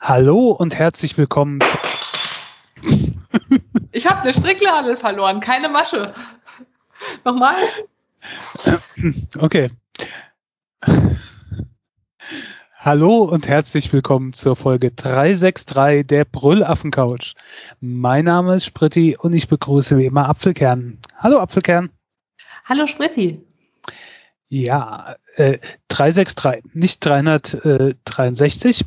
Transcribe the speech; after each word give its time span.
Hallo 0.00 0.50
und 0.52 0.76
herzlich 0.76 1.18
willkommen. 1.18 1.58
Ich 3.90 4.06
habe 4.06 4.22
eine 4.22 4.32
Strickladel 4.32 4.96
verloren, 4.96 5.40
keine 5.40 5.68
Masche. 5.68 6.14
Nochmal? 7.24 7.56
Okay. 9.38 9.70
Hallo 12.76 13.24
und 13.24 13.48
herzlich 13.48 13.92
willkommen 13.92 14.32
zur 14.34 14.54
Folge 14.54 14.92
363 14.92 16.06
der 16.06 16.24
Brüllaffen-Couch. 16.24 17.34
Mein 17.80 18.24
Name 18.24 18.54
ist 18.54 18.66
Spritti 18.66 19.16
und 19.16 19.32
ich 19.32 19.48
begrüße 19.48 19.98
wie 19.98 20.06
immer 20.06 20.28
Apfelkern. 20.28 20.98
Hallo 21.16 21.38
Apfelkern. 21.38 21.90
Hallo 22.66 22.86
Spritti. 22.86 23.44
Ja, 24.48 25.16
äh, 25.34 25.58
363, 25.88 26.62
nicht 26.72 27.04
363 27.04 28.84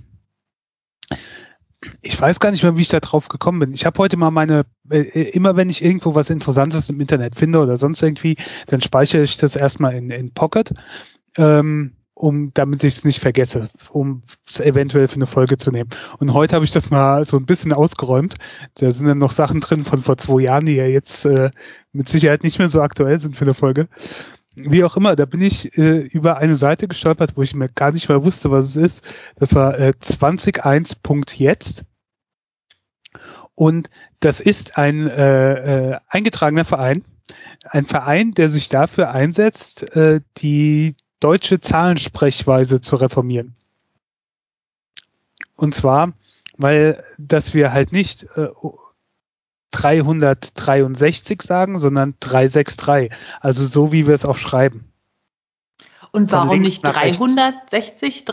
ich 2.02 2.20
weiß 2.20 2.40
gar 2.40 2.52
nicht 2.52 2.64
mehr, 2.64 2.78
wie 2.78 2.82
ich 2.82 2.90
da 2.90 3.00
drauf 3.00 3.28
gekommen 3.28 3.60
bin. 3.60 3.74
Ich 3.74 3.86
habe 3.86 3.98
heute 4.00 4.18
mal 4.18 4.32
meine, 4.32 4.66
äh, 4.90 5.30
immer 5.30 5.56
wenn 5.56 5.70
ich 5.70 5.84
irgendwo 5.84 6.14
was 6.16 6.30
Interessantes 6.30 6.90
im 6.90 7.00
Internet 7.00 7.36
finde 7.36 7.60
oder 7.60 7.78
sonst 7.78 8.02
irgendwie, 8.02 8.38
dann 8.68 8.82
speichere 8.82 9.24
ich 9.24 9.38
das 9.38 9.56
erstmal 9.56 9.96
in, 9.96 10.12
in 10.12 10.34
Pocket, 10.34 10.72
ähm, 11.38 11.94
um 12.14 12.54
damit 12.54 12.84
ich 12.84 12.96
es 12.96 13.04
nicht 13.04 13.20
vergesse, 13.20 13.70
um 13.92 14.22
es 14.48 14.60
eventuell 14.60 15.08
für 15.08 15.16
eine 15.16 15.26
Folge 15.26 15.58
zu 15.58 15.72
nehmen. 15.72 15.90
Und 16.20 16.34
heute 16.34 16.56
habe 16.56 16.66
ich 16.66 16.72
das 16.72 16.92
mal 16.92 17.26
so 17.26 17.38
ein 17.38 17.48
bisschen 17.48 17.74
ausgeräumt. 17.74 18.36
Da 18.76 18.92
sind 18.92 19.08
dann 19.08 19.18
noch 19.18 19.32
Sachen 19.32 19.60
drin 19.60 19.84
von 19.84 20.02
vor 20.02 20.18
zwei 20.18 20.42
Jahren, 20.42 20.66
die 20.66 20.76
ja 20.76 20.86
jetzt 20.86 21.26
äh, 21.26 21.50
mit 21.94 22.10
Sicherheit 22.10 22.44
nicht 22.44 22.60
mehr 22.60 22.70
so 22.70 22.82
aktuell 22.82 23.18
sind 23.18 23.36
für 23.36 23.46
eine 23.46 23.56
Folge 23.56 23.88
wie 24.56 24.84
auch 24.84 24.98
immer, 24.98 25.16
da 25.16 25.26
bin 25.26 25.42
ich 25.42 25.78
äh, 25.78 26.00
über 26.00 26.38
eine 26.38 26.56
Seite 26.56 26.88
gestolpert, 26.88 27.38
wo 27.38 27.42
ich 27.42 27.56
mir 27.56 27.68
gar 27.70 27.92
nicht 27.92 28.10
mehr 28.10 28.24
wusste, 28.24 28.52
was 28.52 28.66
es 28.66 28.76
ist. 28.76 29.06
Das 29.38 29.56
war 29.56 29.80
äh, 29.80 29.94
21.jetzt. 30.00 31.86
Und 33.56 33.90
das 34.20 34.40
ist 34.40 34.78
ein 34.78 35.08
äh, 35.08 35.92
äh, 35.92 36.00
eingetragener 36.08 36.66
Verein. 36.66 37.04
Ein 37.64 37.86
Verein, 37.86 38.32
der 38.32 38.50
sich 38.50 38.70
dafür 38.70 39.12
einsetzt, 39.12 39.96
äh, 39.96 40.22
die 40.38 40.96
deutsche 41.20 41.62
Zahlensprechweise 41.62 42.82
zu 42.82 42.96
reformieren. 42.98 43.56
Und 45.56 45.76
zwar, 45.76 46.14
weil, 46.58 47.04
dass 47.18 47.54
wir 47.54 47.72
halt 47.72 47.92
nicht 47.92 48.24
äh, 48.36 48.48
363 49.72 51.42
sagen, 51.42 51.80
sondern 51.80 52.16
363. 52.20 53.12
Also 53.40 53.66
so, 53.66 53.92
wie 53.92 54.08
wir 54.08 54.14
es 54.14 54.26
auch 54.26 54.38
schreiben. 54.38 54.86
Und 56.12 56.32
warum 56.32 56.60
nicht 56.60 56.86
363? 56.86 58.26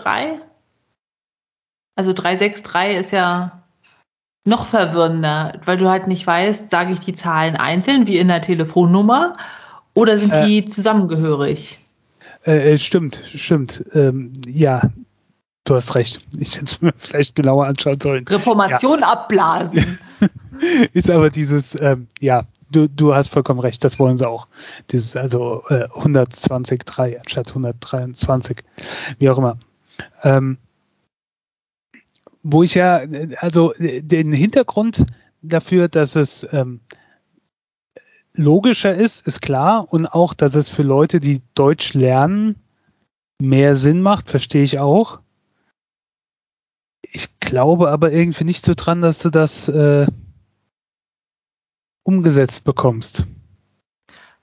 Also 1.94 2.12
363 2.12 2.96
ist 2.98 3.12
ja 3.12 3.62
noch 4.44 4.66
verwirrender, 4.66 5.60
weil 5.64 5.76
du 5.78 5.88
halt 5.88 6.08
nicht 6.08 6.26
weißt, 6.26 6.70
sage 6.70 6.92
ich 6.92 7.00
die 7.00 7.14
Zahlen 7.14 7.54
einzeln 7.54 8.06
wie 8.06 8.18
in 8.18 8.28
der 8.28 8.40
Telefonnummer 8.40 9.34
oder 9.94 10.18
sind 10.18 10.32
äh, 10.32 10.46
die 10.46 10.64
zusammengehörig? 10.64 11.78
Äh, 12.44 12.72
äh 12.72 12.78
stimmt, 12.78 13.22
stimmt. 13.34 13.84
Ähm, 13.94 14.40
ja, 14.46 14.82
du 15.64 15.74
hast 15.74 15.94
recht. 15.94 16.18
Ich 16.38 16.54
hätte 16.54 16.64
es 16.64 16.80
mir 16.80 16.94
vielleicht 16.98 17.36
genauer 17.36 17.66
anschauen 17.66 18.00
sollen. 18.00 18.26
Reformation 18.26 19.00
ja. 19.00 19.12
abblasen. 19.12 19.98
ist 20.92 21.10
aber 21.10 21.30
dieses, 21.30 21.76
ähm, 21.80 22.08
ja, 22.20 22.44
du, 22.70 22.88
du 22.88 23.14
hast 23.14 23.28
vollkommen 23.28 23.60
recht, 23.60 23.82
das 23.84 23.98
wollen 23.98 24.16
sie 24.16 24.28
auch. 24.28 24.48
Dieses, 24.90 25.16
also 25.16 25.64
äh, 25.68 25.86
120.3 25.88 27.18
anstatt 27.18 27.48
123, 27.48 28.58
wie 29.18 29.30
auch 29.30 29.38
immer. 29.38 29.58
Ähm, 30.22 30.58
wo 32.42 32.62
ich 32.62 32.74
ja, 32.74 33.02
also 33.38 33.74
den 33.78 34.32
Hintergrund 34.32 35.06
dafür, 35.42 35.88
dass 35.88 36.16
es 36.16 36.46
ähm, 36.52 36.80
logischer 38.32 38.94
ist, 38.94 39.26
ist 39.26 39.42
klar 39.42 39.92
und 39.92 40.06
auch, 40.06 40.32
dass 40.34 40.54
es 40.54 40.68
für 40.68 40.82
Leute, 40.82 41.20
die 41.20 41.42
Deutsch 41.54 41.94
lernen, 41.94 42.56
mehr 43.40 43.74
Sinn 43.74 44.00
macht, 44.00 44.30
verstehe 44.30 44.62
ich 44.62 44.78
auch. 44.78 45.20
Ich 47.02 47.38
glaube 47.40 47.90
aber 47.90 48.12
irgendwie 48.12 48.44
nicht 48.44 48.64
so 48.64 48.74
dran, 48.74 49.02
dass 49.02 49.20
du 49.20 49.30
das 49.30 49.68
äh, 49.68 50.06
umgesetzt 52.08 52.64
bekommst. 52.64 53.26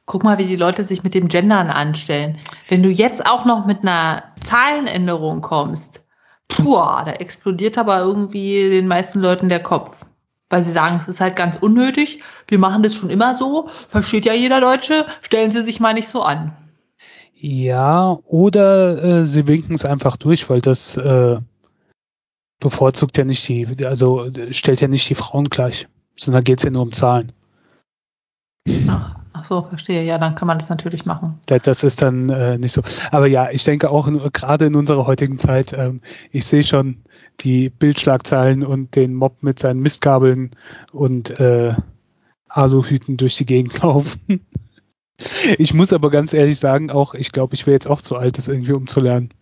Guck 0.05 0.23
mal, 0.23 0.37
wie 0.37 0.45
die 0.45 0.55
Leute 0.55 0.83
sich 0.83 1.03
mit 1.03 1.15
dem 1.15 1.27
Gendern 1.27 1.71
anstellen. 1.71 2.37
Wenn 2.67 2.83
du 2.83 2.89
jetzt 2.89 3.25
auch 3.25 3.43
noch 3.43 3.65
mit 3.65 3.81
einer 3.81 4.23
Zahlenänderung 4.39 5.41
kommst, 5.41 6.03
puh, 6.47 6.75
da 6.75 7.13
explodiert 7.13 7.79
aber 7.79 8.01
irgendwie 8.01 8.69
den 8.69 8.87
meisten 8.87 9.19
Leuten 9.19 9.49
der 9.49 9.63
Kopf. 9.63 10.05
Weil 10.47 10.61
sie 10.61 10.71
sagen, 10.71 10.97
es 10.97 11.07
ist 11.07 11.21
halt 11.21 11.35
ganz 11.35 11.55
unnötig, 11.55 12.21
wir 12.47 12.59
machen 12.59 12.83
das 12.83 12.93
schon 12.93 13.09
immer 13.09 13.35
so, 13.35 13.67
versteht 13.87 14.25
ja 14.25 14.33
jeder 14.33 14.61
Deutsche, 14.61 15.03
stellen 15.23 15.49
Sie 15.49 15.63
sich 15.63 15.79
mal 15.79 15.95
nicht 15.95 16.07
so 16.07 16.21
an. 16.21 16.55
Ja, 17.33 18.19
oder 18.25 19.03
äh, 19.03 19.25
sie 19.25 19.47
winken 19.47 19.73
es 19.73 19.85
einfach 19.85 20.17
durch, 20.17 20.47
weil 20.51 20.61
das 20.61 20.97
äh, 20.97 21.37
bevorzugt 22.59 23.17
ja 23.17 23.23
nicht 23.23 23.47
die, 23.47 23.67
also 23.87 24.29
stellt 24.51 24.81
ja 24.81 24.87
nicht 24.87 25.09
die 25.09 25.15
Frauen 25.15 25.49
gleich, 25.49 25.87
sondern 26.15 26.43
geht 26.43 26.59
es 26.59 26.63
ja 26.63 26.69
nur 26.69 26.83
um 26.83 26.93
Zahlen. 26.93 27.31
Ach, 28.87 29.15
ach, 29.33 29.45
so, 29.45 29.61
verstehe. 29.61 30.03
Ja, 30.03 30.17
dann 30.17 30.35
kann 30.35 30.47
man 30.47 30.57
das 30.57 30.69
natürlich 30.69 31.05
machen. 31.05 31.39
Das 31.45 31.83
ist 31.83 32.01
dann 32.01 32.29
äh, 32.29 32.57
nicht 32.57 32.73
so. 32.73 32.81
Aber 33.11 33.27
ja, 33.27 33.49
ich 33.51 33.63
denke 33.63 33.89
auch 33.89 34.09
gerade 34.33 34.65
in 34.65 34.75
unserer 34.75 35.05
heutigen 35.05 35.37
Zeit, 35.37 35.73
ähm, 35.73 36.01
ich 36.31 36.45
sehe 36.45 36.63
schon 36.63 37.03
die 37.41 37.69
Bildschlagzeilen 37.69 38.65
und 38.65 38.95
den 38.95 39.13
Mob 39.13 39.43
mit 39.43 39.59
seinen 39.59 39.81
Mistgabeln 39.81 40.55
und 40.91 41.39
äh, 41.39 41.75
Aluhüten 42.47 43.17
durch 43.17 43.35
die 43.35 43.45
Gegend 43.45 43.79
laufen. 43.83 44.45
Ich 45.57 45.73
muss 45.73 45.93
aber 45.93 46.09
ganz 46.09 46.33
ehrlich 46.33 46.59
sagen, 46.59 46.91
auch, 46.91 47.13
ich 47.13 47.31
glaube, 47.31 47.55
ich 47.55 47.65
wäre 47.65 47.75
jetzt 47.75 47.87
auch 47.87 48.01
zu 48.01 48.15
alt, 48.15 48.37
das 48.37 48.47
irgendwie 48.47 48.73
umzulernen. 48.73 49.33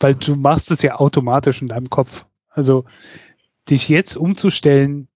Weil 0.00 0.14
du 0.14 0.36
machst 0.36 0.70
es 0.70 0.82
ja 0.82 0.96
automatisch 0.96 1.62
in 1.62 1.68
deinem 1.68 1.90
Kopf. 1.90 2.26
Also 2.48 2.84
dich 3.68 3.88
jetzt 3.88 4.16
umzustellen, 4.16 5.08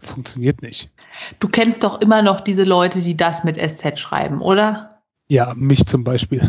funktioniert 0.00 0.62
nicht. 0.62 0.90
Du 1.38 1.48
kennst 1.48 1.82
doch 1.82 2.00
immer 2.00 2.22
noch 2.22 2.40
diese 2.40 2.64
Leute, 2.64 3.00
die 3.00 3.16
das 3.16 3.44
mit 3.44 3.56
SZ 3.56 3.98
schreiben, 3.98 4.40
oder? 4.40 4.90
Ja, 5.28 5.54
mich 5.54 5.86
zum 5.86 6.04
Beispiel. 6.04 6.48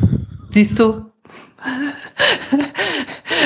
Siehst 0.49 0.79
du? 0.79 1.11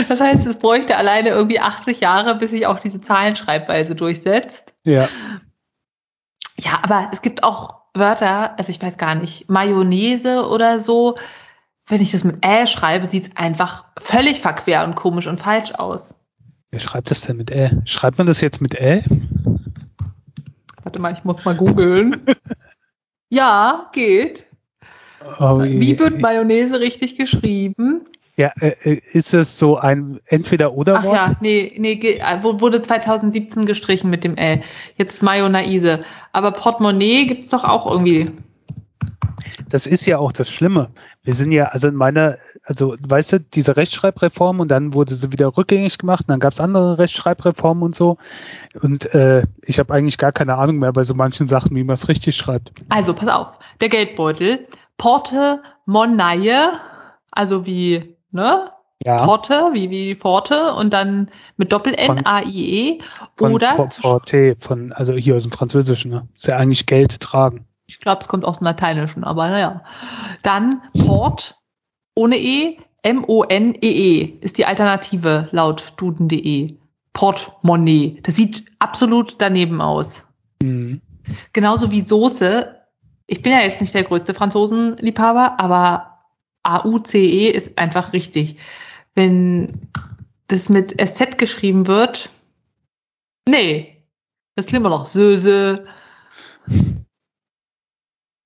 Das 0.07 0.19
heißt, 0.19 0.45
es 0.45 0.57
bräuchte 0.57 0.97
alleine 0.97 1.29
irgendwie 1.29 1.59
80 1.59 2.01
Jahre, 2.01 2.35
bis 2.35 2.51
sich 2.51 2.67
auch 2.67 2.79
diese 2.79 3.01
Zahlenschreibweise 3.01 3.95
durchsetzt. 3.95 4.73
Ja. 4.83 5.07
Ja, 6.57 6.79
aber 6.83 7.09
es 7.11 7.21
gibt 7.21 7.43
auch 7.43 7.81
Wörter, 7.93 8.57
also 8.57 8.69
ich 8.69 8.81
weiß 8.81 8.97
gar 8.97 9.15
nicht, 9.15 9.49
Mayonnaise 9.49 10.47
oder 10.47 10.79
so. 10.79 11.17
Wenn 11.87 12.01
ich 12.01 12.11
das 12.11 12.23
mit 12.23 12.45
Ä 12.45 12.67
schreibe, 12.67 13.05
sieht 13.07 13.23
es 13.23 13.35
einfach 13.35 13.85
völlig 13.97 14.39
verquer 14.39 14.85
und 14.85 14.95
komisch 14.95 15.27
und 15.27 15.39
falsch 15.39 15.71
aus. 15.73 16.15
Wer 16.69 16.79
schreibt 16.79 17.11
das 17.11 17.21
denn 17.21 17.37
mit 17.37 17.51
Ä? 17.51 17.81
Schreibt 17.85 18.17
man 18.17 18.27
das 18.27 18.39
jetzt 18.39 18.61
mit 18.61 18.75
Ä? 18.75 19.03
Warte 20.83 20.99
mal, 20.99 21.13
ich 21.13 21.23
muss 21.23 21.43
mal 21.45 21.55
googeln. 21.55 22.25
ja, 23.29 23.89
geht. 23.93 24.45
Oh, 25.39 25.61
Wie 25.61 25.97
wird 25.99 26.19
Mayonnaise 26.19 26.79
richtig 26.79 27.17
geschrieben? 27.17 28.07
Ja, 28.37 28.51
äh, 28.59 28.75
äh 28.83 29.01
ist 29.11 29.33
es 29.33 29.57
so 29.57 29.77
ein 29.77 30.19
entweder-oder 30.25 30.95
Ach 30.95 31.03
ja, 31.03 31.35
nee, 31.41 31.71
nee, 31.77 31.93
äh, 31.93 32.43
wurde 32.43 32.81
2017 32.81 33.65
gestrichen 33.65 34.09
mit 34.09 34.23
dem 34.23 34.35
L. 34.35 34.63
Jetzt 34.97 35.21
Mayonnaise. 35.21 36.03
Aber 36.31 36.51
Portemonnaie 36.51 37.25
gibt 37.25 37.43
es 37.43 37.49
doch 37.49 37.63
auch 37.63 37.89
irgendwie. 37.89 38.31
Das 39.71 39.87
ist 39.87 40.05
ja 40.05 40.17
auch 40.17 40.31
das 40.31 40.49
Schlimme. 40.49 40.89
Wir 41.23 41.33
sind 41.33 41.51
ja, 41.51 41.65
also 41.65 41.87
in 41.87 41.95
meiner 41.95 42.37
also 42.63 42.95
weißt 42.99 43.33
du, 43.33 43.39
diese 43.39 43.75
Rechtschreibreform 43.75 44.59
und 44.59 44.69
dann 44.69 44.93
wurde 44.93 45.15
sie 45.15 45.31
wieder 45.31 45.57
rückgängig 45.57 45.97
gemacht 45.97 46.21
und 46.21 46.29
dann 46.29 46.39
gab 46.39 46.53
es 46.53 46.59
andere 46.59 46.97
Rechtschreibreformen 46.97 47.83
und 47.83 47.95
so. 47.95 48.17
Und 48.81 49.13
äh, 49.13 49.43
ich 49.63 49.79
habe 49.79 49.93
eigentlich 49.93 50.17
gar 50.17 50.31
keine 50.31 50.55
Ahnung 50.55 50.77
mehr 50.77 50.93
bei 50.93 51.03
so 51.03 51.13
manchen 51.13 51.47
Sachen, 51.47 51.75
wie 51.75 51.83
man 51.83 51.95
es 51.95 52.07
richtig 52.07 52.35
schreibt. 52.35 52.71
Also 52.89 53.13
pass 53.13 53.29
auf, 53.29 53.59
der 53.79 53.89
Geldbeutel, 53.89 54.67
Porte 54.97 55.61
Monaie, 55.85 56.69
also 57.31 57.65
wie, 57.65 58.15
ne? 58.31 58.69
Ja. 59.03 59.25
Porte, 59.25 59.71
wie, 59.73 59.89
wie 59.89 60.13
Porte 60.13 60.73
und 60.73 60.93
dann 60.93 61.31
mit 61.57 61.71
Doppel-N, 61.71 62.23
A-I-E 62.23 62.99
oder. 63.39 63.73
Porte, 63.73 64.55
von, 64.59 64.93
also 64.93 65.15
hier 65.15 65.35
aus 65.35 65.41
dem 65.41 65.51
Französischen, 65.51 66.11
ne? 66.11 66.27
Ist 66.35 66.45
ja 66.45 66.57
eigentlich 66.57 66.85
Geld 66.85 67.19
tragen. 67.19 67.65
Ich 67.91 67.99
glaube, 67.99 68.21
es 68.21 68.29
kommt 68.29 68.45
aus 68.45 68.59
dem 68.59 68.65
Lateinischen, 68.65 69.25
aber 69.25 69.49
naja. 69.49 69.83
Dann 70.43 70.81
Port 70.97 71.59
ohne 72.15 72.37
E, 72.37 72.77
M-O-N-E-E 73.03 74.23
-E 74.23 74.41
ist 74.41 74.57
die 74.57 74.65
Alternative 74.65 75.49
laut 75.51 75.93
duden.de. 75.97 76.77
Portemonnaie. 77.11 78.21
Das 78.23 78.37
sieht 78.37 78.65
absolut 78.79 79.35
daneben 79.39 79.81
aus. 79.81 80.25
Mhm. 80.61 81.01
Genauso 81.51 81.91
wie 81.91 82.01
Soße. 82.01 82.77
Ich 83.27 83.41
bin 83.41 83.51
ja 83.51 83.59
jetzt 83.59 83.81
nicht 83.81 83.93
der 83.93 84.03
größte 84.03 84.33
Franzosenliebhaber, 84.33 85.59
aber 85.59 86.19
A-U-C-E 86.63 87.49
ist 87.49 87.77
einfach 87.77 88.13
richtig. 88.13 88.57
Wenn 89.15 89.89
das 90.47 90.69
mit 90.69 90.95
SZ 91.01 91.37
geschrieben 91.37 91.87
wird, 91.87 92.29
nee, 93.47 94.01
das 94.55 94.67
klingt 94.67 94.85
immer 94.85 94.95
noch 94.95 95.05
Söse. 95.05 95.85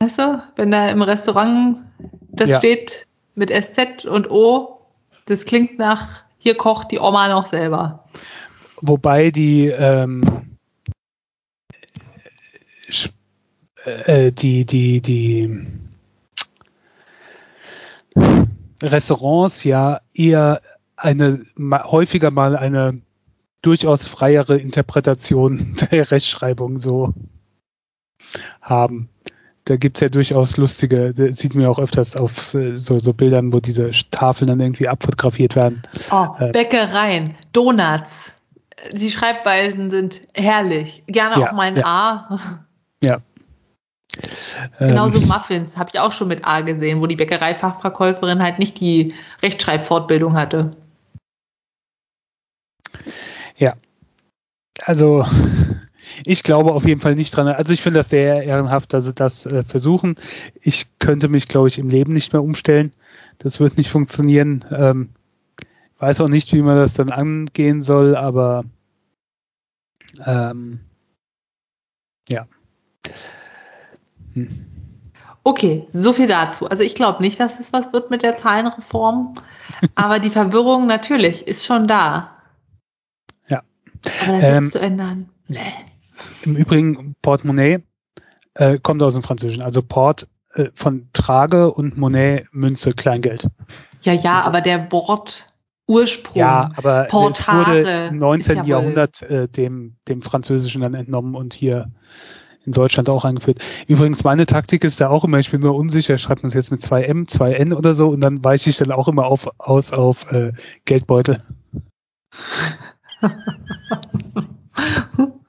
Weißt 0.06 0.20
du, 0.20 0.44
wenn 0.56 0.70
da 0.70 0.88
im 0.90 1.02
Restaurant 1.02 1.80
das 2.30 2.52
Ja. 2.52 2.58
steht 2.60 3.08
mit 3.34 3.50
SZ 3.50 4.06
und 4.06 4.30
O, 4.30 4.82
das 5.26 5.46
klingt 5.46 5.80
nach, 5.80 6.26
hier 6.38 6.56
kocht 6.56 6.92
die 6.92 7.00
Oma 7.00 7.28
noch 7.28 7.48
selber. 7.48 8.08
Wobei 8.82 9.32
die, 9.32 9.66
ähm, 9.66 10.58
äh, 13.84 14.32
die, 14.32 14.66
die, 14.66 15.02
die 15.02 15.66
Restaurants 18.84 19.64
ja 19.64 20.02
eher 20.14 20.62
eine, 20.96 21.48
häufiger 21.58 22.30
mal 22.30 22.56
eine 22.56 23.02
durchaus 23.64 24.08
freiere 24.08 24.60
Interpretation 24.60 25.76
der 25.92 26.12
Rechtschreibung 26.12 26.80
so 26.80 27.16
haben. 28.62 29.10
Da 29.66 29.78
gibt's 29.78 30.00
ja 30.00 30.10
durchaus 30.10 30.58
lustige, 30.58 31.14
das 31.14 31.38
sieht 31.38 31.56
man 31.56 31.64
ja 31.64 31.70
auch 31.70 31.80
öfters 31.80 32.16
auf 32.16 32.54
äh, 32.54 32.78
so, 32.78 33.00
so 33.00 33.14
Bildern, 33.14 33.52
wo 33.52 33.60
diese 33.60 33.90
Tafeln 34.12 34.48
dann 34.48 34.60
irgendwie 34.60 34.88
abfotografiert 34.88 35.56
werden. 35.56 35.82
Oh, 36.12 36.28
Äh. 36.40 36.52
Bäckereien, 36.52 37.36
Donuts. 37.52 38.32
Die 38.92 39.10
Schreibweisen 39.10 39.90
sind 39.90 40.22
herrlich. 40.36 41.04
Gerne 41.08 41.42
Ja, 41.42 41.48
auch 41.48 41.52
mal 41.54 41.64
ein 41.64 41.78
ja. 41.78 41.86
A. 41.86 42.40
Ja. 43.04 43.22
Genauso 44.80 45.20
Ähm, 45.20 45.28
Muffins 45.28 45.78
habe 45.78 45.90
ich 45.92 46.00
auch 46.00 46.12
schon 46.12 46.28
mit 46.28 46.46
A 46.46 46.62
gesehen, 46.62 47.02
wo 47.02 47.08
die 47.08 47.16
Bäckereifachverkäuferin 47.16 48.42
halt 48.42 48.60
nicht 48.60 48.80
die 48.80 49.14
Rechtschreibfortbildung 49.42 50.38
hatte. 50.38 50.78
also 54.84 55.26
ich 56.26 56.44
glaube 56.44 56.74
auf 56.74 56.86
jeden 56.86 57.02
Fall 57.02 57.16
nicht 57.16 57.36
dran. 57.36 57.48
Also 57.48 57.74
ich 57.74 57.82
finde 57.82 58.00
das 58.00 58.10
sehr 58.10 58.44
ehrenhaft, 58.44 58.94
dass 58.94 59.06
sie 59.06 59.14
das 59.14 59.46
äh, 59.46 59.64
versuchen. 59.64 60.16
Ich 60.62 60.88
könnte 61.00 61.28
mich, 61.28 61.48
glaube 61.48 61.68
ich, 61.68 61.80
im 61.80 61.90
Leben 61.90 62.14
nicht 62.14 62.34
mehr 62.34 62.44
umstellen. 62.44 62.94
Das 63.40 63.60
wird 63.60 63.78
nicht 63.78 63.90
funktionieren. 63.90 64.64
Ähm, 64.72 65.10
weiß 66.00 66.22
auch 66.22 66.28
nicht, 66.28 66.54
wie 66.54 66.62
man 66.62 66.78
das 66.78 66.94
dann 66.94 67.12
angehen 67.12 67.82
soll, 67.82 68.16
aber 68.16 68.66
ähm, 70.26 70.80
ja. 72.30 72.48
Hm. 74.34 74.66
Okay, 75.44 75.86
so 75.90 76.12
viel 76.12 76.28
dazu. 76.28 76.68
Also 76.68 76.84
ich 76.84 76.96
glaube 76.96 77.22
nicht, 77.22 77.40
dass 77.40 77.60
es 77.60 77.72
was 77.72 77.94
wird 77.94 78.10
mit 78.10 78.24
der 78.24 78.36
Zahlenreform, 78.36 79.36
aber 79.96 80.20
die 80.20 80.32
Verwirrung 80.32 80.88
natürlich 80.88 81.48
ist 81.48 81.66
schon 81.66 81.88
da. 81.88 82.32
Ja. 83.48 83.62
Aber 84.24 84.42
das 84.42 84.64
Ähm, 84.64 84.72
zu 84.72 84.80
ändern. 84.80 85.30
Nee. 85.48 85.60
Im 86.44 86.56
Übrigen, 86.56 87.16
Portemonnaie 87.22 87.84
äh, 88.56 88.80
kommt 88.80 89.02
aus 89.04 89.14
dem 89.14 89.24
Französischen. 89.24 89.62
Also 89.62 89.82
Port 89.82 90.28
äh, 90.56 90.70
von 90.74 91.10
Trage 91.14 91.72
und 91.72 91.98
Monnaie, 91.98 92.48
Münze, 92.52 92.92
Kleingeld. 92.92 93.48
Ja, 94.02 94.14
ja, 94.14 94.42
aber 94.42 94.62
der 94.62 94.92
Wortursprung. 94.92 96.40
Ja, 96.40 96.70
aber 96.76 97.06
es 97.06 97.12
Portare 97.12 97.68
wurde 97.68 98.08
im 98.08 98.18
19. 98.18 98.40
ist 98.40 98.58
ja 98.58 98.66
Jahrhundert 98.66 99.22
äh, 99.24 99.48
dem, 99.48 99.96
dem 100.08 100.22
Französischen 100.22 100.82
dann 100.82 100.94
entnommen 100.94 101.36
und 101.36 101.54
hier 101.54 101.92
in 102.66 102.72
Deutschland 102.72 103.10
auch 103.10 103.26
eingeführt. 103.26 103.60
Übrigens, 103.88 104.24
meine 104.24 104.46
Taktik 104.46 104.84
ist 104.84 105.00
da 105.00 105.10
auch 105.10 105.24
immer, 105.24 105.40
ich 105.40 105.52
bin 105.52 105.62
mir 105.62 105.72
unsicher, 105.72 106.18
schreibt 106.18 106.44
man 106.44 106.48
es 106.48 106.56
jetzt 106.56 106.72
mit 106.72 106.82
2M, 106.82 107.30
2N 107.30 107.76
oder 107.76 107.94
so 107.94 108.10
und 108.10 108.22
dann 108.22 108.44
weiche 108.44 108.72
ich 108.72 108.78
dann 108.78 108.92
auch 108.92 109.08
immer 109.08 109.26
auf, 109.26 109.48
aus 109.60 109.94
auf 109.94 110.32
äh, 110.32 110.52
Geldbeutel. 110.86 111.44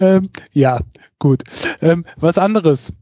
ähm, 0.00 0.30
ja, 0.52 0.80
gut. 1.18 1.44
Ähm, 1.80 2.04
was 2.16 2.38
anderes. 2.38 2.92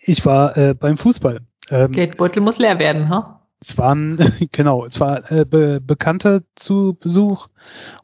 Ich 0.00 0.24
war 0.24 0.56
äh, 0.56 0.74
beim 0.74 0.96
Fußball. 0.96 1.40
Ähm, 1.70 1.92
Geldbeutel 1.92 2.42
muss 2.42 2.58
leer 2.58 2.78
werden, 2.78 3.08
ha? 3.08 3.42
es 3.62 3.78
waren, 3.78 4.18
genau, 4.52 4.84
es 4.84 5.00
war 5.00 5.30
äh, 5.30 5.44
Be 5.44 5.80
Bekannte 5.80 6.44
zu 6.54 6.96
Besuch 6.98 7.48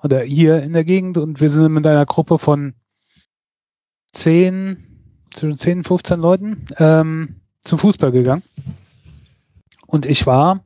oder 0.02 0.20
hier 0.20 0.62
in 0.62 0.72
der 0.72 0.84
Gegend 0.84 1.18
und 1.18 1.40
wir 1.40 1.50
sind 1.50 1.72
mit 1.72 1.86
einer 1.86 2.06
Gruppe 2.06 2.38
von 2.38 2.74
10, 4.12 5.26
zwischen 5.34 5.58
10 5.58 5.78
und 5.78 5.88
15 5.88 6.20
Leuten 6.20 6.66
ähm, 6.78 7.40
zum 7.62 7.78
Fußball 7.78 8.12
gegangen. 8.12 8.42
Und 9.90 10.04
ich 10.04 10.26
war, 10.26 10.64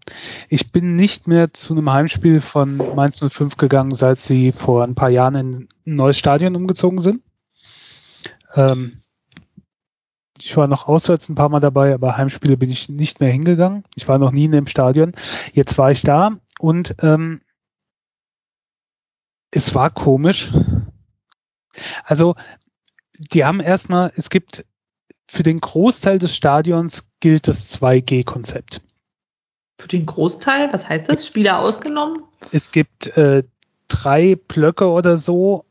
ich 0.49 0.73
bin 0.73 0.97
nicht 0.97 1.29
mehr 1.29 1.53
zu 1.53 1.75
einem 1.75 1.93
Heimspiel 1.93 2.41
von 2.41 2.77
Mainz 2.77 3.21
05 3.21 3.57
gegangen, 3.57 3.95
seit 3.95 4.19
sie 4.19 4.51
vor 4.51 4.83
ein 4.83 4.97
paar 4.97 5.11
Jahren 5.11 5.37
in 5.37 5.55
ein 5.55 5.69
neues 5.85 6.19
Stadion 6.19 6.57
umgezogen 6.57 7.01
sind. 7.01 7.23
Ähm, 8.57 9.01
ich 10.41 10.57
war 10.57 10.67
noch 10.67 10.89
auswärts 10.89 11.29
ein 11.29 11.37
paar 11.37 11.51
Mal 11.51 11.61
dabei, 11.61 11.95
aber 11.95 12.17
Heimspiele 12.17 12.57
bin 12.57 12.69
ich 12.69 12.89
nicht 12.89 13.21
mehr 13.21 13.31
hingegangen. 13.31 13.85
Ich 13.95 14.09
war 14.09 14.19
noch 14.19 14.33
nie 14.33 14.47
in 14.47 14.51
dem 14.51 14.67
Stadion. 14.67 15.13
Jetzt 15.53 15.79
war 15.79 15.93
ich 15.93 16.03
da 16.03 16.33
und 16.59 16.97
ähm, 16.99 17.43
es 19.53 19.73
war 19.73 19.91
komisch. 19.91 20.51
Also, 22.03 22.35
die 23.17 23.45
haben 23.45 23.61
erstmal, 23.61 24.13
es 24.17 24.31
gibt 24.31 24.65
für 25.29 25.45
den 25.45 25.61
Großteil 25.61 26.19
des 26.19 26.35
Stadions 26.35 27.05
gilt 27.21 27.47
das 27.47 27.73
2G-Konzept. 27.81 28.83
Für 29.83 29.89
den 29.89 30.07
Großteil, 30.07 30.73
was 30.73 30.89
heißt 30.89 31.09
das? 31.09 31.27
Spieler 31.27 31.59
ausgenommen? 31.59 32.23
Es 32.53 32.71
gibt 32.71 33.09
äh, 33.17 33.43
drei 33.89 34.37
Blöcke 34.37 34.89
oder 34.89 35.17
so. 35.17 35.65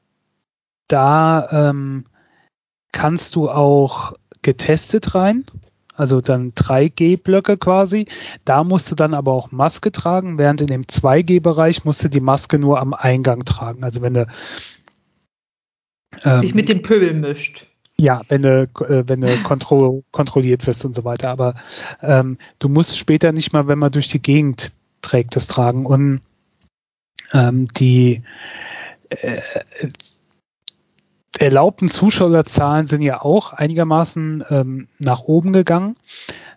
Da 0.89 1.69
ähm, 1.69 2.03
kannst 2.91 3.37
du 3.37 3.49
auch 3.49 4.17
getestet 4.41 5.15
rein. 5.15 5.45
Also 5.95 6.19
dann 6.19 6.51
3G-Blöcke 6.51 7.55
quasi. 7.55 8.05
Da 8.43 8.65
musst 8.65 8.91
du 8.91 8.95
dann 8.95 9.13
aber 9.13 9.31
auch 9.31 9.53
Maske 9.53 9.93
tragen, 9.93 10.37
während 10.37 10.59
in 10.59 10.67
dem 10.67 10.83
2G-Bereich 10.83 11.85
musst 11.85 12.03
du 12.03 12.09
die 12.09 12.19
Maske 12.19 12.59
nur 12.59 12.81
am 12.81 12.93
Eingang 12.93 13.45
tragen. 13.45 13.85
Also 13.85 14.01
wenn 14.01 14.15
du 14.15 14.27
ähm, 16.25 16.41
Dich 16.41 16.53
mit 16.53 16.67
dem 16.67 16.81
Pöbel 16.81 17.13
mischt. 17.13 17.67
Ja, 18.01 18.21
wenn 18.29 18.41
du, 18.41 18.63
äh, 18.63 19.07
wenn 19.07 19.21
du 19.21 19.27
kontro 19.43 20.03
kontrolliert 20.11 20.65
wirst 20.65 20.83
und 20.85 20.95
so 20.95 21.03
weiter. 21.03 21.29
Aber 21.29 21.55
ähm, 22.01 22.37
du 22.57 22.67
musst 22.67 22.97
später 22.97 23.31
nicht 23.31 23.53
mal, 23.53 23.67
wenn 23.67 23.79
man 23.79 23.91
durch 23.91 24.07
die 24.07 24.21
Gegend 24.21 24.73
trägt, 25.01 25.35
das 25.35 25.47
tragen. 25.47 25.85
Und 25.85 26.21
ähm, 27.31 27.67
die 27.67 28.23
äh, 29.09 29.41
erlaubten 31.37 31.91
Zuschauerzahlen 31.91 32.87
sind 32.87 33.03
ja 33.03 33.21
auch 33.21 33.53
einigermaßen 33.53 34.43
ähm, 34.49 34.87
nach 34.97 35.21
oben 35.21 35.53
gegangen. 35.53 35.95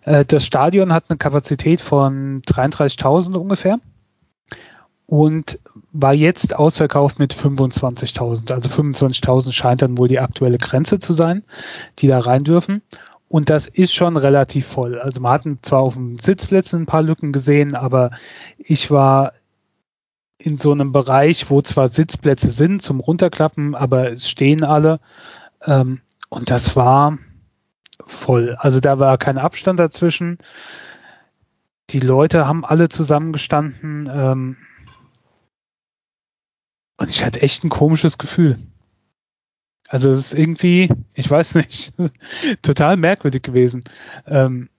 Äh, 0.01 0.25
das 0.25 0.45
Stadion 0.45 0.91
hat 0.91 1.05
eine 1.09 1.17
Kapazität 1.17 1.79
von 1.79 2.41
33.000 2.41 3.35
ungefähr 3.35 3.79
und 5.07 5.59
war 5.91 6.13
jetzt 6.13 6.55
ausverkauft 6.55 7.19
mit 7.19 7.33
25.000. 7.33 8.51
Also 8.51 8.69
25.000 8.69 9.51
scheint 9.51 9.81
dann 9.81 9.97
wohl 9.97 10.07
die 10.07 10.19
aktuelle 10.19 10.57
Grenze 10.57 10.99
zu 10.99 11.13
sein, 11.13 11.43
die 11.99 12.07
da 12.07 12.19
rein 12.19 12.43
dürfen. 12.43 12.81
Und 13.27 13.49
das 13.49 13.67
ist 13.67 13.93
schon 13.93 14.17
relativ 14.17 14.67
voll. 14.67 14.99
Also 14.99 15.21
man 15.21 15.33
hatten 15.33 15.59
zwar 15.61 15.79
auf 15.79 15.95
den 15.95 16.19
Sitzplätzen 16.19 16.83
ein 16.83 16.85
paar 16.85 17.01
Lücken 17.01 17.31
gesehen, 17.31 17.75
aber 17.75 18.11
ich 18.57 18.91
war 18.91 19.33
in 20.37 20.57
so 20.57 20.71
einem 20.71 20.91
Bereich, 20.91 21.49
wo 21.49 21.61
zwar 21.61 21.87
Sitzplätze 21.87 22.49
sind 22.49 22.81
zum 22.81 22.99
Runterklappen, 22.99 23.73
aber 23.73 24.11
es 24.11 24.29
stehen 24.29 24.63
alle. 24.63 24.99
Ähm, 25.65 26.01
und 26.29 26.51
das 26.51 26.75
war 26.75 27.17
voll. 28.05 28.55
Also 28.59 28.79
da 28.79 28.99
war 28.99 29.17
kein 29.17 29.37
Abstand 29.37 29.79
dazwischen. 29.79 30.37
Die 31.89 31.99
Leute 31.99 32.47
haben 32.47 32.65
alle 32.65 32.89
zusammengestanden. 32.89 34.09
Ähm, 34.13 34.57
und 36.97 37.09
ich 37.09 37.23
hatte 37.25 37.41
echt 37.41 37.63
ein 37.63 37.69
komisches 37.69 38.17
Gefühl. 38.17 38.59
Also 39.87 40.09
es 40.09 40.19
ist 40.19 40.33
irgendwie, 40.33 40.89
ich 41.13 41.29
weiß 41.29 41.55
nicht, 41.55 41.93
total 42.61 42.97
merkwürdig 42.97 43.43
gewesen. 43.43 43.83
Ähm, 44.27 44.69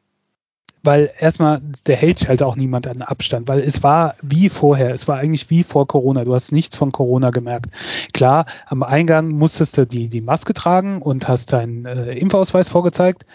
weil 0.83 1.11
erstmal, 1.19 1.61
der 1.87 1.97
hält 1.97 2.29
halt 2.29 2.43
auch 2.43 2.55
niemand 2.55 2.87
an 2.87 3.03
Abstand, 3.03 3.49
weil 3.49 3.59
es 3.59 3.83
war 3.83 4.15
wie 4.23 4.49
vorher, 4.49 4.95
es 4.95 5.09
war 5.09 5.19
eigentlich 5.19 5.51
wie 5.51 5.65
vor 5.65 5.89
Corona. 5.89 6.25
Du 6.25 6.33
hast 6.33 6.53
nichts 6.53 6.77
von 6.77 6.93
Corona 6.93 7.31
gemerkt. 7.31 7.71
Klar, 8.13 8.47
am 8.67 8.85
Eingang 8.85 9.29
musstest 9.29 9.77
du 9.77 9.87
die, 9.87 10.09
die 10.09 10.21
Maske 10.21 10.55
tragen 10.55 11.03
und 11.03 11.27
hast 11.27 11.53
deinen 11.53 11.87
äh, 11.87 12.13
Impfausweis 12.15 12.69
vorgezeigt, 12.69 13.27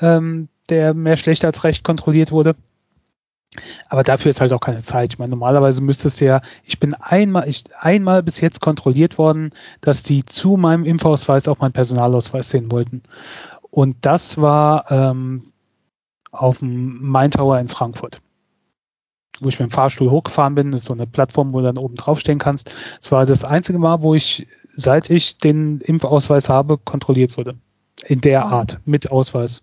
ähm, 0.00 0.48
der 0.68 0.92
mehr 0.92 1.16
schlecht 1.16 1.46
als 1.46 1.64
recht 1.64 1.82
kontrolliert 1.82 2.30
wurde. 2.30 2.56
Aber 3.88 4.04
dafür 4.04 4.30
ist 4.30 4.40
halt 4.40 4.52
auch 4.52 4.60
keine 4.60 4.78
Zeit. 4.80 5.12
Ich 5.12 5.18
meine, 5.18 5.30
normalerweise 5.30 5.80
müsstest 5.82 6.20
du 6.20 6.26
ja, 6.26 6.40
ich 6.64 6.78
bin 6.80 6.94
einmal, 6.94 7.48
ich, 7.48 7.64
einmal 7.78 8.22
bis 8.22 8.40
jetzt 8.40 8.60
kontrolliert 8.60 9.18
worden, 9.18 9.50
dass 9.80 10.02
die 10.02 10.24
zu 10.24 10.56
meinem 10.56 10.84
Impfausweis 10.84 11.48
auch 11.48 11.58
meinen 11.58 11.72
Personalausweis 11.72 12.50
sehen 12.50 12.70
wollten. 12.70 13.02
Und 13.70 13.96
das 14.02 14.38
war 14.38 14.90
ähm, 14.90 15.52
auf 16.30 16.58
dem 16.58 17.02
Main 17.10 17.30
Tower 17.30 17.58
in 17.58 17.68
Frankfurt. 17.68 18.20
wo 19.40 19.48
ich 19.48 19.58
mit 19.60 19.68
dem 19.70 19.72
Fahrstuhl 19.72 20.10
hochgefahren 20.10 20.54
bin. 20.54 20.70
Das 20.72 20.80
ist 20.82 20.86
so 20.86 20.94
eine 20.94 21.06
Plattform, 21.06 21.52
wo 21.52 21.58
du 21.60 21.64
dann 21.66 21.78
oben 21.78 21.96
draufstehen 21.96 22.38
kannst. 22.38 22.72
Es 23.00 23.12
war 23.12 23.26
das 23.26 23.44
einzige 23.44 23.78
Mal, 23.78 24.02
wo 24.02 24.14
ich, 24.14 24.46
seit 24.74 25.10
ich 25.10 25.38
den 25.38 25.80
Impfausweis 25.80 26.48
habe, 26.48 26.78
kontrolliert 26.78 27.36
wurde. 27.36 27.56
In 28.06 28.20
der 28.20 28.46
Oh. 28.46 28.48
Art, 28.48 28.80
mit 28.84 29.10
Ausweis. 29.10 29.62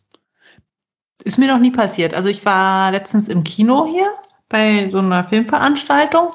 Ist 1.24 1.38
mir 1.38 1.48
noch 1.48 1.60
nie 1.60 1.72
passiert. 1.72 2.14
Also 2.14 2.30
ich 2.30 2.46
war 2.46 2.92
letztens 2.92 3.28
im 3.28 3.44
Kino 3.44 3.86
hier 3.86 4.12
bei 4.50 4.88
so 4.90 5.00
einer 5.00 5.24
Filmveranstaltung, 5.24 6.30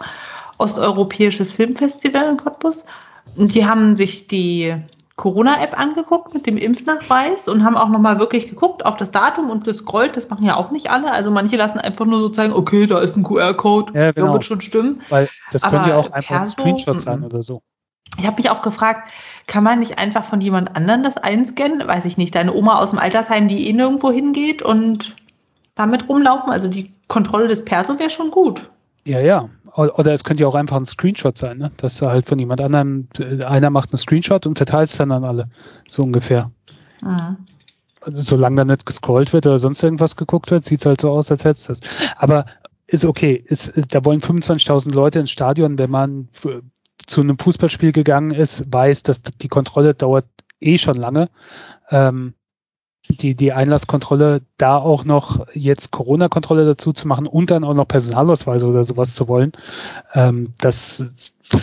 Osteuropäisches 0.59 1.53
Filmfestival 1.53 2.29
in 2.29 2.37
Cottbus. 2.37 2.85
Und 3.37 3.55
die 3.55 3.67
haben 3.67 3.97
sich 3.97 4.27
die 4.27 4.77
Corona-App 5.17 5.79
angeguckt 5.79 6.33
mit 6.33 6.47
dem 6.47 6.57
Impfnachweis 6.57 7.47
und 7.47 7.63
haben 7.63 7.77
auch 7.77 7.91
nochmal 7.91 8.19
wirklich 8.19 8.49
geguckt 8.49 8.87
auf 8.87 8.97
das 8.97 9.11
Datum 9.11 9.51
und 9.51 9.65
gescrollt. 9.65 10.17
Das 10.17 10.31
machen 10.31 10.45
ja 10.47 10.57
auch 10.57 10.71
nicht 10.71 10.91
alle. 10.91 11.13
Also 11.13 11.31
manche 11.31 11.57
lassen 11.57 11.79
einfach 11.79 12.07
nur 12.07 12.21
so 12.21 12.29
zeigen, 12.31 12.55
okay, 12.55 12.87
da 12.87 12.99
ist 13.01 13.17
ein 13.17 13.23
QR-Code, 13.23 13.93
Ja, 13.95 14.13
genau. 14.13 14.27
der 14.27 14.33
wird 14.33 14.45
schon 14.47 14.63
stimmen. 14.63 15.03
Weil 15.11 15.29
das 15.53 15.63
könnte 15.63 15.91
ja 15.91 15.97
auch 15.97 16.11
einfach 16.11 16.31
ein 16.31 16.39
Perso, 16.39 16.53
Screenshot 16.53 17.03
sein 17.03 17.23
oder 17.23 17.43
so. 17.43 17.63
Ich 18.19 18.27
habe 18.27 18.37
mich 18.37 18.51
auch 18.51 18.63
gefragt, 18.63 19.11
kann 19.51 19.65
man 19.65 19.81
nicht 19.81 19.99
einfach 19.99 20.23
von 20.25 20.41
jemand 20.41 20.77
anderem 20.77 21.03
das 21.03 21.17
einscannen? 21.17 21.87
Weiß 21.87 22.05
ich 22.05 22.17
nicht, 22.17 22.35
deine 22.37 22.55
Oma 22.55 22.79
aus 22.79 22.91
dem 22.91 23.01
Altersheim, 23.01 23.49
die 23.49 23.69
eh 23.69 23.73
nirgendwo 23.73 24.13
hingeht 24.13 24.63
und 24.63 25.17
damit 25.75 26.09
rumlaufen? 26.09 26.51
Also 26.53 26.69
die 26.69 26.93
Kontrolle 27.09 27.49
des 27.49 27.65
Perso 27.65 27.99
wäre 27.99 28.11
schon 28.11 28.31
gut. 28.31 28.71
Ja, 29.05 29.19
ja. 29.19 29.49
Oder 29.75 30.13
es 30.13 30.23
könnte 30.23 30.43
ja 30.45 30.49
auch 30.49 30.55
einfach 30.55 30.77
ein 30.77 30.87
Screenshot 30.87 31.37
sein, 31.37 31.59
ne? 31.59 31.73
Dass 31.79 31.99
da 31.99 32.11
halt 32.11 32.29
von 32.29 32.39
jemand 32.39 32.61
anderem, 32.61 33.09
äh, 33.19 33.43
einer 33.45 33.71
macht 33.71 33.93
einen 33.93 33.99
Screenshot 33.99 34.47
und 34.47 34.57
verteilt 34.57 34.89
es 34.91 34.97
dann 34.97 35.11
an 35.11 35.25
alle. 35.25 35.49
So 35.89 36.05
ungefähr. 36.05 36.51
Mhm. 37.03 37.39
Also 38.03 38.21
solange 38.21 38.57
da 38.57 38.65
nicht 38.65 38.87
gescrollt 38.87 39.33
wird 39.33 39.47
oder 39.47 39.59
sonst 39.59 39.83
irgendwas 39.83 40.15
geguckt 40.17 40.51
wird, 40.53 40.65
sieht 40.65 40.81
es 40.81 40.87
halt 40.87 41.01
so 41.01 41.11
aus, 41.11 41.31
als 41.31 41.45
hätte 41.45 41.57
es 41.59 41.65
das. 41.65 41.81
Aber 42.17 42.47
ist 42.87 43.05
okay. 43.05 43.43
Ist, 43.47 43.73
da 43.91 44.05
wollen 44.05 44.21
25.000 44.21 44.93
Leute 44.93 45.19
ins 45.19 45.31
Stadion. 45.33 45.77
Wenn 45.77 45.91
man 45.91 46.29
f- 46.35 46.63
zu 47.11 47.21
einem 47.21 47.39
Fußballspiel 47.39 47.91
gegangen 47.93 48.31
ist, 48.31 48.73
weiß, 48.73 49.03
dass 49.03 49.23
die 49.23 49.49
Kontrolle 49.49 49.95
dauert 49.95 50.27
eh 50.61 50.79
schon 50.79 50.97
lange. 50.97 51.29
Ähm, 51.91 52.35
die, 53.09 53.35
die 53.35 53.53
Einlasskontrolle, 53.53 54.43
da 54.59 54.77
auch 54.77 55.05
noch 55.05 55.47
jetzt 55.55 55.91
Corona-Kontrolle 55.91 56.65
dazu 56.67 56.93
zu 56.93 57.09
machen 57.09 57.27
und 57.27 57.51
dann 57.51 57.65
auch 57.65 57.75
noch 57.75 57.89
Personalausweise 57.89 58.67
oder 58.67 58.85
sowas 58.85 59.15
zu 59.15 59.27
wollen, 59.27 59.53
ähm, 60.15 60.53
das 60.59 61.05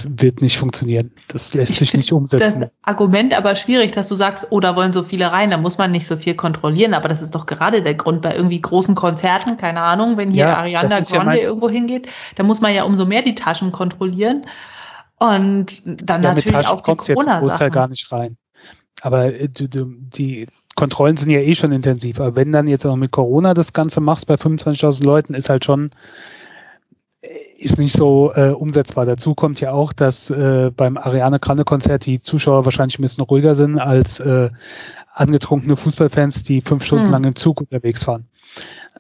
wird 0.04 0.42
nicht 0.42 0.58
funktionieren. 0.58 1.12
Das 1.30 1.54
lässt 1.54 1.72
Ich 1.74 1.78
sich 1.80 1.94
nicht 1.94 2.12
umsetzen. 2.12 2.62
Das 2.62 2.70
Argument 2.82 3.38
aber 3.38 3.56
schwierig, 3.56 3.94
dass 3.94 4.10
du 4.10 4.16
sagst, 4.16 4.48
oh, 4.50 4.60
da 4.60 4.76
wollen 4.76 4.92
so 4.92 5.04
viele 5.04 5.32
rein, 5.32 5.52
da 5.52 5.58
muss 5.58 5.78
man 5.78 5.92
nicht 5.92 6.08
so 6.08 6.18
viel 6.18 6.36
kontrollieren. 6.36 6.94
Aber 6.94 7.08
das 7.08 7.22
ist 7.22 7.36
doch 7.36 7.46
gerade 7.46 7.82
der 7.82 7.96
Grund 7.96 8.22
bei 8.22 8.36
irgendwie 8.36 8.60
großen 8.60 8.96
Konzerten, 8.96 9.56
keine 9.56 9.82
Ahnung, 9.82 10.18
wenn 10.18 10.32
hier 10.32 10.46
Ja, 10.48 10.58
Ariana 10.58 10.90
ja 10.90 11.02
Grande 11.02 11.26
mein- 11.26 11.40
irgendwo 11.40 11.70
hingeht, 11.70 12.10
da 12.36 12.44
muss 12.44 12.60
man 12.60 12.74
ja 12.74 12.84
umso 12.84 13.06
mehr 13.06 13.22
die 13.22 13.36
Taschen 13.36 13.72
kontrollieren. 13.72 14.42
Und 15.20 15.82
dann 15.86 16.24
ja, 16.24 16.34
natürlich 16.34 16.68
auch 16.68 16.82
die 16.82 16.92
du 16.92 16.98
jetzt 16.98 17.08
Corona-Sachen. 17.08 17.72
gar 17.72 17.88
nicht 17.88 18.12
rein. 18.12 18.38
Aber 19.02 19.34
äh, 19.34 19.50
du, 19.50 19.68
du, 19.68 19.86
die 19.86 20.48
Kontrollen 20.76 21.18
sind 21.18 21.32
ja 21.32 21.40
eh 21.40 21.56
schon 21.56 21.72
intensiv. 21.72 22.20
Aber 22.20 22.36
wenn 22.36 22.52
dann 22.52 22.68
jetzt 22.68 22.86
auch 22.86 22.96
mit 22.96 23.12
Corona 23.12 23.54
das 23.54 23.74
Ganze 23.74 24.00
machst 24.00 24.28
bei 24.28 24.36
25.000 24.36 25.04
Leuten, 25.04 25.34
ist 25.34 25.50
halt 25.50 25.66
schon 25.66 25.92
äh, 27.22 27.30
ist 27.58 27.80
nicht 27.80 27.94
so 27.94 28.32
äh, 28.36 28.50
umsetzbar. 28.50 29.06
Dazu 29.06 29.34
kommt 29.34 29.60
ja 29.60 29.72
auch, 29.72 29.92
dass 29.92 30.30
äh, 30.30 30.72
beim 30.76 30.98
Ariane 30.98 31.40
Grande 31.40 31.66
Konzert 31.66 32.06
die 32.06 32.22
Zuschauer 32.22 32.66
wahrscheinlich 32.66 33.00
ein 33.00 33.02
bisschen 33.02 33.24
ruhiger 33.24 33.56
sind 33.56 33.80
als 33.80 34.20
äh, 34.20 34.52
angetrunkene 35.14 35.78
Fußballfans, 35.78 36.44
die 36.44 36.62
fünf 36.62 36.84
Stunden 36.86 37.06
Hm. 37.06 37.12
lang 37.12 37.24
im 37.24 37.36
Zug 37.36 37.60
unterwegs 37.62 38.06
waren. 38.06 38.28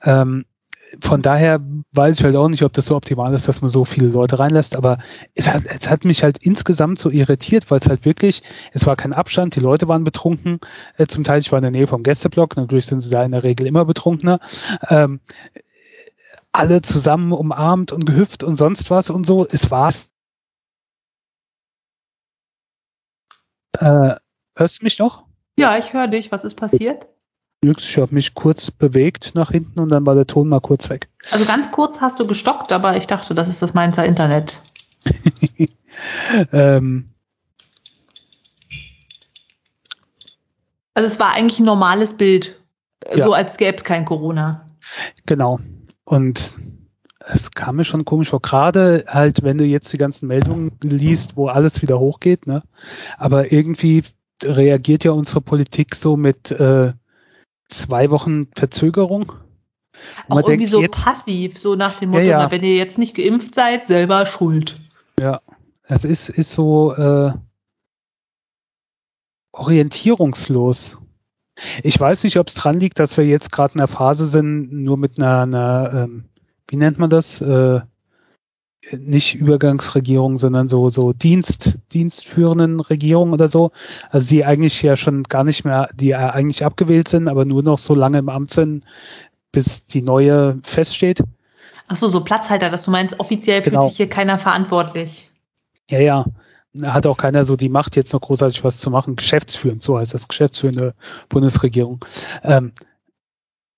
Ähm, 0.02 0.46
von 1.01 1.22
daher 1.22 1.60
weiß 1.91 2.17
ich 2.17 2.24
halt 2.24 2.36
auch 2.36 2.48
nicht, 2.48 2.63
ob 2.63 2.74
das 2.74 2.86
so 2.86 2.96
optimal 2.96 3.34
ist, 3.34 3.48
dass 3.48 3.62
man 3.62 3.70
so 3.70 3.86
viele 3.86 4.08
Leute 4.08 4.39
reinlässt, 4.39 4.75
aber 4.75 5.00
es 5.36 5.48
hat, 5.48 5.63
es 5.65 5.89
hat 5.89 6.06
mich 6.06 6.24
halt 6.24 6.38
insgesamt 6.39 7.00
so 7.00 7.10
irritiert, 7.10 7.70
weil 7.70 7.79
es 7.79 7.88
halt 7.88 8.06
wirklich, 8.06 8.44
es 8.74 8.86
war 8.86 8.96
kein 8.96 9.13
Abstand, 9.13 9.56
die 9.56 9.60
Leute 9.60 9.88
waren 9.88 10.03
betrunken, 10.03 10.60
äh, 10.98 11.08
zum 11.08 11.24
Teil, 11.24 11.39
ich 11.39 11.51
war 11.51 11.60
in 11.60 11.63
der 11.63 11.72
Nähe 11.72 11.88
vom 11.88 12.03
Gästeblock, 12.03 12.58
natürlich 12.58 12.86
sind 12.86 13.01
sie 13.01 13.10
da 13.10 13.24
in 13.24 13.32
der 13.32 13.44
Regel 13.44 13.67
immer 13.67 13.86
betrunkener, 13.86 14.39
ähm, 14.89 15.20
alle 16.51 16.82
zusammen 16.82 17.34
umarmt 17.34 17.91
und 17.91 18.06
gehüpft 18.06 18.44
und 18.44 18.56
sonst 18.56 18.89
was 18.89 19.10
und 19.10 19.25
so, 19.25 19.48
es 19.48 19.70
war's. 19.70 20.10
Äh, 23.79 24.15
hörst 24.56 24.82
du 24.82 24.86
mich 24.86 24.98
noch? 25.00 25.25
Ja, 25.58 25.77
ich 25.77 25.94
höre 25.94 26.08
dich. 26.08 26.32
Was 26.32 26.44
ist 26.44 26.56
passiert? 26.56 27.08
Ich 27.62 27.98
habe 27.98 28.14
mich 28.14 28.36
kurz 28.36 28.70
bewegt 28.70 29.32
nach 29.34 29.52
hinten 29.52 29.80
und 29.80 29.90
dann 29.90 30.06
war 30.06 30.16
der 30.16 30.28
Ton 30.28 30.48
mal 30.48 30.62
kurz 30.62 30.90
weg. 30.90 31.10
Also 31.32 31.46
ganz 31.46 31.72
kurz 31.72 32.00
hast 32.02 32.20
du 32.20 32.28
gestockt, 32.28 32.72
aber 32.72 32.98
ich 32.98 33.08
dachte, 33.08 33.34
das 33.34 33.50
ist 33.50 33.62
das 33.62 33.74
Mainzer 33.74 34.06
Internet. 34.06 34.62
ähm, 36.52 37.10
Also 40.98 41.06
es 41.06 41.20
war 41.20 41.32
eigentlich 41.32 41.60
ein 41.60 41.66
normales 41.66 42.16
Bild. 42.16 42.60
Ja. 43.08 43.22
So 43.22 43.32
als 43.32 43.58
gäbe 43.58 43.78
es 43.78 43.84
kein 43.84 44.04
Corona. 44.04 44.68
Genau. 45.28 45.60
Und 46.06 46.58
es 47.20 47.52
kam 47.52 47.76
mir 47.76 47.86
schon 47.86 48.04
komisch 48.04 48.32
vor, 48.32 48.42
gerade 48.42 49.06
halt, 49.08 49.44
wenn 49.44 49.60
du 49.60 49.64
jetzt 49.64 49.94
die 49.94 50.00
ganzen 50.00 50.26
Meldungen 50.26 50.72
liest, 50.82 51.38
wo 51.38 51.50
alles 51.50 51.84
wieder 51.84 52.00
hochgeht, 52.00 52.48
ne? 52.48 52.64
Aber 53.20 53.52
irgendwie 53.52 54.06
reagiert 54.42 55.04
ja 55.04 55.12
unsere 55.12 55.40
Politik 55.40 55.94
so 55.94 56.18
mit 56.18 56.50
äh, 56.50 56.94
zwei 57.68 58.10
Wochen 58.12 58.48
Verzögerung. 58.56 59.34
Auch 60.30 60.38
irgendwie 60.38 60.58
denkt 60.58 60.72
so 60.72 60.82
jetzt- 60.82 61.04
passiv, 61.04 61.58
so 61.58 61.76
nach 61.76 61.96
dem 61.96 62.14
Ja, 62.14 62.20
Motto, 62.20 62.30
ja. 62.30 62.38
Na, 62.40 62.52
wenn 62.52 62.64
ihr 62.64 62.76
jetzt 62.76 62.98
nicht 62.98 63.16
geimpft 63.16 63.56
seid, 63.56 63.88
selber 63.88 64.26
schuld. 64.26 64.76
Ja, 65.20 65.42
es 65.84 66.06
ist, 66.06 66.30
ist 66.30 66.52
so 66.52 66.94
äh, 66.94 67.32
orientierungslos. 69.52 70.98
Ich 71.82 72.00
weiß 72.00 72.24
nicht, 72.24 72.38
ob 72.38 72.50
es 72.50 72.54
dran 72.54 72.80
liegt, 72.80 73.00
dass 73.00 73.18
wir 73.18 73.26
jetzt 73.26 73.52
gerade 73.52 73.74
in 73.74 73.80
einer 73.80 73.88
Phase 73.88 74.28
sind, 74.28 74.72
nur 74.72 74.98
mit 74.98 75.18
einer, 75.18 75.42
einer 75.42 75.92
ähm, 76.04 76.26
wie 76.68 76.76
nennt 76.76 77.00
man 77.00 77.10
das? 77.10 77.42
Äh, 77.42 77.82
nicht 78.91 79.36
Übergangsregierung, 79.36 80.38
sondern 80.38 80.67
so, 80.67 80.89
so 80.89 81.13
Dienst, 81.13 81.77
dienstführenden 81.94 82.79
Regierung 82.79 83.34
oder 83.34 83.48
so. 83.48 83.72
Also 84.10 84.29
die 84.29 84.46
eigentlich 84.46 84.82
ja 84.82 84.96
schon 84.96 85.24
gar 85.24 85.44
nicht 85.44 85.65
mehr, 85.65 85.89
die 85.94 86.08
ja 86.08 86.29
eigentlich 86.29 86.63
abgewählt 86.63 87.08
sind, 87.08 87.27
aber 87.27 87.46
nur 87.46 87.63
noch 87.63 87.77
so 87.77 87.96
lange 87.96 88.20
im 88.20 88.29
Amt 88.29 88.51
sind, 88.51 88.86
bis 89.51 89.86
die 89.86 90.01
neue 90.01 90.60
feststeht. 90.63 91.24
Ach 91.88 91.96
so, 91.96 92.08
so 92.08 92.24
Platzhalter, 92.24 92.70
dass 92.70 92.84
du 92.84 92.91
meinst, 92.91 93.20
offiziell 93.20 93.62
Genau. 93.62 93.82
fühlt 93.82 93.91
sich 93.91 93.98
hier 93.98 94.10
keiner 94.10 94.38
verantwortlich. 94.39 95.29
Ja, 95.89 96.00
ja. 96.00 96.25
Da 96.74 96.94
Hat 96.94 97.08
auch 97.08 97.17
keiner 97.17 97.44
so 97.44 97.56
die 97.56 97.70
Macht, 97.70 97.96
jetzt 97.96 98.13
noch 98.13 98.22
großartig 98.22 98.63
was 98.63 98.77
zu 98.77 98.91
machen. 98.91 99.15
Geschäftsführend, 99.15 99.82
so 99.82 99.98
heißt 99.98 100.13
das, 100.13 100.27
geschäftsführende 100.27 100.94
Bundesregierung. 101.29 102.06
Ähm, 102.44 102.72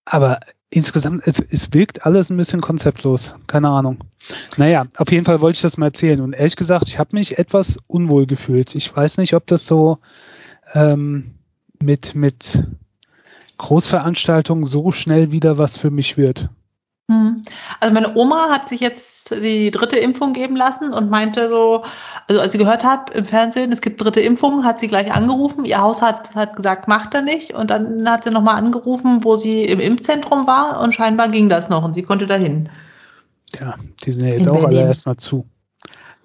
aber 0.05 0.39
insgesamt, 0.69 1.23
es, 1.25 1.39
es 1.39 1.73
wirkt 1.73 2.05
alles 2.05 2.29
ein 2.29 2.37
bisschen 2.37 2.61
konzeptlos. 2.61 3.35
Keine 3.47 3.69
Ahnung. 3.69 3.99
Naja, 4.57 4.85
auf 4.97 5.11
jeden 5.11 5.25
Fall 5.25 5.41
wollte 5.41 5.57
ich 5.57 5.61
das 5.61 5.77
mal 5.77 5.87
erzählen. 5.87 6.21
Und 6.21 6.33
ehrlich 6.33 6.55
gesagt, 6.55 6.87
ich 6.87 6.99
habe 6.99 7.15
mich 7.15 7.37
etwas 7.37 7.77
unwohl 7.87 8.25
gefühlt. 8.27 8.75
Ich 8.75 8.95
weiß 8.95 9.17
nicht, 9.17 9.33
ob 9.33 9.47
das 9.47 9.65
so 9.65 9.99
ähm, 10.73 11.35
mit, 11.81 12.15
mit 12.15 12.63
Großveranstaltungen 13.57 14.63
so 14.63 14.91
schnell 14.91 15.31
wieder 15.31 15.57
was 15.57 15.77
für 15.77 15.89
mich 15.89 16.17
wird. 16.17 16.49
Hm. 17.09 17.43
Also 17.79 17.93
meine 17.93 18.15
Oma 18.15 18.49
hat 18.49 18.69
sich 18.69 18.81
jetzt 18.81 19.18
die 19.29 19.71
dritte 19.71 19.97
Impfung 19.97 20.33
geben 20.33 20.55
lassen 20.55 20.93
und 20.93 21.09
meinte 21.09 21.49
so, 21.49 21.83
also 22.27 22.41
als 22.41 22.51
sie 22.51 22.57
gehört 22.57 22.83
hat 22.83 23.09
im 23.11 23.25
Fernsehen, 23.25 23.71
es 23.71 23.81
gibt 23.81 24.01
dritte 24.03 24.21
Impfung, 24.21 24.63
hat 24.63 24.79
sie 24.79 24.87
gleich 24.87 25.11
angerufen. 25.13 25.65
Ihr 25.65 25.79
Hausarzt 25.81 26.35
hat 26.35 26.55
gesagt, 26.55 26.87
macht 26.87 27.13
er 27.13 27.21
nicht. 27.21 27.53
Und 27.53 27.69
dann 27.71 28.09
hat 28.09 28.23
sie 28.23 28.31
nochmal 28.31 28.55
angerufen, 28.55 29.23
wo 29.23 29.37
sie 29.37 29.65
im 29.65 29.79
Impfzentrum 29.79 30.47
war 30.47 30.79
und 30.81 30.93
scheinbar 30.93 31.29
ging 31.29 31.49
das 31.49 31.69
noch 31.69 31.83
und 31.83 31.93
sie 31.93 32.03
konnte 32.03 32.27
dahin. 32.27 32.69
Ja, 33.59 33.75
die 34.03 34.11
sind 34.11 34.25
ja 34.25 34.33
jetzt 34.33 34.45
In 34.45 34.49
auch 34.49 34.55
alle 34.57 34.67
Berlin. 34.67 34.87
erstmal 34.87 35.17
zu. 35.17 35.45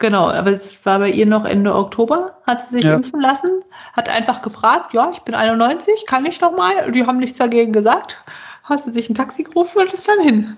Genau, 0.00 0.28
aber 0.28 0.50
es 0.50 0.84
war 0.84 0.98
bei 0.98 1.10
ihr 1.10 1.24
noch 1.24 1.44
Ende 1.44 1.74
Oktober, 1.74 2.36
hat 2.46 2.60
sie 2.62 2.72
sich 2.76 2.84
Ja. 2.84 2.94
impfen 2.94 3.20
lassen, 3.20 3.48
hat 3.96 4.08
einfach 4.08 4.42
gefragt, 4.42 4.92
ja, 4.92 5.08
ich 5.12 5.20
bin 5.20 5.34
91, 5.36 6.04
kann 6.06 6.26
ich 6.26 6.38
doch 6.40 6.54
mal? 6.56 6.90
Die 6.90 7.06
haben 7.06 7.18
nichts 7.18 7.38
dagegen 7.38 7.72
gesagt. 7.72 8.22
Hat 8.64 8.82
sie 8.82 8.90
sich 8.90 9.08
ein 9.08 9.14
Taxi 9.14 9.44
gerufen 9.44 9.78
und 9.82 9.92
ist 9.92 10.08
dann 10.08 10.20
hin. 10.20 10.56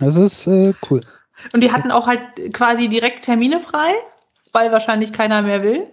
Das 0.00 0.16
ist 0.16 0.46
äh, 0.46 0.72
cool. 0.90 1.00
Und 1.52 1.62
die 1.62 1.72
hatten 1.72 1.90
auch 1.90 2.06
halt 2.06 2.20
quasi 2.52 2.88
direkt 2.88 3.24
Termine 3.24 3.60
frei, 3.60 3.92
weil 4.52 4.72
wahrscheinlich 4.72 5.12
keiner 5.12 5.42
mehr 5.42 5.62
will. 5.62 5.86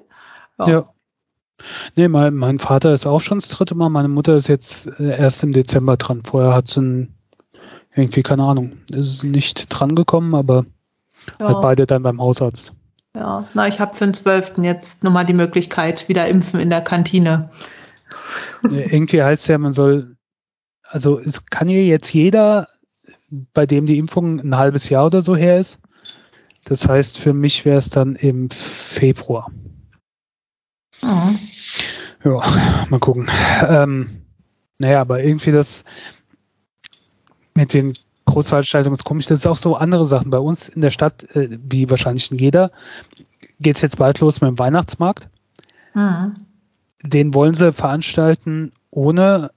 Ja. 0.65 0.85
Nee, 1.95 2.07
mein, 2.07 2.33
mein 2.33 2.59
Vater 2.59 2.93
ist 2.93 3.05
auch 3.05 3.21
schon 3.21 3.39
das 3.39 3.49
dritte 3.49 3.75
Mal. 3.75 3.89
Meine 3.89 4.07
Mutter 4.07 4.35
ist 4.35 4.47
jetzt 4.47 4.87
äh, 4.99 5.17
erst 5.17 5.43
im 5.43 5.53
Dezember 5.53 5.97
dran. 5.97 6.23
Vorher 6.23 6.53
hat 6.53 6.67
sie 6.67 6.81
ein, 6.81 7.15
irgendwie, 7.95 8.23
keine 8.23 8.43
Ahnung, 8.43 8.73
ist 8.91 9.23
nicht 9.23 9.67
dran 9.69 9.95
gekommen, 9.95 10.35
aber 10.35 10.65
ja. 11.39 11.47
halt 11.47 11.61
beide 11.61 11.87
dann 11.87 12.03
beim 12.03 12.19
Hausarzt. 12.19 12.73
ja. 13.15 13.47
Na, 13.53 13.67
ich 13.67 13.79
habe 13.79 13.93
für 13.93 14.05
den 14.05 14.13
12. 14.13 14.53
jetzt 14.59 15.03
nochmal 15.03 15.25
die 15.25 15.33
Möglichkeit, 15.33 16.09
wieder 16.09 16.27
impfen 16.27 16.59
in 16.59 16.69
der 16.69 16.81
Kantine. 16.81 17.49
Äh, 18.63 18.95
irgendwie 18.95 19.21
heißt 19.21 19.47
ja, 19.47 19.57
man 19.57 19.73
soll, 19.73 20.17
also 20.83 21.19
es 21.19 21.45
kann 21.45 21.67
hier 21.67 21.85
jetzt 21.85 22.13
jeder 22.13 22.67
bei 23.53 23.65
dem 23.65 23.85
die 23.85 23.97
Impfung 23.97 24.39
ein 24.39 24.57
halbes 24.57 24.89
Jahr 24.89 25.05
oder 25.07 25.21
so 25.21 25.35
her 25.35 25.59
ist. 25.59 25.79
Das 26.65 26.87
heißt, 26.87 27.17
für 27.17 27.33
mich 27.33 27.65
wäre 27.65 27.77
es 27.77 27.89
dann 27.89 28.15
im 28.15 28.49
Februar. 28.49 29.51
Mhm. 31.01 31.39
Ja, 32.23 32.85
mal 32.89 32.99
gucken. 32.99 33.29
Ähm, 33.67 34.21
naja, 34.77 35.01
aber 35.01 35.23
irgendwie 35.23 35.51
das 35.51 35.83
mit 37.55 37.73
den 37.73 37.93
Großveranstaltungen 38.25 38.95
ist 38.95 39.03
komisch. 39.03 39.27
Das 39.27 39.39
ist 39.39 39.47
auch 39.47 39.57
so 39.57 39.75
andere 39.75 40.05
Sachen. 40.05 40.29
Bei 40.29 40.39
uns 40.39 40.69
in 40.69 40.81
der 40.81 40.91
Stadt, 40.91 41.23
äh, 41.35 41.49
wie 41.61 41.89
wahrscheinlich 41.89 42.31
in 42.31 42.37
jeder, 42.37 42.71
geht 43.59 43.75
es 43.75 43.81
jetzt 43.81 43.97
bald 43.97 44.19
los 44.19 44.41
mit 44.41 44.49
dem 44.49 44.59
Weihnachtsmarkt. 44.59 45.27
Mhm. 45.93 46.33
Den 47.01 47.33
wollen 47.33 47.53
sie 47.53 47.73
veranstalten 47.73 48.71
ohne, 48.89 49.51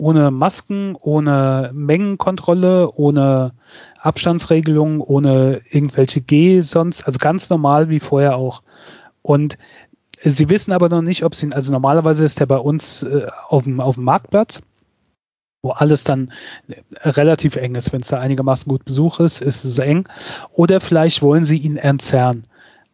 ohne 0.00 0.30
Masken, 0.30 0.96
ohne 0.96 1.70
Mengenkontrolle, 1.72 2.90
ohne 2.94 3.52
Abstandsregelungen, 4.00 5.00
ohne 5.00 5.60
irgendwelche 5.70 6.20
G 6.20 6.60
sonst, 6.62 7.06
also 7.06 7.18
ganz 7.18 7.50
normal 7.50 7.90
wie 7.90 8.00
vorher 8.00 8.36
auch. 8.36 8.62
Und 9.22 9.58
sie 10.24 10.48
wissen 10.48 10.72
aber 10.72 10.88
noch 10.88 11.02
nicht, 11.02 11.24
ob 11.24 11.34
sie, 11.34 11.52
also 11.52 11.72
normalerweise 11.72 12.24
ist 12.24 12.40
der 12.40 12.46
bei 12.46 12.58
uns 12.58 13.02
äh, 13.02 13.26
auf, 13.48 13.64
dem, 13.64 13.80
auf 13.80 13.96
dem 13.96 14.04
Marktplatz, 14.04 14.62
wo 15.62 15.70
alles 15.70 16.04
dann 16.04 16.32
relativ 17.02 17.56
eng 17.56 17.74
ist. 17.74 17.92
Wenn 17.92 18.00
es 18.00 18.08
da 18.08 18.18
einigermaßen 18.18 18.68
gut 18.68 18.84
Besuch 18.84 19.20
ist, 19.20 19.42
ist 19.42 19.64
es 19.64 19.78
eng. 19.78 20.08
Oder 20.52 20.80
vielleicht 20.80 21.20
wollen 21.20 21.44
sie 21.44 21.58
ihn 21.58 21.76
entzerren. 21.76 22.46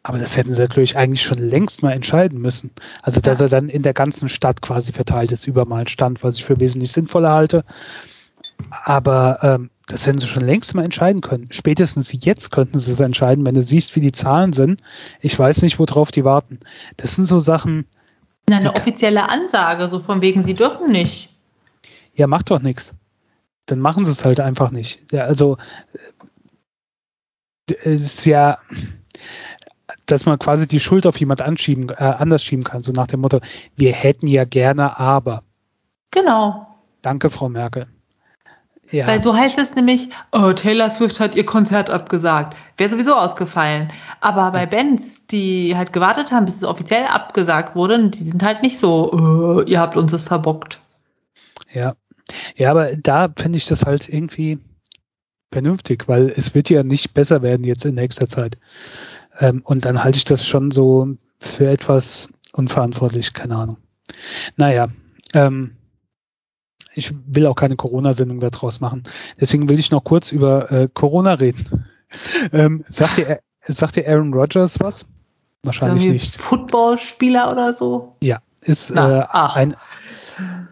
Aber 0.06 0.18
das 0.20 0.36
hätten 0.36 0.54
sie 0.54 0.62
natürlich 0.62 0.96
eigentlich 0.96 1.22
schon 1.22 1.38
längst 1.38 1.82
mal 1.82 1.90
entscheiden 1.90 2.40
müssen. 2.40 2.70
Also, 3.02 3.20
dass 3.20 3.40
er 3.40 3.48
dann 3.48 3.68
in 3.68 3.82
der 3.82 3.92
ganzen 3.92 4.28
Stadt 4.28 4.62
quasi 4.62 4.92
verteilt 4.92 5.32
ist, 5.32 5.48
über 5.48 5.64
mal 5.64 5.88
Stand, 5.88 6.22
was 6.22 6.36
ich 6.36 6.44
für 6.44 6.60
wesentlich 6.60 6.92
sinnvoller 6.92 7.32
halte. 7.32 7.64
Aber 8.70 9.40
ähm, 9.42 9.70
das 9.86 10.06
hätten 10.06 10.20
sie 10.20 10.28
schon 10.28 10.46
längst 10.46 10.76
mal 10.76 10.84
entscheiden 10.84 11.22
können. 11.22 11.48
Spätestens 11.50 12.12
jetzt 12.12 12.52
könnten 12.52 12.78
sie 12.78 12.92
es 12.92 13.00
entscheiden, 13.00 13.44
wenn 13.44 13.56
du 13.56 13.62
siehst, 13.62 13.96
wie 13.96 14.00
die 14.00 14.12
Zahlen 14.12 14.52
sind. 14.52 14.80
Ich 15.20 15.36
weiß 15.36 15.62
nicht, 15.62 15.80
worauf 15.80 16.12
die 16.12 16.24
warten. 16.24 16.60
Das 16.96 17.16
sind 17.16 17.26
so 17.26 17.40
Sachen. 17.40 17.86
Na, 18.48 18.58
eine 18.58 18.76
offizielle 18.76 19.28
Ansage, 19.28 19.88
so 19.88 19.98
von 19.98 20.22
wegen, 20.22 20.40
sie 20.40 20.54
dürfen 20.54 20.86
nicht. 20.86 21.34
Ja, 22.14 22.28
macht 22.28 22.52
doch 22.52 22.62
nichts. 22.62 22.94
Dann 23.66 23.80
machen 23.80 24.06
sie 24.06 24.12
es 24.12 24.24
halt 24.24 24.38
einfach 24.38 24.70
nicht. 24.70 25.00
Ja, 25.10 25.24
also 25.24 25.58
es 27.68 28.04
ist 28.04 28.26
ja 28.26 28.58
dass 30.06 30.26
man 30.26 30.38
quasi 30.38 30.66
die 30.66 30.80
Schuld 30.80 31.06
auf 31.06 31.18
jemand 31.18 31.42
anschieben, 31.42 31.90
äh, 31.90 32.02
anders 32.02 32.42
schieben 32.42 32.64
kann, 32.64 32.82
so 32.82 32.92
nach 32.92 33.06
dem 33.06 33.20
Motto, 33.20 33.40
wir 33.76 33.92
hätten 33.92 34.26
ja 34.26 34.44
gerne 34.44 34.98
aber. 34.98 35.42
Genau. 36.10 36.66
Danke, 37.02 37.30
Frau 37.30 37.48
Merkel. 37.48 37.86
Ja. 38.90 39.06
Weil 39.08 39.20
so 39.20 39.34
heißt 39.34 39.58
es 39.58 39.74
nämlich, 39.74 40.10
oh, 40.30 40.52
Taylor 40.52 40.90
Swift 40.90 41.18
hat 41.18 41.34
ihr 41.34 41.44
Konzert 41.44 41.90
abgesagt. 41.90 42.56
Wäre 42.76 42.88
sowieso 42.88 43.14
ausgefallen. 43.14 43.92
Aber 44.20 44.52
bei 44.52 44.66
Bands, 44.66 45.26
die 45.26 45.76
halt 45.76 45.92
gewartet 45.92 46.30
haben, 46.30 46.44
bis 46.44 46.56
es 46.56 46.64
offiziell 46.64 47.04
abgesagt 47.04 47.74
wurde, 47.74 48.10
die 48.10 48.22
sind 48.22 48.42
halt 48.44 48.62
nicht 48.62 48.78
so, 48.78 49.12
oh, 49.12 49.62
ihr 49.62 49.80
habt 49.80 49.96
uns 49.96 50.12
das 50.12 50.22
verbockt. 50.22 50.80
Ja. 51.72 51.96
Ja, 52.56 52.70
aber 52.70 52.96
da 52.96 53.28
finde 53.36 53.58
ich 53.58 53.66
das 53.66 53.84
halt 53.84 54.08
irgendwie 54.08 54.58
vernünftig, 55.52 56.08
weil 56.08 56.28
es 56.28 56.54
wird 56.54 56.70
ja 56.70 56.82
nicht 56.82 57.14
besser 57.14 57.42
werden 57.42 57.64
jetzt 57.64 57.84
in 57.84 57.94
nächster 57.94 58.28
Zeit. 58.28 58.58
Ähm, 59.38 59.62
und 59.64 59.84
dann 59.84 60.02
halte 60.02 60.18
ich 60.18 60.24
das 60.24 60.46
schon 60.46 60.70
so 60.70 61.16
für 61.38 61.68
etwas 61.68 62.28
unverantwortlich, 62.52 63.32
keine 63.32 63.56
Ahnung. 63.56 63.76
Naja, 64.56 64.88
ähm, 65.34 65.76
ich 66.94 67.12
will 67.26 67.46
auch 67.46 67.54
keine 67.54 67.76
Corona-Sendung 67.76 68.40
daraus 68.40 68.80
machen. 68.80 69.02
Deswegen 69.38 69.68
will 69.68 69.78
ich 69.78 69.90
noch 69.90 70.02
kurz 70.02 70.32
über 70.32 70.72
äh, 70.72 70.88
Corona 70.92 71.34
reden. 71.34 71.84
ähm, 72.52 72.84
sagt, 72.88 73.18
dir, 73.18 73.40
sagt 73.66 73.96
dir 73.96 74.08
Aaron 74.08 74.32
Rodgers 74.32 74.80
was? 74.80 75.04
Wahrscheinlich 75.62 76.08
nicht. 76.08 76.36
Footballspieler 76.36 77.50
oder 77.52 77.72
so? 77.72 78.16
Ja, 78.20 78.40
ist 78.62 78.90
äh, 78.90 79.24
ein, 79.28 79.76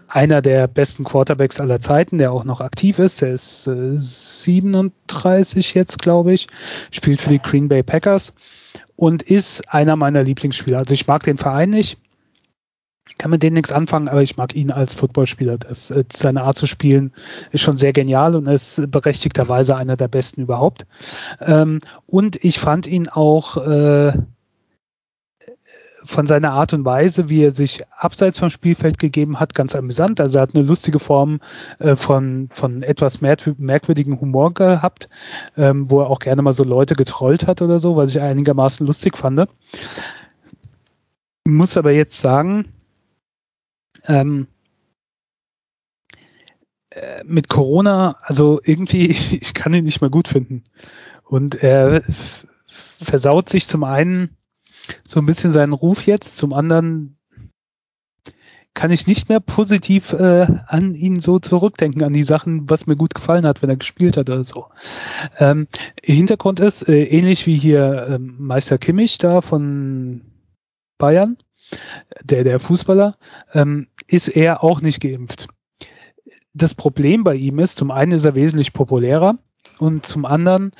einer 0.09 0.43
der 0.43 0.67
besten 0.67 1.05
Quarterbacks 1.05 1.61
aller 1.61 1.81
Zeiten, 1.81 2.19
der 2.19 2.33
auch 2.33 2.45
noch 2.45 2.61
aktiv 2.61 2.99
ist. 2.99 3.23
Der 3.23 3.33
ist 3.33 3.67
äh, 3.67 3.97
37 3.97 5.75
jetzt, 5.75 6.01
glaube 6.01 6.35
ich, 6.35 6.49
spielt 6.91 7.21
für 7.21 7.31
die 7.31 7.39
Green 7.39 7.69
Bay 7.69 7.83
Packers 7.83 8.35
und 8.97 9.23
ist 9.23 9.73
einer 9.73 9.97
meiner 9.97 10.23
Lieblingsspieler. 10.23 10.79
Also 10.79 10.95
ich 10.95 11.07
mag 11.07 11.23
den 11.25 11.39
Verein 11.39 11.71
nicht, 11.71 11.99
kann 13.19 13.31
mit 13.31 13.43
denen 13.43 13.55
nichts 13.55 13.73
anfangen, 13.73 14.09
aber 14.09 14.23
ich 14.23 14.37
mag 14.37 14.55
ihn 14.55 14.71
als 14.71 14.95
Footballspieler. 14.95 15.59
Das, 15.59 15.91
äh, 15.91 16.05
seine 16.13 16.43
Art 16.43 16.59
zu 16.59 16.67
spielen 16.67 17.13
ist 17.53 17.63
schon 17.63 17.77
sehr 17.77 17.93
genial 17.93 18.37
und 18.37 18.47
ist 18.49 18.91
berechtigterweise 18.91 19.77
einer 19.77 19.97
der 19.97 20.09
besten 20.09 20.43
überhaupt. 20.43 20.87
Ähm, 21.41 21.81
und 22.07 22.43
ich 22.45 22.59
fand 22.59 22.87
ihn 22.87 23.09
auch 23.09 23.57
äh, 23.57 24.13
von 26.05 26.27
seiner 26.27 26.53
Art 26.53 26.73
und 26.73 26.85
Weise, 26.85 27.29
wie 27.29 27.43
er 27.43 27.51
sich 27.51 27.83
abseits 27.91 28.39
vom 28.39 28.51
Spielfeld 28.51 28.99
gegeben 28.99 29.41
hat, 29.41 29.55
ganz 29.55 29.75
amüsant. 29.75 30.21
Also 30.21 30.39
er 30.39 30.43
hat 30.43 30.55
eine 30.55 30.65
lustige 30.65 30.99
Form 30.99 31.41
äh, 31.79 31.97
von, 31.97 32.49
von 32.53 32.83
etwas 32.83 33.21
merkwürdigen 33.21 34.21
Humor 34.21 34.55
gehabt, 34.55 35.09
ähm, 35.57 35.91
wo 35.91 36.01
er 36.01 36.11
auch 36.11 36.19
gerne 36.19 36.43
mal 36.43 36.53
so 36.53 36.65
Leute 36.65 36.95
getrollt 36.95 37.47
hat 37.47 37.63
oder 37.63 37.81
so, 37.81 37.97
was 37.97 38.15
ich 38.15 38.21
einigermaßen 38.21 38.87
lustig 38.87 39.17
fand. 39.17 39.49
Muss 41.47 41.77
aber 41.77 41.93
jetzt 41.93 42.21
sagen, 42.21 42.67
ähm, 44.07 44.47
äh, 46.91 47.25
mit 47.25 47.49
Corona, 47.49 48.17
also 48.23 48.61
irgendwie, 48.63 49.11
ich 49.41 49.55
kann 49.55 49.73
ihn 49.73 49.85
nicht 49.85 50.01
mehr 50.01 50.11
gut 50.11 50.29
finden. 50.29 50.65
Und 51.25 51.63
er 51.63 52.03
versaut 53.01 53.49
sich 53.49 53.67
zum 53.67 53.85
einen 53.85 54.37
so 55.05 55.21
ein 55.21 55.27
bisschen 55.27 55.51
seinen 55.51 55.73
Ruf 55.73 56.07
jetzt. 56.07 56.37
Zum 56.37 56.53
anderen 56.53 57.19
kann 58.75 58.91
ich 58.91 59.07
nicht 59.07 59.29
mehr 59.29 59.41
positiv 59.41 60.13
äh, 60.13 60.47
an 60.67 60.95
ihn 60.95 61.21
so 61.21 61.39
zurückdenken, 61.39 62.03
an 62.03 62.13
die 62.13 62.25
Sachen, 62.25 62.69
was 62.69 62.87
mir 62.87 62.97
gut 62.97 63.15
gefallen 63.15 63.47
hat, 63.47 63.63
wenn 63.63 63.71
er 63.71 63.77
gespielt 63.77 64.17
hat 64.17 64.29
oder 64.29 64.43
so. 64.43 64.67
Ähm, 65.39 65.69
Hintergrund 66.03 66.59
ist, 66.59 66.89
äh, 66.89 67.05
ähnlich 67.05 67.47
wie 67.47 67.57
hier 67.57 68.07
äh, 68.09 68.19
Meister 68.19 68.79
Kimmich 68.79 69.19
da 69.19 69.41
von 69.43 70.23
Bayern, 70.99 71.39
der, 72.23 72.43
der 72.43 72.59
Fußballer, 72.59 73.17
ähm, 73.53 73.87
ist 74.09 74.29
er 74.29 74.65
auch 74.65 74.81
nicht 74.81 75.01
geimpft. 75.01 75.49
Das 76.53 76.75
Problem 76.75 77.25
bei 77.25 77.37
ihm 77.37 77.61
ist, 77.61 77.79
zum 77.79 77.91
einen 77.91 78.13
ist 78.13 78.25
er 78.25 78.35
wesentlich 78.35 78.73
populärer 78.73 79.39
und 79.79 80.07
zum 80.07 80.25
anderen 80.25 80.73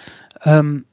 ähm, 0.43 0.85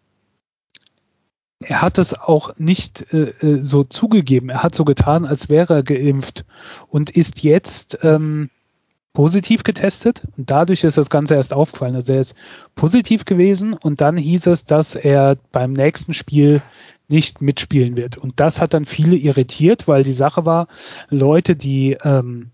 er 1.61 1.81
hat 1.81 1.97
es 1.97 2.13
auch 2.13 2.57
nicht 2.57 3.13
äh, 3.13 3.29
äh, 3.41 3.63
so 3.63 3.83
zugegeben. 3.83 4.49
Er 4.49 4.63
hat 4.63 4.75
so 4.75 4.85
getan, 4.85 5.25
als 5.25 5.49
wäre 5.49 5.75
er 5.75 5.83
geimpft 5.83 6.45
und 6.89 7.09
ist 7.09 7.43
jetzt 7.43 7.99
ähm, 8.03 8.49
positiv 9.13 9.63
getestet. 9.63 10.27
Und 10.37 10.49
dadurch 10.49 10.83
ist 10.83 10.97
das 10.97 11.09
Ganze 11.09 11.35
erst 11.35 11.53
aufgefallen. 11.53 11.95
Also 11.95 12.13
er 12.13 12.19
ist 12.19 12.35
positiv 12.75 13.25
gewesen 13.25 13.73
und 13.73 14.01
dann 14.01 14.17
hieß 14.17 14.47
es, 14.47 14.65
dass 14.65 14.95
er 14.95 15.37
beim 15.51 15.73
nächsten 15.73 16.13
Spiel 16.13 16.61
nicht 17.07 17.41
mitspielen 17.41 17.97
wird. 17.97 18.17
Und 18.17 18.39
das 18.39 18.61
hat 18.61 18.73
dann 18.73 18.85
viele 18.85 19.17
irritiert, 19.17 19.87
weil 19.87 20.03
die 20.03 20.13
Sache 20.13 20.45
war, 20.45 20.67
Leute, 21.09 21.55
die 21.55 21.97
ähm, 22.03 22.51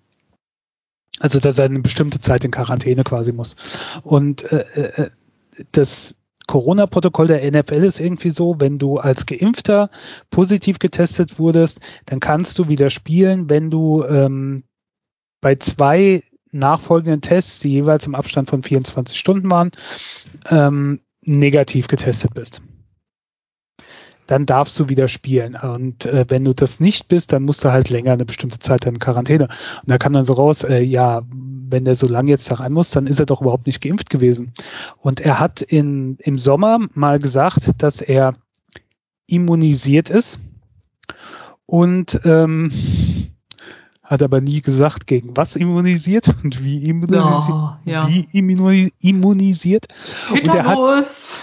also 1.20 1.40
dass 1.40 1.58
er 1.58 1.66
eine 1.66 1.80
bestimmte 1.80 2.20
Zeit 2.20 2.46
in 2.46 2.52
Quarantäne 2.52 3.04
quasi 3.04 3.32
muss. 3.32 3.56
Und 4.04 4.52
äh, 4.52 4.66
äh, 4.74 5.04
äh 5.04 5.10
das 5.72 6.16
Corona-Protokoll 6.48 7.28
der 7.28 7.52
NFL 7.52 7.84
ist 7.84 8.00
irgendwie 8.00 8.30
so, 8.30 8.60
wenn 8.60 8.80
du 8.80 8.98
als 8.98 9.26
Geimpfter 9.26 9.90
positiv 10.30 10.80
getestet 10.80 11.40
wurdest, 11.40 11.80
dann 12.06 12.20
kannst 12.20 12.58
du 12.58 12.68
wieder 12.68 12.90
spielen, 12.90 13.50
wenn 13.50 13.70
du 13.70 14.04
ähm, 14.04 14.64
bei 15.42 15.56
zwei 15.56 16.24
nachfolgenden 16.52 17.22
Tests, 17.22 17.60
die 17.60 17.70
jeweils 17.70 18.08
im 18.08 18.16
Abstand 18.16 18.50
von 18.50 18.64
24 18.64 19.18
Stunden 19.18 19.52
waren, 19.52 19.72
ähm, 20.50 21.02
negativ 21.22 21.88
getestet 21.88 22.34
bist 22.34 22.62
dann 24.28 24.46
darfst 24.46 24.78
du 24.80 24.90
wieder 24.90 25.08
spielen. 25.08 25.56
Und 25.56 26.06
äh, 26.06 26.26
wenn 26.28 26.44
du 26.44 26.54
das 26.54 26.80
nicht 26.80 27.08
bist, 27.08 27.32
dann 27.32 27.44
musst 27.44 27.64
du 27.64 27.72
halt 27.72 27.90
länger 27.90 28.14
eine 28.14 28.26
bestimmte 28.26 28.60
Zeit 28.60 28.86
in 28.86 29.00
Quarantäne. 29.00 29.46
Und 29.46 29.90
da 29.90 29.98
kam 29.98 30.14
dann 30.14 30.26
so 30.26 30.34
raus, 30.34 30.64
äh, 30.64 30.82
ja, 30.82 31.22
wenn 31.70 31.86
der 31.86 31.96
so 31.96 32.08
lange 32.08 32.30
jetzt 32.30 32.50
da 32.52 32.56
rein 32.56 32.74
muss, 32.74 32.92
dann 32.92 33.08
ist 33.08 33.20
er 33.20 33.26
doch 33.26 33.42
überhaupt 33.42 33.68
nicht 33.68 33.82
geimpft 33.82 34.10
gewesen. 34.10 34.54
Und 34.98 35.20
er 35.20 35.40
hat 35.40 35.62
in, 35.62 36.18
im 36.20 36.38
Sommer 36.38 36.80
mal 36.94 37.20
gesagt, 37.20 37.72
dass 37.78 38.02
er 38.02 38.34
immunisiert 39.28 40.10
ist. 40.10 40.40
Und 41.66 42.22
ähm, 42.24 42.72
hat 44.08 44.24
aber 44.24 44.40
nie 44.40 44.62
gesagt, 44.62 45.06
gegen 45.06 45.36
was 45.36 45.58
immunisiert 45.58 46.34
und 46.42 46.64
wie 46.64 46.88
immunisiert. 46.88 47.50
Oh, 47.50 47.72
ja. 47.84 48.08
Wie 48.08 48.28
immunisiert. 49.02 49.88
Und 50.32 50.48
er, 50.48 50.66
hat, 50.66 50.78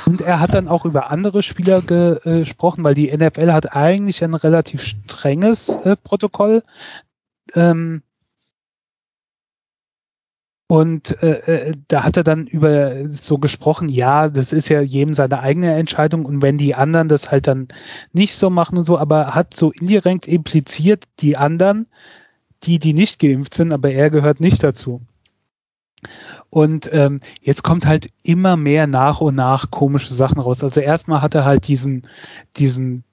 und 0.06 0.22
er 0.22 0.40
hat 0.40 0.54
dann 0.54 0.68
auch 0.68 0.87
über 0.87 1.10
andere 1.10 1.42
Spieler 1.42 1.78
äh, 1.90 2.40
gesprochen, 2.40 2.82
weil 2.82 2.94
die 2.94 3.14
NFL 3.14 3.52
hat 3.52 3.76
eigentlich 3.76 4.24
ein 4.24 4.32
relativ 4.32 4.82
strenges 4.82 5.76
äh, 5.76 5.94
Protokoll. 5.94 6.62
Ähm, 7.54 8.02
Und 10.66 11.22
äh, 11.22 11.68
äh, 11.68 11.72
da 11.88 12.05
hat 12.05 12.16
er 12.16 12.24
dann 12.24 12.46
über 12.46 13.11
so 13.11 13.37
gesprochen, 13.38 13.88
ja, 13.90 14.29
das 14.29 14.53
ist 14.55 14.70
ja 14.70 14.81
jedem 14.81 15.12
seine 15.12 15.40
eigene 15.40 15.74
Entscheidung 15.74 16.24
und 16.24 16.40
wenn 16.40 16.57
die 16.57 16.74
anderen 16.74 17.09
das 17.09 17.31
halt 17.31 17.46
dann 17.46 17.68
nicht 18.12 18.35
so 18.35 18.48
machen 18.48 18.79
und 18.79 18.85
so, 18.85 18.98
aber 18.98 19.35
hat 19.35 19.53
so 19.55 19.72
indirekt 19.72 20.27
impliziert, 20.27 21.05
die 21.20 21.37
anderen, 21.37 21.87
die, 22.62 22.79
die 22.79 22.94
nicht 22.94 23.18
geimpft 23.18 23.55
sind, 23.55 23.72
aber 23.72 23.90
er 23.90 24.09
gehört 24.09 24.40
nicht 24.40 24.62
dazu. 24.62 25.03
Und 26.50 26.88
ähm, 26.92 27.20
jetzt 27.40 27.62
kommt 27.62 27.87
halt 27.87 28.09
immer 28.22 28.57
mehr 28.57 28.87
nach 28.87 29.20
und 29.20 29.35
nach 29.35 29.70
komische 29.70 30.14
Sachen 30.14 30.38
raus. 30.38 30.62
Also 30.64 30.81
erstmal 30.81 31.22
hat 31.22 31.35
er 31.35 31.44
halt 31.44 31.68
diesen, 31.68 32.07
diesen 32.57 33.05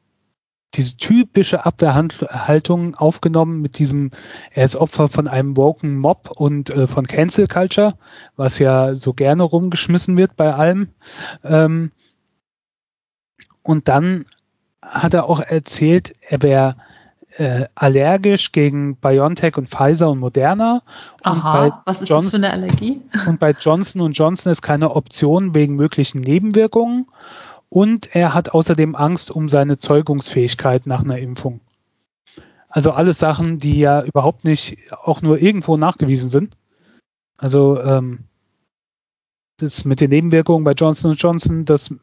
diese 0.73 0.95
typische 0.95 1.65
Abwehrhaltung 1.65 2.95
aufgenommen 2.95 3.62
mit 3.62 3.77
diesem, 3.77 4.12
er 4.51 4.63
ist 4.63 4.75
Opfer 4.75 5.10
von 5.10 5.27
einem 5.27 5.57
woken 5.57 5.97
Mob 5.97 6.31
und 6.31 6.69
äh, 6.69 6.88
von 6.88 7.07
Cancel 7.07 7.47
Culture, 7.47 7.95
was 8.38 8.60
ja 8.60 8.95
so 8.95 9.13
gerne 9.13 9.43
rumgeschmissen 9.43 10.15
wird 10.17 10.36
bei 10.38 10.53
allem. 10.53 10.89
Ähm, 11.43 11.91
und 13.63 13.88
dann 13.88 14.25
hat 14.81 15.13
er 15.13 15.25
auch 15.25 15.39
erzählt, 15.39 16.15
er 16.27 16.41
wäre 16.41 16.75
äh, 17.38 17.67
allergisch 17.75 18.51
gegen 18.51 18.95
BioNTech 18.97 19.57
und 19.57 19.69
Pfizer 19.69 20.10
und 20.10 20.19
Moderna. 20.19 20.81
Aha, 21.23 21.65
und 21.65 21.73
was 21.86 22.01
ist 22.01 22.10
Johnson, 22.10 22.41
das 22.41 22.49
für 22.51 22.57
eine 22.57 22.67
Allergie? 22.67 23.01
Und 23.27 23.39
bei 23.39 23.51
Johnson 23.51 24.12
Johnson 24.12 24.51
ist 24.51 24.62
keine 24.62 24.95
Option 24.95 25.55
wegen 25.55 25.75
möglichen 25.75 26.21
Nebenwirkungen. 26.21 27.07
Und 27.73 28.13
er 28.13 28.34
hat 28.34 28.49
außerdem 28.49 28.95
Angst 28.95 29.31
um 29.31 29.47
seine 29.47 29.77
Zeugungsfähigkeit 29.77 30.88
nach 30.88 31.05
einer 31.05 31.19
Impfung. 31.19 31.62
Also 32.67 32.91
alles 32.91 33.17
Sachen, 33.17 33.60
die 33.60 33.79
ja 33.79 34.03
überhaupt 34.03 34.43
nicht 34.43 34.77
auch 35.03 35.21
nur 35.21 35.41
irgendwo 35.41 35.77
nachgewiesen 35.77 36.29
sind. 36.29 36.57
Also 37.38 37.81
ähm, 37.81 38.25
das 39.55 39.86
mit 39.86 40.01
den 40.01 40.10
Nebenwirkungen 40.10 40.65
bei 40.65 40.73
Johnson 40.73 41.13
Johnson, 41.13 41.63
das 41.63 41.95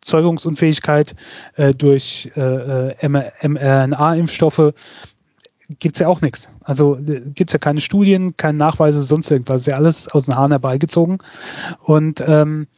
Zeugungsunfähigkeit 0.00 1.16
äh, 1.56 1.74
durch 1.74 2.30
äh, 2.36 2.90
äh 2.90 3.08
mRNA-Impfstoffe, 3.08 4.74
gibt's 5.80 5.98
ja 5.98 6.06
auch 6.06 6.20
nichts. 6.20 6.50
Also 6.60 6.98
äh, 6.98 7.22
gibt's 7.34 7.52
ja 7.52 7.58
keine 7.58 7.80
Studien, 7.80 8.36
keine 8.36 8.58
Nachweise, 8.58 9.02
sonst 9.02 9.28
irgendwas. 9.32 9.62
Ist 9.62 9.66
ja 9.66 9.74
alles 9.74 10.06
aus 10.06 10.26
den 10.26 10.36
Haaren 10.36 10.52
herbeigezogen. 10.52 11.18
Und 11.82 12.22
ähm, 12.24 12.68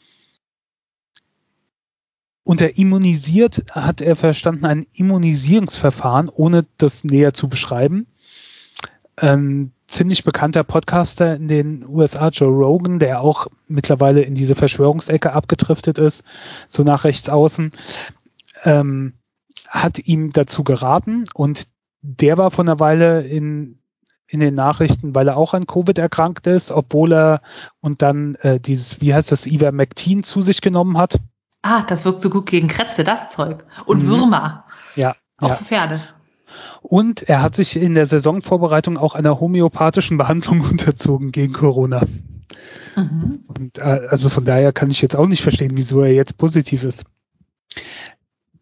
unter 2.49 2.79
immunisiert 2.79 3.63
hat 3.73 4.01
er 4.01 4.17
verstanden 4.17 4.65
ein 4.65 4.87
Immunisierungsverfahren, 4.95 6.31
ohne 6.31 6.65
das 6.79 7.05
näher 7.05 7.35
zu 7.35 7.51
beschreiben. 7.51 8.07
Ähm, 9.19 9.73
ziemlich 9.87 10.25
bekannter 10.25 10.65
Podcaster 10.65 11.37
in 11.37 11.47
den 11.49 11.87
USA, 11.87 12.29
Joe 12.29 12.49
Rogan, 12.49 13.01
der 13.01 13.21
auch 13.21 13.49
mittlerweile 13.67 14.23
in 14.23 14.35
diese 14.35 14.55
Verschwörungsecke 14.55 15.35
abgedriftet 15.35 15.99
ist, 15.99 16.25
so 16.71 16.85
nach 16.85 17.05
rechts 17.05 17.29
außen, 17.29 17.73
ähm, 18.65 19.13
hat 19.67 19.99
ihm 19.99 20.33
dazu 20.33 20.65
geraten 20.65 21.25
und 21.35 21.67
der 22.01 22.39
war 22.39 22.51
vor 22.51 22.65
einer 22.65 22.81
Weile 22.81 23.27
in, 23.27 23.79
in 24.27 24.41
den 24.41 24.55
Nachrichten, 24.55 25.15
weil 25.15 25.29
er 25.29 25.37
auch 25.37 25.53
an 25.53 25.67
Covid 25.67 25.99
erkrankt 25.99 26.47
ist, 26.47 26.71
obwohl 26.71 27.13
er 27.13 27.43
und 27.81 28.01
dann 28.01 28.37
äh, 28.37 28.59
dieses, 28.59 29.03
wie 29.03 29.13
heißt 29.13 29.33
das, 29.33 29.45
Ivermectin 29.45 30.23
zu 30.23 30.41
sich 30.41 30.63
genommen 30.63 30.97
hat 30.97 31.21
Ah, 31.69 31.83
das 31.87 32.07
wirkt 32.07 32.23
so 32.23 32.31
gut 32.31 32.47
gegen 32.47 32.67
Krätze, 32.67 33.05
das 33.05 33.29
Zeug. 33.29 33.67
Und 33.85 34.03
mhm. 34.03 34.09
Würmer. 34.09 34.65
Ja. 34.97 35.15
Auch 35.37 35.51
ja. 35.51 35.55
für 35.55 35.65
Pferde. 35.65 36.01
Und 36.81 37.29
er 37.29 37.43
hat 37.43 37.57
sich 37.57 37.77
in 37.77 37.95
der 37.95 38.07
Saisonvorbereitung 38.07 38.97
auch 38.97 39.15
einer 39.15 39.39
homöopathischen 39.39 40.17
Behandlung 40.17 40.61
unterzogen 40.71 41.31
gegen 41.31 41.53
Corona. 41.53 42.07
Mhm. 42.97 43.45
Und 43.47 43.77
äh, 43.77 43.83
also 44.09 44.31
von 44.31 44.47
daher 44.47 44.73
kann 44.73 44.91
ich 44.91 45.03
jetzt 45.03 45.15
auch 45.15 45.27
nicht 45.27 45.43
verstehen, 45.43 45.73
wieso 45.75 46.01
er 46.01 46.15
jetzt 46.15 46.39
positiv 46.39 46.85
ist. 46.85 47.05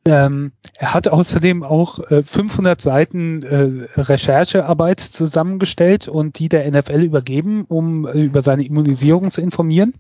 Ähm, 0.05 0.51
er 0.75 0.93
hat 0.93 1.07
außerdem 1.07 1.63
auch 1.63 2.01
äh, 2.11 2.25
500 2.25 2.81
Seiten 2.81 3.45
äh, 3.45 4.01
Recherchearbeit 4.01 4.99
zusammengestellt 4.99 6.09
und 6.09 6.41
die 6.41 6.49
der 6.49 6.69
NFL 6.69 7.05
übergeben, 7.05 7.67
um 7.69 8.05
äh, 8.05 8.21
über 8.25 8.43
seine 8.43 8.65
Immunisierung 8.65 9.31
zu 9.31 9.41
informieren 9.41 9.95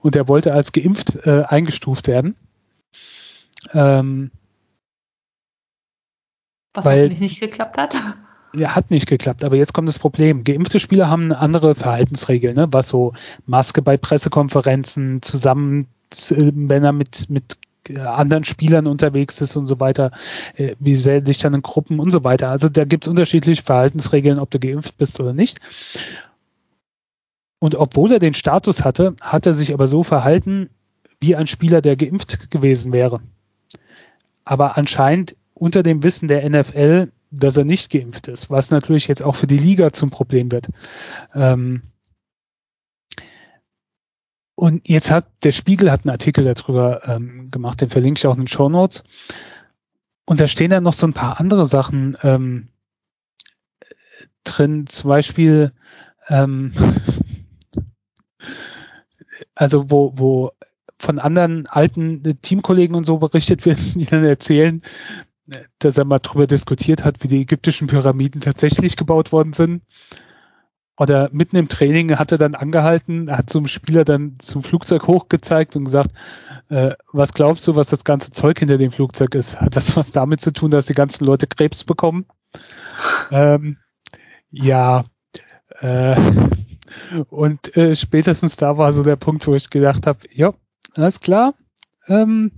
und 0.00 0.16
er 0.16 0.28
wollte 0.28 0.52
als 0.52 0.72
geimpft 0.72 1.16
äh, 1.26 1.44
eingestuft 1.46 2.08
werden. 2.08 2.36
Ähm, 3.72 4.30
Was 6.74 6.84
weil, 6.84 6.98
hoffentlich 6.98 7.20
nicht 7.20 7.40
geklappt 7.40 7.78
hat. 7.78 7.96
Ja, 8.54 8.74
hat 8.74 8.90
nicht 8.90 9.06
geklappt, 9.06 9.44
aber 9.44 9.56
jetzt 9.56 9.74
kommt 9.74 9.88
das 9.88 9.98
Problem. 9.98 10.42
Geimpfte 10.42 10.80
Spieler 10.80 11.10
haben 11.10 11.24
eine 11.24 11.38
andere 11.38 11.74
Verhaltensregel, 11.74 12.54
ne? 12.54 12.68
was 12.70 12.88
so 12.88 13.12
Maske 13.44 13.82
bei 13.82 13.98
Pressekonferenzen, 13.98 15.20
zusammen, 15.20 15.88
äh, 16.30 16.52
wenn 16.54 16.82
er 16.82 16.92
mit, 16.92 17.28
mit 17.28 17.58
äh, 17.90 17.98
anderen 17.98 18.44
Spielern 18.44 18.86
unterwegs 18.86 19.40
ist 19.40 19.56
und 19.56 19.66
so 19.66 19.78
weiter, 19.80 20.12
äh, 20.56 20.74
wie 20.78 20.94
sehr 20.94 21.20
dich 21.20 21.38
dann 21.38 21.54
in 21.54 21.62
Gruppen 21.62 21.98
und 22.00 22.10
so 22.10 22.24
weiter. 22.24 22.48
Also 22.48 22.68
da 22.68 22.84
gibt 22.84 23.04
es 23.04 23.08
unterschiedliche 23.08 23.62
Verhaltensregeln, 23.62 24.38
ob 24.38 24.50
du 24.50 24.58
geimpft 24.58 24.96
bist 24.96 25.20
oder 25.20 25.32
nicht. 25.32 25.60
Und 27.58 27.74
obwohl 27.74 28.12
er 28.12 28.18
den 28.18 28.34
Status 28.34 28.84
hatte, 28.84 29.16
hat 29.20 29.46
er 29.46 29.54
sich 29.54 29.72
aber 29.72 29.86
so 29.86 30.02
verhalten 30.02 30.70
wie 31.20 31.36
ein 31.36 31.46
Spieler, 31.46 31.80
der 31.80 31.96
geimpft 31.96 32.50
gewesen 32.50 32.92
wäre. 32.92 33.20
Aber 34.44 34.76
anscheinend 34.76 35.34
unter 35.54 35.82
dem 35.82 36.02
Wissen 36.02 36.28
der 36.28 36.48
NFL, 36.48 37.10
dass 37.30 37.56
er 37.56 37.64
nicht 37.64 37.90
geimpft 37.90 38.28
ist, 38.28 38.50
was 38.50 38.70
natürlich 38.70 39.08
jetzt 39.08 39.22
auch 39.22 39.34
für 39.34 39.46
die 39.46 39.58
Liga 39.58 39.92
zum 39.92 40.10
Problem 40.10 40.52
wird. 40.52 40.68
Ähm 41.34 41.82
und 44.54 44.88
jetzt 44.88 45.10
hat 45.10 45.26
der 45.42 45.52
Spiegel 45.52 45.90
hat 45.90 46.04
einen 46.04 46.12
Artikel 46.12 46.44
darüber 46.44 47.06
ähm, 47.06 47.50
gemacht, 47.50 47.80
den 47.80 47.90
verlinke 47.90 48.18
ich 48.18 48.26
auch 48.26 48.34
in 48.34 48.42
den 48.42 48.48
Show 48.48 48.68
Notes. 48.68 49.04
Und 50.24 50.40
da 50.40 50.48
stehen 50.48 50.70
dann 50.70 50.82
noch 50.82 50.94
so 50.94 51.06
ein 51.06 51.12
paar 51.12 51.40
andere 51.40 51.66
Sachen 51.66 52.16
ähm, 52.22 52.68
drin, 54.44 54.86
zum 54.86 55.08
Beispiel 55.08 55.72
ähm, 56.28 56.72
also 59.56 59.90
wo, 59.90 60.12
wo 60.16 60.52
von 60.98 61.18
anderen 61.18 61.66
alten 61.66 62.40
Teamkollegen 62.40 62.94
und 62.94 63.04
so 63.04 63.18
berichtet 63.18 63.66
wird, 63.66 63.78
die 63.94 64.06
dann 64.06 64.24
erzählen, 64.24 64.82
dass 65.78 65.98
er 65.98 66.04
mal 66.04 66.18
drüber 66.18 66.46
diskutiert 66.46 67.04
hat, 67.04 67.22
wie 67.22 67.28
die 67.28 67.40
ägyptischen 67.40 67.88
Pyramiden 67.88 68.40
tatsächlich 68.40 68.96
gebaut 68.96 69.32
worden 69.32 69.52
sind. 69.52 69.82
Oder 70.98 71.28
mitten 71.30 71.56
im 71.56 71.68
Training 71.68 72.18
hat 72.18 72.32
er 72.32 72.38
dann 72.38 72.54
angehalten, 72.54 73.30
hat 73.30 73.50
zum 73.50 73.66
Spieler 73.66 74.04
dann 74.04 74.36
zum 74.40 74.62
Flugzeug 74.62 75.06
hochgezeigt 75.06 75.76
und 75.76 75.84
gesagt, 75.84 76.10
äh, 76.70 76.92
was 77.12 77.34
glaubst 77.34 77.66
du, 77.68 77.74
was 77.74 77.88
das 77.88 78.02
ganze 78.02 78.32
Zeug 78.32 78.58
hinter 78.58 78.78
dem 78.78 78.90
Flugzeug 78.90 79.34
ist? 79.34 79.60
Hat 79.60 79.76
das 79.76 79.94
was 79.94 80.12
damit 80.12 80.40
zu 80.40 80.52
tun, 80.52 80.70
dass 80.70 80.86
die 80.86 80.94
ganzen 80.94 81.26
Leute 81.26 81.46
Krebs 81.46 81.84
bekommen? 81.84 82.24
ähm, 83.30 83.76
ja, 84.48 85.04
äh, 85.80 86.16
und 87.30 87.76
äh, 87.76 87.96
spätestens 87.96 88.56
da 88.56 88.78
war 88.78 88.92
so 88.92 89.02
der 89.02 89.16
Punkt, 89.16 89.46
wo 89.46 89.54
ich 89.54 89.70
gedacht 89.70 90.06
habe, 90.06 90.20
ja, 90.30 90.54
alles 90.94 91.20
klar. 91.20 91.54
Ähm, 92.08 92.52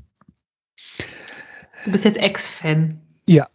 du 1.84 1.90
bist 1.90 2.04
jetzt 2.04 2.18
Ex-Fan. 2.18 3.00
Ja. 3.26 3.48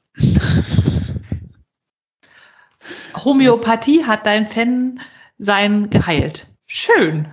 Homöopathie 3.16 4.04
hat 4.06 4.26
dein 4.26 4.46
Fan 4.46 5.00
sein 5.38 5.90
geheilt. 5.90 6.48
Schön. 6.66 7.28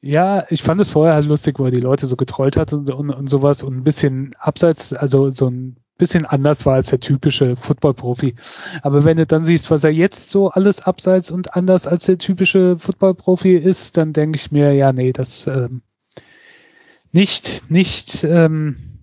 Ja, 0.00 0.44
ich 0.50 0.62
fand 0.62 0.80
es 0.80 0.90
vorher 0.90 1.14
halt 1.14 1.26
lustig, 1.26 1.58
wo 1.58 1.64
er 1.64 1.70
die 1.70 1.80
Leute 1.80 2.06
so 2.06 2.16
getrollt 2.16 2.56
hat 2.56 2.72
und, 2.72 2.90
und, 2.90 3.10
und 3.10 3.28
sowas 3.28 3.62
und 3.62 3.76
ein 3.76 3.84
bisschen 3.84 4.34
abseits, 4.38 4.92
also 4.92 5.30
so 5.30 5.48
ein 5.48 5.78
bisschen 5.98 6.26
anders 6.26 6.66
war 6.66 6.74
als 6.74 6.90
der 6.90 7.00
typische 7.00 7.56
Football-Profi. 7.56 8.36
Aber 8.82 9.04
wenn 9.04 9.16
du 9.16 9.26
dann 9.26 9.44
siehst, 9.44 9.70
was 9.70 9.84
er 9.84 9.90
jetzt 9.90 10.30
so 10.30 10.50
alles 10.50 10.82
abseits 10.82 11.30
und 11.30 11.54
anders 11.54 11.86
als 11.86 12.06
der 12.06 12.18
typische 12.18 12.78
Football-Profi 12.78 13.56
ist, 13.56 13.96
dann 13.96 14.12
denke 14.12 14.36
ich 14.36 14.52
mir, 14.52 14.72
ja, 14.74 14.92
nee, 14.92 15.12
das 15.12 15.46
ähm, 15.46 15.82
nicht, 17.12 17.70
nicht 17.70 18.24
ähm, 18.24 18.98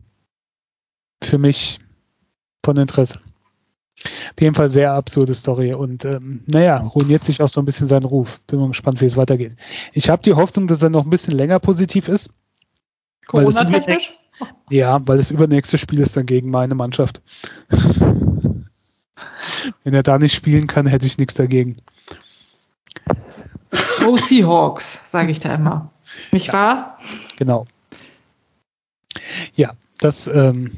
für 1.24 1.38
mich 1.38 1.80
von 2.64 2.78
Interesse. 2.78 3.20
Auf 4.06 4.42
jeden 4.42 4.56
Fall 4.56 4.70
sehr 4.70 4.94
absurde 4.94 5.34
Story 5.34 5.74
und 5.74 6.04
ähm, 6.04 6.44
naja, 6.48 6.78
ruiniert 6.78 7.24
sich 7.24 7.42
auch 7.42 7.50
so 7.50 7.62
ein 7.62 7.66
bisschen 7.66 7.88
seinen 7.88 8.06
Ruf. 8.06 8.40
Bin 8.48 8.60
mal 8.60 8.68
gespannt, 8.68 9.02
wie 9.02 9.06
es 9.06 9.18
weitergeht. 9.18 9.54
Ich 9.94 10.10
habe 10.10 10.24
die 10.24 10.34
Hoffnung, 10.34 10.68
dass 10.68 10.82
er 10.82 10.90
noch 10.90 11.04
ein 11.04 11.10
bisschen 11.10 11.36
länger 11.36 11.60
positiv 11.60 12.08
ist. 12.08 12.32
Corona-technisch? 13.28 14.14
Ja, 14.70 15.06
weil 15.08 15.18
das 15.18 15.32
übernächste 15.32 15.78
Spiel 15.78 16.00
ist 16.00 16.18
dann 16.18 16.26
gegen 16.26 16.50
meine 16.50 16.76
Mannschaft. 16.76 17.22
Wenn 17.70 19.94
er 19.94 20.04
da 20.04 20.18
nicht 20.18 20.34
spielen 20.34 20.68
kann, 20.68 20.86
hätte 20.86 21.06
ich 21.06 21.18
nichts 21.18 21.36
dagegen. 21.36 21.78
Go 24.00 24.18
Seahawks, 24.18 25.10
sage 25.10 25.32
ich 25.32 25.40
da 25.40 25.56
immer. 25.56 25.92
Nicht 26.32 26.48
ja, 26.48 26.54
wahr? 26.54 26.98
Genau. 27.38 27.66
Ja, 29.56 29.74
das 30.00 30.28
ähm, 30.28 30.78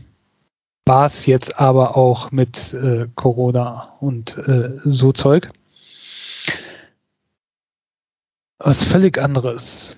war 0.85 1.05
es 1.05 1.25
jetzt 1.25 1.59
aber 1.59 1.97
auch 1.97 2.31
mit 2.31 2.73
äh, 2.73 3.07
Corona 3.15 3.95
und 3.99 4.37
äh, 4.37 4.79
so 4.83 5.11
Zeug. 5.11 5.49
was 8.59 8.83
völlig 8.83 9.17
anderes. 9.17 9.97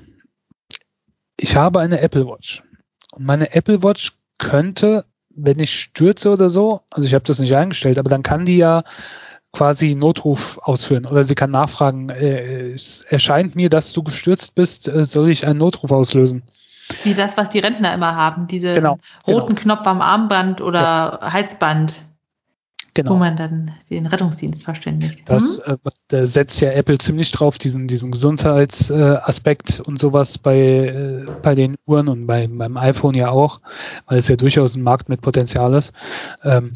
Ich 1.38 1.56
habe 1.56 1.80
eine 1.80 2.02
Apple 2.02 2.28
Watch. 2.28 2.63
Und 3.12 3.26
meine 3.26 3.54
Apple 3.54 3.84
Watch 3.84 4.13
könnte, 4.38 5.06
wenn 5.30 5.60
ich 5.60 5.80
stürze 5.80 6.32
oder 6.32 6.50
so, 6.50 6.82
also 6.89 7.08
ich 7.08 7.13
habe 7.13 7.26
das 7.26 7.39
nicht 7.39 7.56
eingestellt, 7.56 7.98
aber 8.00 8.10
dann 8.10 8.24
kann 8.24 8.46
die 8.46 8.58
ja 8.58 8.84
quasi 9.54 9.96
Notruf 9.96 10.60
ausführen 10.62 11.06
oder 11.06 11.24
sie 11.24 11.36
kann 11.36 11.52
nachfragen, 11.52 12.10
äh, 12.10 12.72
es 12.72 13.02
erscheint 13.04 13.56
mir, 13.56 13.70
dass 13.70 13.93
du 13.93 14.04
gestürzt 14.04 14.56
bist, 14.56 14.88
äh, 14.88 15.06
soll 15.06 15.30
ich 15.30 15.48
einen 15.48 15.60
Notruf 15.60 15.91
auslösen? 15.91 16.43
Wie 17.04 17.13
das, 17.13 17.38
was 17.38 17.50
die 17.50 17.60
Rentner 17.60 17.93
immer 17.93 18.15
haben, 18.15 18.48
diese 18.48 18.74
genau, 18.74 19.00
roten 19.26 19.56
genau. 19.56 19.76
Knopf 19.76 19.88
am 19.88 20.02
Armband 20.02 20.62
oder 20.62 20.82
ja. 21.22 21.34
Halsband. 21.34 22.06
Genau. 22.98 23.12
Wo 23.12 23.16
man 23.18 23.38
dann 23.38 23.70
den 23.92 24.08
Rettungsdienst 24.08 24.64
verständigt. 24.64 25.22
Das, 25.26 25.62
hm? 25.64 25.76
äh, 25.76 25.90
da 26.08 26.26
setzt 26.26 26.60
ja 26.62 26.72
Apple 26.72 26.98
ziemlich 26.98 27.32
drauf, 27.32 27.60
diesen, 27.60 27.88
diesen 27.88 28.10
Gesundheitsaspekt 28.10 29.78
äh, 29.78 29.82
und 29.84 30.00
sowas 30.00 30.40
bei, 30.40 30.58
äh, 30.58 31.26
bei 31.44 31.54
den 31.54 31.76
Uhren 31.86 32.08
und 32.08 32.26
bei, 32.26 32.48
beim 32.48 32.76
iPhone 32.76 33.14
ja 33.14 33.30
auch, 33.30 33.62
weil 34.08 34.18
es 34.18 34.28
ja 34.30 34.36
durchaus 34.36 34.76
ein 34.76 34.82
Markt 34.82 35.10
mit 35.10 35.22
Potenzial 35.22 35.76
ist. 35.76 35.94
Ähm, 36.44 36.74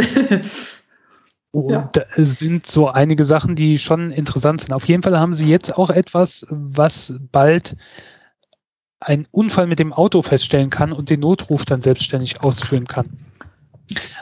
und 1.51 1.71
ja. 1.71 1.89
es 2.15 2.37
sind 2.37 2.67
so 2.67 2.87
einige 2.87 3.23
Sachen, 3.23 3.55
die 3.55 3.79
schon 3.79 4.11
interessant 4.11 4.61
sind. 4.61 4.73
Auf 4.73 4.87
jeden 4.87 5.01
Fall 5.01 5.17
haben 5.19 5.33
sie 5.33 5.49
jetzt 5.49 5.75
auch 5.75 5.89
etwas, 5.89 6.45
was 6.51 7.15
bald 7.31 7.75
einen 8.99 9.27
Unfall 9.31 9.65
mit 9.65 9.79
dem 9.79 9.91
Auto 9.91 10.21
feststellen 10.21 10.69
kann 10.69 10.93
und 10.93 11.09
den 11.09 11.21
Notruf 11.21 11.65
dann 11.65 11.81
selbstständig 11.81 12.43
ausführen 12.43 12.85
kann. 12.85 13.09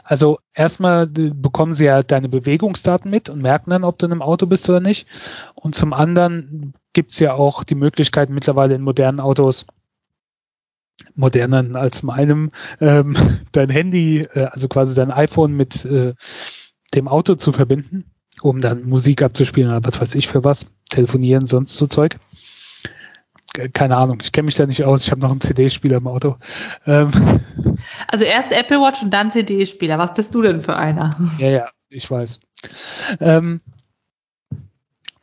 Also 0.04 0.40
erstmal 0.54 1.08
bekommen 1.08 1.74
sie 1.74 1.86
ja 1.86 2.04
deine 2.04 2.30
Bewegungsdaten 2.30 3.10
mit 3.10 3.30
und 3.30 3.42
merken 3.42 3.70
dann, 3.70 3.84
ob 3.84 3.98
du 3.98 4.06
in 4.06 4.12
einem 4.12 4.22
Auto 4.22 4.46
bist 4.46 4.70
oder 4.70 4.80
nicht. 4.80 5.08
Und 5.56 5.76
zum 5.76 5.94
anderen 5.94 6.74
gibt 6.94 7.12
es 7.12 7.20
ja 7.20 7.34
auch 7.34 7.64
die 7.64 7.76
Möglichkeit 7.76 8.30
mittlerweile 8.30 8.76
in 8.76 8.82
modernen 8.82 9.20
Autos, 9.20 9.66
moderneren 11.16 11.76
als 11.76 12.04
meinem, 12.04 12.52
ähm, 12.80 13.16
dein 13.52 13.70
Handy, 13.70 14.22
äh, 14.34 14.46
also 14.46 14.68
quasi 14.68 14.96
dein 14.96 15.12
iPhone 15.12 15.54
mit 15.54 15.86
äh, 15.86 16.14
dem 16.94 17.08
Auto 17.08 17.36
zu 17.36 17.52
verbinden, 17.52 18.06
um 18.42 18.62
dann 18.62 18.84
Musik 18.84 19.22
abzuspielen 19.22 19.70
oder 19.70 19.84
was 19.84 20.02
weiß 20.02 20.16
ich 20.16 20.28
für 20.28 20.44
was, 20.44 20.72
telefonieren, 20.90 21.46
sonst 21.46 21.76
so 21.76 21.88
Zeug 21.88 22.18
keine 23.74 23.98
Ahnung, 23.98 24.20
ich 24.24 24.32
kenne 24.32 24.46
mich 24.46 24.56
da 24.56 24.66
nicht 24.66 24.84
aus, 24.84 25.04
ich 25.04 25.12
habe 25.12 25.22
noch 25.22 25.32
einen 25.32 25.42
CD-Spieler 25.42 25.98
im 25.98 26.08
Auto. 26.08 26.38
Ähm. 26.86 27.12
Also 28.08 28.26
erst 28.26 28.52
Apple 28.52 28.78
Watch 28.78 29.04
und 29.04 29.12
dann 29.12 29.32
CD-Spieler. 29.32 29.98
Was 29.98 30.14
bist 30.14 30.36
du 30.36 30.42
denn 30.42 30.62
für 30.62 30.76
einer? 30.76 31.16
Ja, 31.38 31.50
ja, 31.50 31.70
ich 31.90 32.10
weiß. 32.10 32.40
Ähm, 33.20 33.62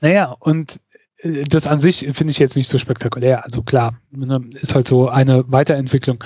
naja, 0.01 0.35
und 0.39 0.81
äh, 1.19 1.45
das 1.45 1.67
an 1.67 1.81
sich 1.81 2.09
finde 2.13 2.31
ich 2.31 2.39
jetzt 2.39 2.57
nicht 2.57 2.69
so 2.69 2.79
spektakulär. 2.79 3.45
Also 3.45 3.63
klar, 3.63 3.99
ne, 4.11 4.43
ist 4.61 4.75
halt 4.75 4.89
so 4.89 5.09
eine 5.09 5.45
Weiterentwicklung. 5.51 6.23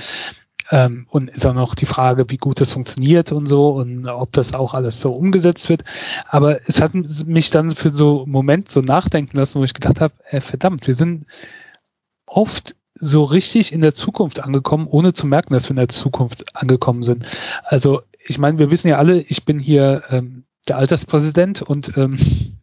Ähm, 0.73 1.07
und 1.11 1.31
ist 1.31 1.45
auch 1.47 1.55
noch 1.55 1.75
die 1.75 1.87
Frage, 1.87 2.31
wie 2.31 2.37
gut 2.37 2.61
das 2.61 2.73
funktioniert 2.73 3.33
und 3.33 3.47
so 3.47 3.71
und 3.71 4.07
ob 4.07 4.33
das 4.33 4.55
auch 4.55 4.73
alles 4.73 5.01
so 5.01 5.13
umgesetzt 5.13 5.69
wird. 5.69 5.83
Aber 6.29 6.61
es 6.69 6.81
hat 6.81 6.95
mich 6.95 7.51
dann 7.51 7.73
für 7.73 7.91
so 7.91 8.23
einen 8.23 8.31
Moment 8.31 8.71
so 8.71 8.81
nachdenken 8.81 9.37
lassen, 9.37 9.59
wo 9.59 9.65
ich 9.65 9.75
gedacht 9.75 10.01
habe, 10.01 10.15
äh, 10.29 10.41
verdammt, 10.41 10.87
wir 10.87 10.95
sind 10.95 11.27
oft 12.31 12.77
so 12.95 13.25
richtig 13.25 13.73
in 13.73 13.81
der 13.81 13.95
Zukunft 13.95 14.41
angekommen, 14.41 14.87
ohne 14.87 15.13
zu 15.13 15.27
merken, 15.27 15.53
dass 15.55 15.67
wir 15.67 15.71
in 15.71 15.77
der 15.77 15.89
Zukunft 15.89 16.57
angekommen 16.57 17.03
sind. 17.03 17.25
Also 17.65 18.03
ich 18.27 18.39
meine, 18.39 18.59
wir 18.59 18.71
wissen 18.71 18.89
ja 18.89 18.99
alle, 18.99 19.21
ich 19.21 19.45
bin 19.45 19.59
hier 19.59 20.05
ähm, 20.11 20.45
der 20.69 20.77
Alterspräsident 20.77 21.63
und 21.63 21.97
ähm, 21.97 22.19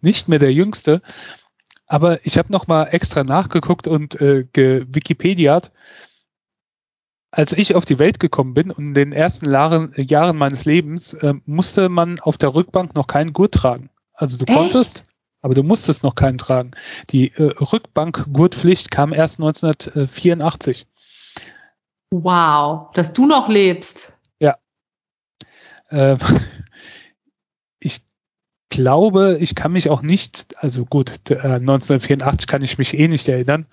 nicht 0.00 0.28
mehr 0.28 0.38
der 0.38 0.52
Jüngste. 0.52 1.02
Aber 1.86 2.24
ich 2.24 2.38
habe 2.38 2.50
noch 2.50 2.66
mal 2.66 2.84
extra 2.84 3.24
nachgeguckt 3.24 3.86
und 3.86 4.20
äh, 4.20 4.46
Wikipediat. 4.54 5.70
Als 7.30 7.52
ich 7.52 7.74
auf 7.74 7.84
die 7.84 7.98
Welt 7.98 8.20
gekommen 8.20 8.54
bin 8.54 8.70
und 8.70 8.88
in 8.88 8.94
den 8.94 9.12
ersten 9.12 9.50
Jahren, 9.50 9.92
Jahren 9.96 10.36
meines 10.36 10.64
Lebens 10.64 11.14
äh, 11.14 11.34
musste 11.46 11.88
man 11.88 12.20
auf 12.20 12.38
der 12.38 12.54
Rückbank 12.54 12.94
noch 12.94 13.06
keinen 13.06 13.32
Gurt 13.32 13.54
tragen. 13.54 13.90
Also 14.14 14.38
du 14.38 14.46
Echt? 14.46 14.56
konntest, 14.56 15.04
aber 15.44 15.54
du 15.54 15.62
musstest 15.62 16.02
noch 16.02 16.14
keinen 16.14 16.38
tragen. 16.38 16.70
Die 17.10 17.30
äh, 17.34 17.52
Rückbankgurtpflicht 17.60 18.90
kam 18.90 19.12
erst 19.12 19.38
1984. 19.38 20.86
Wow, 22.10 22.90
dass 22.94 23.12
du 23.12 23.26
noch 23.26 23.50
lebst. 23.50 24.14
Ja. 24.40 24.56
Äh, 25.90 26.16
ich 27.78 28.00
glaube, 28.70 29.36
ich 29.38 29.54
kann 29.54 29.72
mich 29.72 29.90
auch 29.90 30.00
nicht, 30.00 30.56
also 30.56 30.86
gut, 30.86 31.12
äh, 31.28 31.34
1984 31.34 32.46
kann 32.46 32.62
ich 32.62 32.78
mich 32.78 32.98
eh 32.98 33.08
nicht 33.08 33.28
erinnern. 33.28 33.66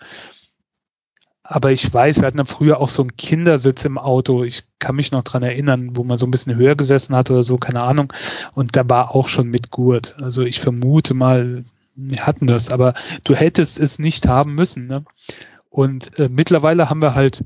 Aber 1.51 1.73
ich 1.73 1.93
weiß, 1.93 2.21
wir 2.21 2.27
hatten 2.27 2.37
dann 2.37 2.45
früher 2.45 2.79
auch 2.79 2.87
so 2.87 3.01
einen 3.01 3.17
Kindersitz 3.17 3.83
im 3.83 3.97
Auto. 3.97 4.45
Ich 4.45 4.63
kann 4.79 4.95
mich 4.95 5.11
noch 5.11 5.23
dran 5.23 5.43
erinnern, 5.43 5.97
wo 5.97 6.05
man 6.05 6.17
so 6.17 6.25
ein 6.25 6.31
bisschen 6.31 6.55
höher 6.55 6.75
gesessen 6.75 7.13
hat 7.13 7.29
oder 7.29 7.43
so, 7.43 7.57
keine 7.57 7.83
Ahnung. 7.83 8.13
Und 8.55 8.77
da 8.77 8.89
war 8.89 9.13
auch 9.13 9.27
schon 9.27 9.49
mit 9.49 9.69
Gurt. 9.69 10.15
Also 10.17 10.43
ich 10.43 10.61
vermute 10.61 11.13
mal, 11.13 11.65
wir 11.93 12.25
hatten 12.25 12.47
das, 12.47 12.69
aber 12.69 12.93
du 13.25 13.35
hättest 13.35 13.81
es 13.81 13.99
nicht 13.99 14.29
haben 14.29 14.55
müssen. 14.55 14.87
Ne? 14.87 15.03
Und 15.69 16.17
äh, 16.17 16.29
mittlerweile 16.29 16.89
haben 16.89 17.01
wir 17.01 17.15
halt 17.15 17.43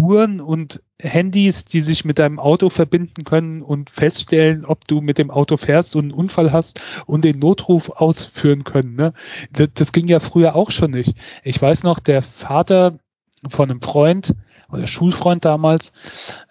Uhren 0.00 0.40
und 0.40 0.80
Handys, 1.00 1.64
die 1.64 1.82
sich 1.82 2.04
mit 2.04 2.20
deinem 2.20 2.38
Auto 2.38 2.70
verbinden 2.70 3.24
können 3.24 3.60
und 3.60 3.90
feststellen, 3.90 4.64
ob 4.64 4.86
du 4.86 5.00
mit 5.00 5.18
dem 5.18 5.32
Auto 5.32 5.56
fährst 5.56 5.96
und 5.96 6.04
einen 6.04 6.12
Unfall 6.12 6.52
hast 6.52 6.80
und 7.06 7.24
den 7.24 7.40
Notruf 7.40 7.90
ausführen 7.90 8.62
können. 8.62 8.94
Ne? 8.94 9.14
Das, 9.52 9.70
das 9.74 9.90
ging 9.90 10.06
ja 10.06 10.20
früher 10.20 10.54
auch 10.54 10.70
schon 10.70 10.92
nicht. 10.92 11.16
Ich 11.42 11.60
weiß 11.60 11.82
noch, 11.82 11.98
der 11.98 12.22
Vater 12.22 13.00
von 13.48 13.70
einem 13.70 13.80
Freund 13.80 14.34
oder 14.70 14.86
Schulfreund 14.86 15.44
damals, 15.44 15.92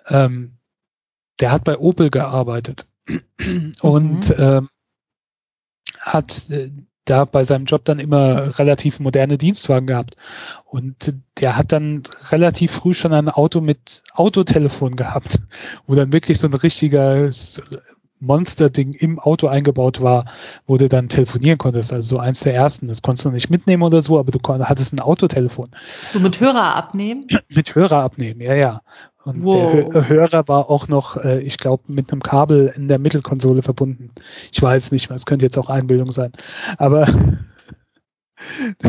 ähm, 0.08 0.58
der 1.40 1.52
hat 1.52 1.64
bei 1.64 1.78
Opel 1.78 2.10
gearbeitet 2.10 2.88
und 3.82 4.30
mhm. 4.30 4.36
ähm, 4.38 4.70
hat 6.00 6.50
äh, 6.52 6.72
da 7.06 7.26
bei 7.26 7.44
seinem 7.44 7.66
Job 7.66 7.84
dann 7.86 8.00
immer 8.00 8.60
relativ 8.60 9.00
moderne 9.00 9.38
Dienstwagen 9.38 9.88
gehabt. 9.88 10.16
Und 10.66 11.14
der 11.40 11.58
hat 11.58 11.72
dann 11.72 12.04
relativ 12.30 12.72
früh 12.72 12.94
schon 12.94 13.14
ein 13.14 13.30
Auto 13.30 13.60
mit 13.60 14.04
Autotelefon 14.14 14.96
gehabt, 14.96 15.40
wo 15.88 15.96
dann 15.96 16.14
wirklich 16.14 16.40
so 16.40 16.48
ein 16.48 16.54
richtiges 16.54 17.62
Monster-Ding 18.22 18.94
im 18.94 19.20
Auto 19.20 19.48
eingebaut 19.48 20.02
war, 20.02 20.26
wo 20.66 20.78
du 20.78 20.88
dann 20.88 21.10
telefonieren 21.10 21.58
konntest. 21.58 21.92
Also 21.92 22.16
so 22.16 22.20
eins 22.20 22.42
der 22.42 22.54
ersten. 22.54 22.88
Das 22.88 23.02
konntest 23.02 23.26
du 23.26 23.32
nicht 23.32 23.50
mitnehmen 23.50 23.84
oder 23.84 24.02
so, 24.02 24.20
aber 24.20 24.32
du 24.32 24.40
hattest 24.42 24.94
ein 24.94 25.00
Autotelefon. 25.00 25.70
So 26.12 26.20
mit 26.20 26.40
Hörer 26.40 26.76
abnehmen? 26.76 27.26
mit 27.50 27.76
Hörer 27.76 28.00
abnehmen, 28.04 28.42
ja, 28.42 28.54
ja. 28.54 28.82
Und 29.24 29.44
wow. 29.44 29.92
der 29.92 30.08
Hörer 30.08 30.48
war 30.48 30.70
auch 30.70 30.88
noch, 30.88 31.18
äh, 31.18 31.42
ich 31.42 31.58
glaube, 31.58 31.84
mit 31.88 32.12
einem 32.12 32.24
Kabel 32.24 32.74
in 32.76 32.88
der 32.88 32.98
Mittelkonsole 32.98 33.62
verbunden. 33.62 34.12
Ich 34.52 34.62
weiß 34.62 34.92
nicht 34.92 35.10
mehr, 35.10 35.16
es 35.16 35.26
könnte 35.26 35.46
jetzt 35.46 35.58
auch 35.58 35.70
Einbildung 35.70 36.12
sein. 36.12 36.32
Aber 36.78 37.08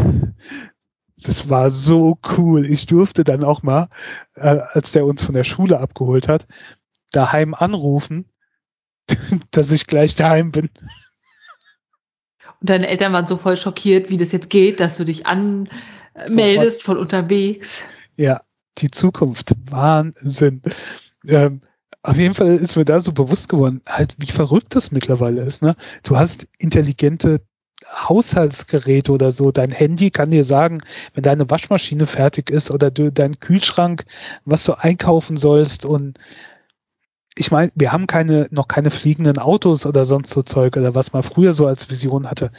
das 1.23 1.51
war 1.51 1.71
so 1.71 2.19
cool. 2.37 2.65
Ich 2.65 2.87
durfte 2.87 3.25
dann 3.25 3.45
auch 3.45 3.63
mal, 3.63 3.89
äh, 4.35 4.61
als 4.73 4.93
der 4.93 5.05
uns 5.05 5.23
von 5.23 5.35
der 5.35 5.45
Schule 5.45 5.79
abgeholt 5.79 6.29
hat, 6.29 6.47
daheim 7.13 7.53
anrufen 7.53 8.32
dass 9.51 9.73
ich 9.73 9.87
gleich 9.87 10.17
daheim 10.17 10.53
bin. 10.53 10.71
Und 12.61 12.71
deine 12.71 12.89
Eltern 12.89 13.13
waren 13.13 13.27
so 13.27 13.37
voll 13.37 13.57
schockiert, 13.57 14.11
wie 14.11 14.17
das 14.17 14.33
jetzt 14.33 14.51
geht, 14.51 14.81
dass 14.81 14.97
du 14.97 15.05
dich 15.05 15.27
anmeldest 15.27 16.83
von 16.83 16.97
unterwegs. 16.97 17.83
Ja, 18.17 18.43
die 18.79 18.91
Zukunft. 18.91 19.53
Wahnsinn. 19.69 20.63
Ähm, 21.27 21.63
auf 22.03 22.17
jeden 22.17 22.35
Fall 22.35 22.57
ist 22.57 22.77
mir 22.77 22.85
da 22.85 23.01
so 23.01 23.13
bewusst 23.13 23.49
geworden, 23.49 23.81
halt, 23.87 24.15
wie 24.19 24.27
verrückt 24.27 24.75
das 24.75 24.91
mittlerweile 24.91 25.43
ist. 25.43 25.63
Ne? 25.63 25.77
Du 26.03 26.17
hast 26.17 26.49
intelligente 26.59 27.41
Haushaltsgeräte 27.89 29.13
oder 29.13 29.33
so. 29.33 29.53
Dein 29.53 29.71
Handy 29.71 30.11
kann 30.11 30.31
dir 30.31 30.45
sagen, 30.45 30.83
wenn 31.15 31.23
deine 31.23 31.49
Waschmaschine 31.51 32.07
fertig 32.07 32.51
ist 32.51 32.71
oder 32.71 32.91
du 32.91 33.11
dein 33.11 33.41
Kühlschrank, 33.41 34.05
was 34.45 34.65
du 34.65 34.75
einkaufen 34.75 35.37
sollst 35.37 35.85
und 35.85 36.19
ich 37.35 37.51
meine, 37.51 37.73
wir 37.75 37.93
haben 37.93 38.07
keine, 38.07 38.47
noch 38.51 38.69
keine 38.69 38.91
fliegenden 38.91 39.39
Autos 39.39 39.87
oder 39.87 40.05
sonst 40.05 40.31
so 40.31 40.43
Zeug 40.43 40.77
oder 40.77 40.95
was 40.95 41.13
man 41.13 41.23
früher 41.23 41.55
so 41.55 41.67
als 41.67 41.89
Vision 41.89 42.29
hatte. 42.29 42.53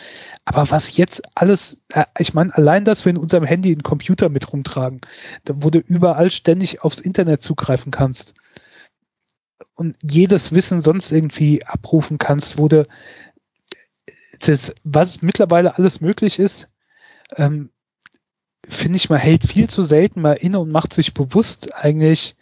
Aber 0.46 0.72
was 0.72 0.98
jetzt 0.98 1.22
alles, 1.36 1.80
äh, 1.90 2.06
ich 2.18 2.34
meine, 2.34 2.56
allein, 2.56 2.84
dass 2.84 3.06
wir 3.06 3.12
in 3.12 3.18
unserem 3.18 3.44
Handy 3.44 3.72
einen 3.72 3.84
Computer 3.84 4.30
mit 4.30 4.52
rumtragen, 4.52 5.02
wo 5.48 5.70
du 5.70 5.80
überall 5.80 6.32
ständig 6.32 6.82
aufs 6.84 7.00
Internet 7.00 7.44
zugreifen 7.44 7.92
kannst 7.92 8.34
und 9.76 9.96
jedes 10.04 10.52
Wissen 10.52 10.82
sonst 10.82 11.12
irgendwie 11.12 11.64
abrufen 11.66 12.18
kannst, 12.18 12.58
wo 12.58 12.68
du, 12.68 12.88
das, 14.40 14.74
was 14.84 15.22
mittlerweile 15.22 15.78
alles 15.78 16.02
möglich 16.02 16.40
ist, 16.40 16.68
ähm, 17.36 17.70
finde 18.68 18.98
ich, 18.98 19.10
man 19.10 19.20
hält 19.20 19.46
viel 19.46 19.70
zu 19.70 19.84
selten 19.84 20.22
mal 20.22 20.34
inne 20.34 20.60
und 20.60 20.72
macht 20.72 20.94
sich 20.94 21.14
bewusst 21.14 21.76
eigentlich, 21.76 22.38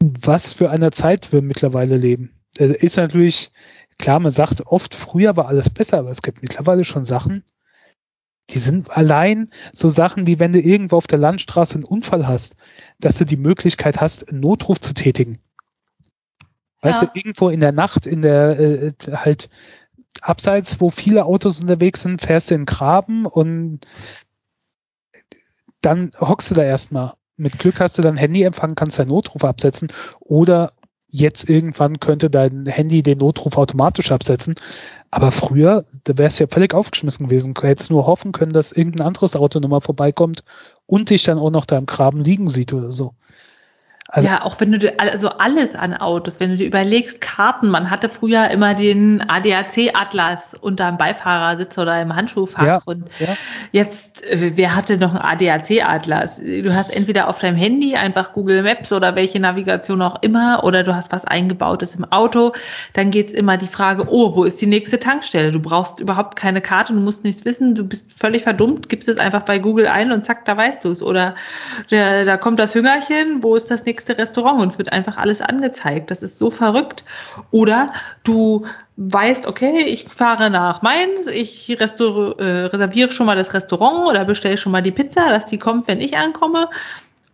was 0.00 0.52
für 0.52 0.70
einer 0.70 0.92
Zeit 0.92 1.32
wir 1.32 1.42
mittlerweile 1.42 1.96
leben. 1.96 2.30
Ist 2.58 2.96
natürlich, 2.96 3.50
klar, 3.98 4.20
man 4.20 4.30
sagt 4.30 4.66
oft, 4.66 4.94
früher 4.94 5.36
war 5.36 5.48
alles 5.48 5.70
besser, 5.70 5.98
aber 5.98 6.10
es 6.10 6.22
gibt 6.22 6.42
mittlerweile 6.42 6.84
schon 6.84 7.04
Sachen, 7.04 7.44
die 8.50 8.58
sind 8.58 8.96
allein 8.96 9.50
so 9.72 9.88
Sachen 9.88 10.26
wie 10.26 10.38
wenn 10.38 10.52
du 10.52 10.60
irgendwo 10.60 10.96
auf 10.96 11.06
der 11.06 11.18
Landstraße 11.18 11.74
einen 11.74 11.84
Unfall 11.84 12.28
hast, 12.28 12.54
dass 13.00 13.18
du 13.18 13.24
die 13.24 13.36
Möglichkeit 13.36 14.00
hast, 14.00 14.28
einen 14.28 14.40
Notruf 14.40 14.80
zu 14.80 14.94
tätigen. 14.94 15.38
Weißt 16.80 17.02
Ja. 17.02 17.08
du, 17.08 17.18
irgendwo 17.18 17.48
in 17.48 17.60
der 17.60 17.72
Nacht, 17.72 18.06
in 18.06 18.22
der 18.22 18.60
äh, 18.60 18.92
halt 19.10 19.50
abseits, 20.20 20.80
wo 20.80 20.90
viele 20.90 21.24
Autos 21.24 21.60
unterwegs 21.60 22.02
sind, 22.02 22.22
fährst 22.22 22.50
du 22.50 22.54
in 22.54 22.60
den 22.60 22.66
Graben 22.66 23.26
und 23.26 23.80
dann 25.80 26.12
hockst 26.20 26.50
du 26.50 26.54
da 26.54 26.62
erstmal. 26.62 27.14
Mit 27.36 27.58
Glück 27.58 27.80
hast 27.80 27.98
du 27.98 28.02
dann 28.02 28.16
Handyempfang, 28.16 28.74
kannst 28.74 28.98
deinen 28.98 29.08
Notruf 29.08 29.44
absetzen 29.44 29.92
oder 30.20 30.72
jetzt 31.08 31.48
irgendwann 31.48 32.00
könnte 32.00 32.30
dein 32.30 32.66
Handy 32.66 33.02
den 33.02 33.18
Notruf 33.18 33.56
automatisch 33.56 34.10
absetzen. 34.12 34.54
Aber 35.10 35.32
früher, 35.32 35.84
da 36.04 36.18
wärst 36.18 36.38
du 36.38 36.44
ja 36.44 36.48
völlig 36.50 36.74
aufgeschmissen 36.74 37.28
gewesen. 37.28 37.54
Du 37.54 37.62
hättest 37.62 37.90
nur 37.90 38.06
hoffen 38.06 38.32
können, 38.32 38.52
dass 38.52 38.72
irgendein 38.72 39.06
anderes 39.06 39.36
Auto 39.36 39.60
nochmal 39.60 39.80
vorbeikommt 39.80 40.44
und 40.86 41.10
dich 41.10 41.22
dann 41.22 41.38
auch 41.38 41.50
noch 41.50 41.64
da 41.64 41.78
im 41.78 41.86
Graben 41.86 42.22
liegen 42.22 42.48
sieht 42.48 42.72
oder 42.72 42.90
so. 42.90 43.14
Also- 44.08 44.28
ja, 44.28 44.42
auch 44.42 44.60
wenn 44.60 44.70
du 44.70 44.78
dir, 44.78 44.94
also 44.98 45.28
alles 45.30 45.74
an 45.74 45.92
Autos, 45.94 46.38
wenn 46.38 46.50
du 46.50 46.56
dir 46.56 46.66
überlegst, 46.66 47.20
Karten, 47.20 47.68
man 47.68 47.90
hatte 47.90 48.08
früher 48.08 48.48
immer 48.50 48.74
den 48.74 49.20
ADAC-Atlas 49.28 50.54
unterm 50.54 50.96
Beifahrersitz 50.96 51.76
oder 51.76 52.00
im 52.00 52.14
Handschuhfach 52.14 52.64
Ja. 52.66 52.80
und 52.84 53.04
Ja. 53.18 53.36
Jetzt, 53.72 54.24
äh, 54.24 54.52
wer 54.54 54.76
hatte 54.76 54.96
noch 54.96 55.12
einen 55.14 55.22
ADAC-Atlas? 55.24 56.36
Du 56.40 56.72
hast 56.72 56.90
entweder 56.90 57.28
auf 57.28 57.40
deinem 57.40 57.56
Handy 57.56 57.96
einfach 57.96 58.32
Google 58.32 58.62
Maps 58.62 58.92
oder 58.92 59.16
welche 59.16 59.40
Navigation 59.40 60.00
auch 60.02 60.22
immer, 60.22 60.62
oder 60.62 60.84
du 60.84 60.94
hast 60.94 61.10
was 61.12 61.24
eingebautes 61.24 61.96
im 61.96 62.04
Auto. 62.04 62.52
Dann 62.92 63.10
geht's 63.10 63.32
immer 63.32 63.56
die 63.56 63.66
Frage, 63.66 64.06
oh, 64.08 64.36
wo 64.36 64.44
ist 64.44 64.60
die 64.60 64.66
nächste 64.66 65.00
Tankstelle? 65.00 65.50
Du 65.50 65.58
brauchst 65.60 65.98
überhaupt 65.98 66.36
keine 66.36 66.60
Karte, 66.60 66.92
du 66.92 67.00
musst 67.00 67.24
nichts 67.24 67.44
wissen, 67.44 67.74
du 67.74 67.84
bist 67.84 68.12
völlig 68.16 68.44
verdummt, 68.44 68.88
gibst 68.88 69.08
es 69.08 69.18
einfach 69.18 69.42
bei 69.42 69.58
Google 69.58 69.88
ein 69.88 70.12
und 70.12 70.24
zack, 70.24 70.44
da 70.44 70.56
weißt 70.56 70.84
du 70.84 70.92
es. 70.92 71.02
Oder 71.02 71.34
der, 71.90 72.24
da 72.24 72.36
kommt 72.36 72.60
das 72.60 72.74
Hüngerchen, 72.74 73.42
wo 73.42 73.56
ist 73.56 73.68
das 73.70 73.84
nächste 73.84 73.95
Restaurant? 74.08 74.60
Und 74.60 74.72
es 74.72 74.78
wird 74.78 74.92
einfach 74.92 75.16
alles 75.16 75.40
angezeigt. 75.40 76.10
Das 76.10 76.22
ist 76.22 76.38
so 76.38 76.50
verrückt. 76.50 77.04
Oder 77.50 77.92
du 78.24 78.66
weißt, 78.96 79.46
okay, 79.46 79.84
ich 79.84 80.06
fahre 80.08 80.50
nach 80.50 80.82
Mainz, 80.82 81.26
ich 81.26 81.68
äh, 81.70 81.74
reserviere 81.74 83.10
schon 83.10 83.26
mal 83.26 83.36
das 83.36 83.52
Restaurant 83.54 84.08
oder 84.08 84.24
bestelle 84.24 84.56
schon 84.58 84.72
mal 84.72 84.82
die 84.82 84.90
Pizza, 84.90 85.28
dass 85.28 85.46
die 85.46 85.58
kommt, 85.58 85.88
wenn 85.88 86.00
ich 86.00 86.16
ankomme. 86.16 86.68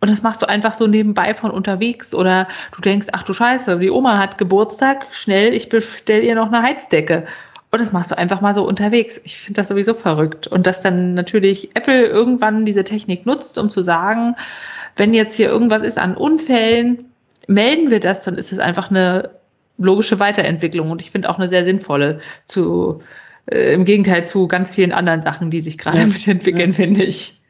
Und 0.01 0.09
das 0.09 0.21
machst 0.21 0.41
du 0.41 0.49
einfach 0.49 0.73
so 0.73 0.85
nebenbei 0.85 1.33
von 1.33 1.49
unterwegs. 1.49 2.13
Oder 2.13 2.47
du 2.75 2.81
denkst, 2.81 3.07
ach 3.13 3.23
du 3.23 3.33
Scheiße, 3.33 3.79
die 3.79 3.89
Oma 3.89 4.17
hat 4.17 4.37
Geburtstag, 4.37 5.07
schnell, 5.11 5.53
ich 5.53 5.69
bestell 5.69 6.23
ihr 6.23 6.35
noch 6.35 6.47
eine 6.47 6.61
Heizdecke. 6.61 7.25
Und 7.71 7.81
das 7.81 7.91
machst 7.91 8.11
du 8.11 8.17
einfach 8.19 8.41
mal 8.41 8.53
so 8.53 8.67
unterwegs. 8.67 9.19
Ich 9.23 9.37
finde 9.39 9.61
das 9.61 9.69
sowieso 9.69 9.95
verrückt. 9.95 10.45
Und 10.45 10.67
dass 10.67 10.81
dann 10.81 11.13
natürlich 11.13 11.75
Apple 11.75 12.05
irgendwann 12.05 12.65
diese 12.65 12.83
Technik 12.83 13.25
nutzt, 13.25 13.57
um 13.57 13.69
zu 13.69 13.81
sagen, 13.81 14.35
wenn 14.95 15.13
jetzt 15.13 15.35
hier 15.35 15.49
irgendwas 15.49 15.81
ist 15.83 15.97
an 15.97 16.15
Unfällen, 16.15 17.05
melden 17.47 17.89
wir 17.91 17.99
das, 17.99 18.21
dann 18.21 18.35
ist 18.35 18.51
es 18.51 18.59
einfach 18.59 18.89
eine 18.89 19.31
logische 19.77 20.19
Weiterentwicklung 20.19 20.91
und 20.91 21.01
ich 21.01 21.11
finde 21.11 21.29
auch 21.29 21.37
eine 21.37 21.49
sehr 21.49 21.65
sinnvolle 21.65 22.19
zu 22.45 23.01
äh, 23.51 23.73
im 23.73 23.85
Gegenteil 23.85 24.25
zu 24.27 24.47
ganz 24.47 24.71
vielen 24.71 24.91
anderen 24.93 25.21
Sachen, 25.21 25.49
die 25.49 25.61
sich 25.61 25.77
gerade 25.77 25.99
Ja. 25.99 26.05
mitentwickeln, 26.07 26.69
Ja. 26.71 26.75
finde 26.75 27.03
ich. 27.03 27.41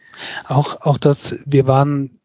Auch, 0.47 0.81
auch 0.81 0.97
das, 0.97 1.35
wir 1.45 1.67
waren 1.67 2.19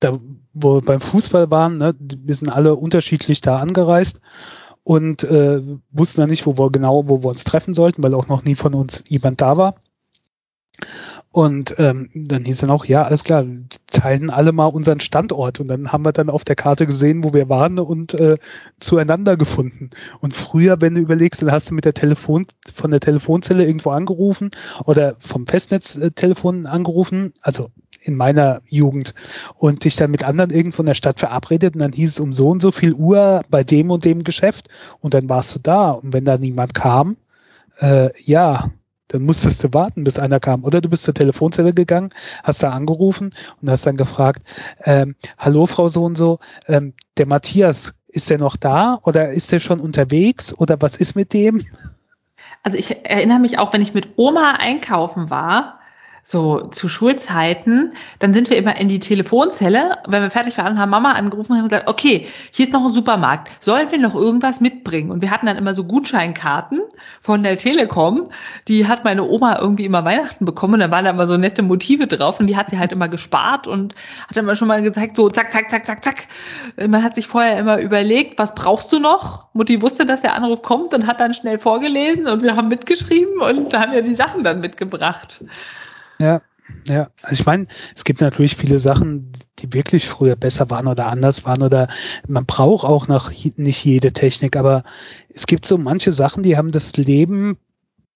da, 0.00 0.18
wo 0.52 0.74
wir 0.76 0.82
beim 0.82 1.00
Fußball 1.00 1.50
waren, 1.50 1.78
ne, 1.78 1.94
wir 1.98 2.34
sind 2.34 2.50
alle 2.50 2.74
unterschiedlich 2.74 3.40
da 3.40 3.58
angereist 3.60 4.20
und 4.82 5.24
äh, 5.24 5.62
wussten 5.90 6.20
dann 6.20 6.30
nicht, 6.30 6.46
wo 6.46 6.58
wir 6.58 6.70
genau, 6.70 7.08
wo 7.08 7.22
wir 7.22 7.30
uns 7.30 7.44
treffen 7.44 7.74
sollten, 7.74 8.02
weil 8.02 8.14
auch 8.14 8.28
noch 8.28 8.44
nie 8.44 8.54
von 8.54 8.74
uns 8.74 9.02
jemand 9.08 9.40
da 9.40 9.56
war. 9.56 9.76
Und 11.36 11.74
ähm, 11.76 12.08
dann 12.14 12.46
hieß 12.46 12.60
dann 12.60 12.70
auch, 12.70 12.86
ja, 12.86 13.02
alles 13.02 13.22
klar, 13.22 13.44
teilen 13.88 14.30
alle 14.30 14.52
mal 14.52 14.68
unseren 14.68 15.00
Standort. 15.00 15.60
Und 15.60 15.68
dann 15.68 15.92
haben 15.92 16.02
wir 16.02 16.12
dann 16.12 16.30
auf 16.30 16.44
der 16.44 16.56
Karte 16.56 16.86
gesehen, 16.86 17.24
wo 17.24 17.34
wir 17.34 17.50
waren 17.50 17.78
und 17.78 18.14
äh, 18.14 18.38
zueinander 18.80 19.36
gefunden. 19.36 19.90
Und 20.22 20.32
früher, 20.32 20.80
wenn 20.80 20.94
du 20.94 21.02
überlegst, 21.02 21.42
dann 21.42 21.52
hast 21.52 21.68
du 21.68 21.74
mit 21.74 21.84
der 21.84 21.92
Telefon, 21.92 22.46
von 22.74 22.90
der 22.90 23.00
Telefonzelle 23.00 23.66
irgendwo 23.66 23.90
angerufen 23.90 24.52
oder 24.86 25.16
vom 25.20 25.46
Festnetztelefon 25.46 26.64
angerufen, 26.64 27.34
also 27.42 27.68
in 28.00 28.16
meiner 28.16 28.62
Jugend, 28.70 29.12
und 29.56 29.84
dich 29.84 29.94
dann 29.94 30.12
mit 30.12 30.24
anderen 30.24 30.48
irgendwo 30.48 30.80
in 30.80 30.86
der 30.86 30.94
Stadt 30.94 31.20
verabredet 31.20 31.74
und 31.74 31.82
dann 31.82 31.92
hieß 31.92 32.12
es 32.12 32.18
um 32.18 32.32
so 32.32 32.48
und 32.48 32.62
so 32.62 32.72
viel 32.72 32.94
Uhr 32.94 33.42
bei 33.50 33.62
dem 33.62 33.90
und 33.90 34.06
dem 34.06 34.24
Geschäft 34.24 34.70
und 35.00 35.12
dann 35.12 35.28
warst 35.28 35.54
du 35.54 35.58
da. 35.58 35.90
Und 35.90 36.14
wenn 36.14 36.24
da 36.24 36.38
niemand 36.38 36.72
kam, 36.72 37.18
äh, 37.78 38.08
ja, 38.24 38.70
dann 39.08 39.22
musstest 39.22 39.62
du 39.64 39.72
warten, 39.72 40.04
bis 40.04 40.18
einer 40.18 40.40
kam. 40.40 40.64
Oder 40.64 40.80
du 40.80 40.88
bist 40.88 41.04
zur 41.04 41.14
Telefonzelle 41.14 41.72
gegangen, 41.72 42.10
hast 42.42 42.62
da 42.62 42.70
angerufen 42.70 43.34
und 43.62 43.70
hast 43.70 43.86
dann 43.86 43.96
gefragt, 43.96 44.42
ähm, 44.84 45.14
hallo 45.38 45.66
Frau 45.66 45.88
so 45.88 46.04
und 46.04 46.16
so, 46.16 46.38
ähm, 46.66 46.94
der 47.16 47.26
Matthias, 47.26 47.94
ist 48.08 48.30
der 48.30 48.38
noch 48.38 48.56
da 48.56 48.98
oder 49.02 49.32
ist 49.32 49.52
der 49.52 49.60
schon 49.60 49.78
unterwegs 49.78 50.54
oder 50.54 50.80
was 50.80 50.96
ist 50.96 51.16
mit 51.16 51.34
dem? 51.34 51.66
Also 52.62 52.78
ich 52.78 53.04
erinnere 53.04 53.38
mich 53.38 53.58
auch, 53.58 53.74
wenn 53.74 53.82
ich 53.82 53.92
mit 53.92 54.08
Oma 54.16 54.54
einkaufen 54.58 55.28
war, 55.28 55.80
so 56.28 56.62
zu 56.72 56.88
Schulzeiten, 56.88 57.94
dann 58.18 58.34
sind 58.34 58.50
wir 58.50 58.56
immer 58.56 58.76
in 58.80 58.88
die 58.88 58.98
Telefonzelle. 58.98 59.92
Wenn 60.08 60.22
wir 60.22 60.30
fertig 60.32 60.58
waren, 60.58 60.76
haben 60.76 60.90
Mama 60.90 61.12
angerufen 61.12 61.52
und 61.52 61.58
haben 61.58 61.68
gesagt, 61.68 61.88
okay, 61.88 62.26
hier 62.50 62.66
ist 62.66 62.72
noch 62.72 62.84
ein 62.84 62.92
Supermarkt. 62.92 63.52
Sollen 63.60 63.92
wir 63.92 63.98
noch 63.98 64.16
irgendwas 64.16 64.60
mitbringen? 64.60 65.12
Und 65.12 65.22
wir 65.22 65.30
hatten 65.30 65.46
dann 65.46 65.56
immer 65.56 65.72
so 65.72 65.84
Gutscheinkarten 65.84 66.80
von 67.20 67.44
der 67.44 67.56
Telekom. 67.56 68.30
Die 68.66 68.88
hat 68.88 69.04
meine 69.04 69.22
Oma 69.22 69.60
irgendwie 69.60 69.84
immer 69.84 70.04
Weihnachten 70.04 70.44
bekommen. 70.44 70.80
Da 70.80 70.90
waren 70.90 71.04
da 71.04 71.12
immer 71.12 71.28
so 71.28 71.36
nette 71.36 71.62
Motive 71.62 72.08
drauf. 72.08 72.40
Und 72.40 72.48
die 72.48 72.56
hat 72.56 72.70
sie 72.70 72.80
halt 72.80 72.90
immer 72.90 73.06
gespart 73.06 73.68
und 73.68 73.94
hat 74.28 74.36
immer 74.36 74.56
schon 74.56 74.66
mal 74.66 74.82
gezeigt, 74.82 75.14
so 75.14 75.30
zack, 75.30 75.52
zack, 75.52 75.70
zack, 75.70 75.86
zack, 75.86 76.02
zack. 76.02 76.26
Man 76.76 77.04
hat 77.04 77.14
sich 77.14 77.28
vorher 77.28 77.56
immer 77.56 77.78
überlegt, 77.78 78.36
was 78.36 78.52
brauchst 78.52 78.90
du 78.90 78.98
noch? 78.98 79.46
Mutti 79.52 79.80
wusste, 79.80 80.04
dass 80.04 80.22
der 80.22 80.34
Anruf 80.34 80.62
kommt 80.62 80.92
und 80.92 81.06
hat 81.06 81.20
dann 81.20 81.34
schnell 81.34 81.60
vorgelesen 81.60 82.26
und 82.26 82.42
wir 82.42 82.56
haben 82.56 82.66
mitgeschrieben 82.66 83.40
und 83.40 83.72
haben 83.74 83.92
ja 83.92 84.00
die 84.00 84.16
Sachen 84.16 84.42
dann 84.42 84.58
mitgebracht. 84.58 85.44
Ja, 86.18 86.42
ja. 86.88 87.10
Also 87.22 87.40
ich 87.40 87.46
meine, 87.46 87.66
es 87.94 88.04
gibt 88.04 88.20
natürlich 88.20 88.56
viele 88.56 88.78
Sachen, 88.78 89.32
die 89.58 89.72
wirklich 89.72 90.08
früher 90.08 90.36
besser 90.36 90.70
waren 90.70 90.86
oder 90.86 91.06
anders 91.06 91.44
waren 91.44 91.62
oder 91.62 91.88
man 92.26 92.46
braucht 92.46 92.84
auch 92.84 93.08
noch 93.08 93.30
nicht 93.56 93.84
jede 93.84 94.12
Technik, 94.12 94.56
aber 94.56 94.84
es 95.28 95.46
gibt 95.46 95.66
so 95.66 95.78
manche 95.78 96.12
Sachen, 96.12 96.42
die 96.42 96.56
haben 96.56 96.72
das 96.72 96.96
Leben 96.96 97.58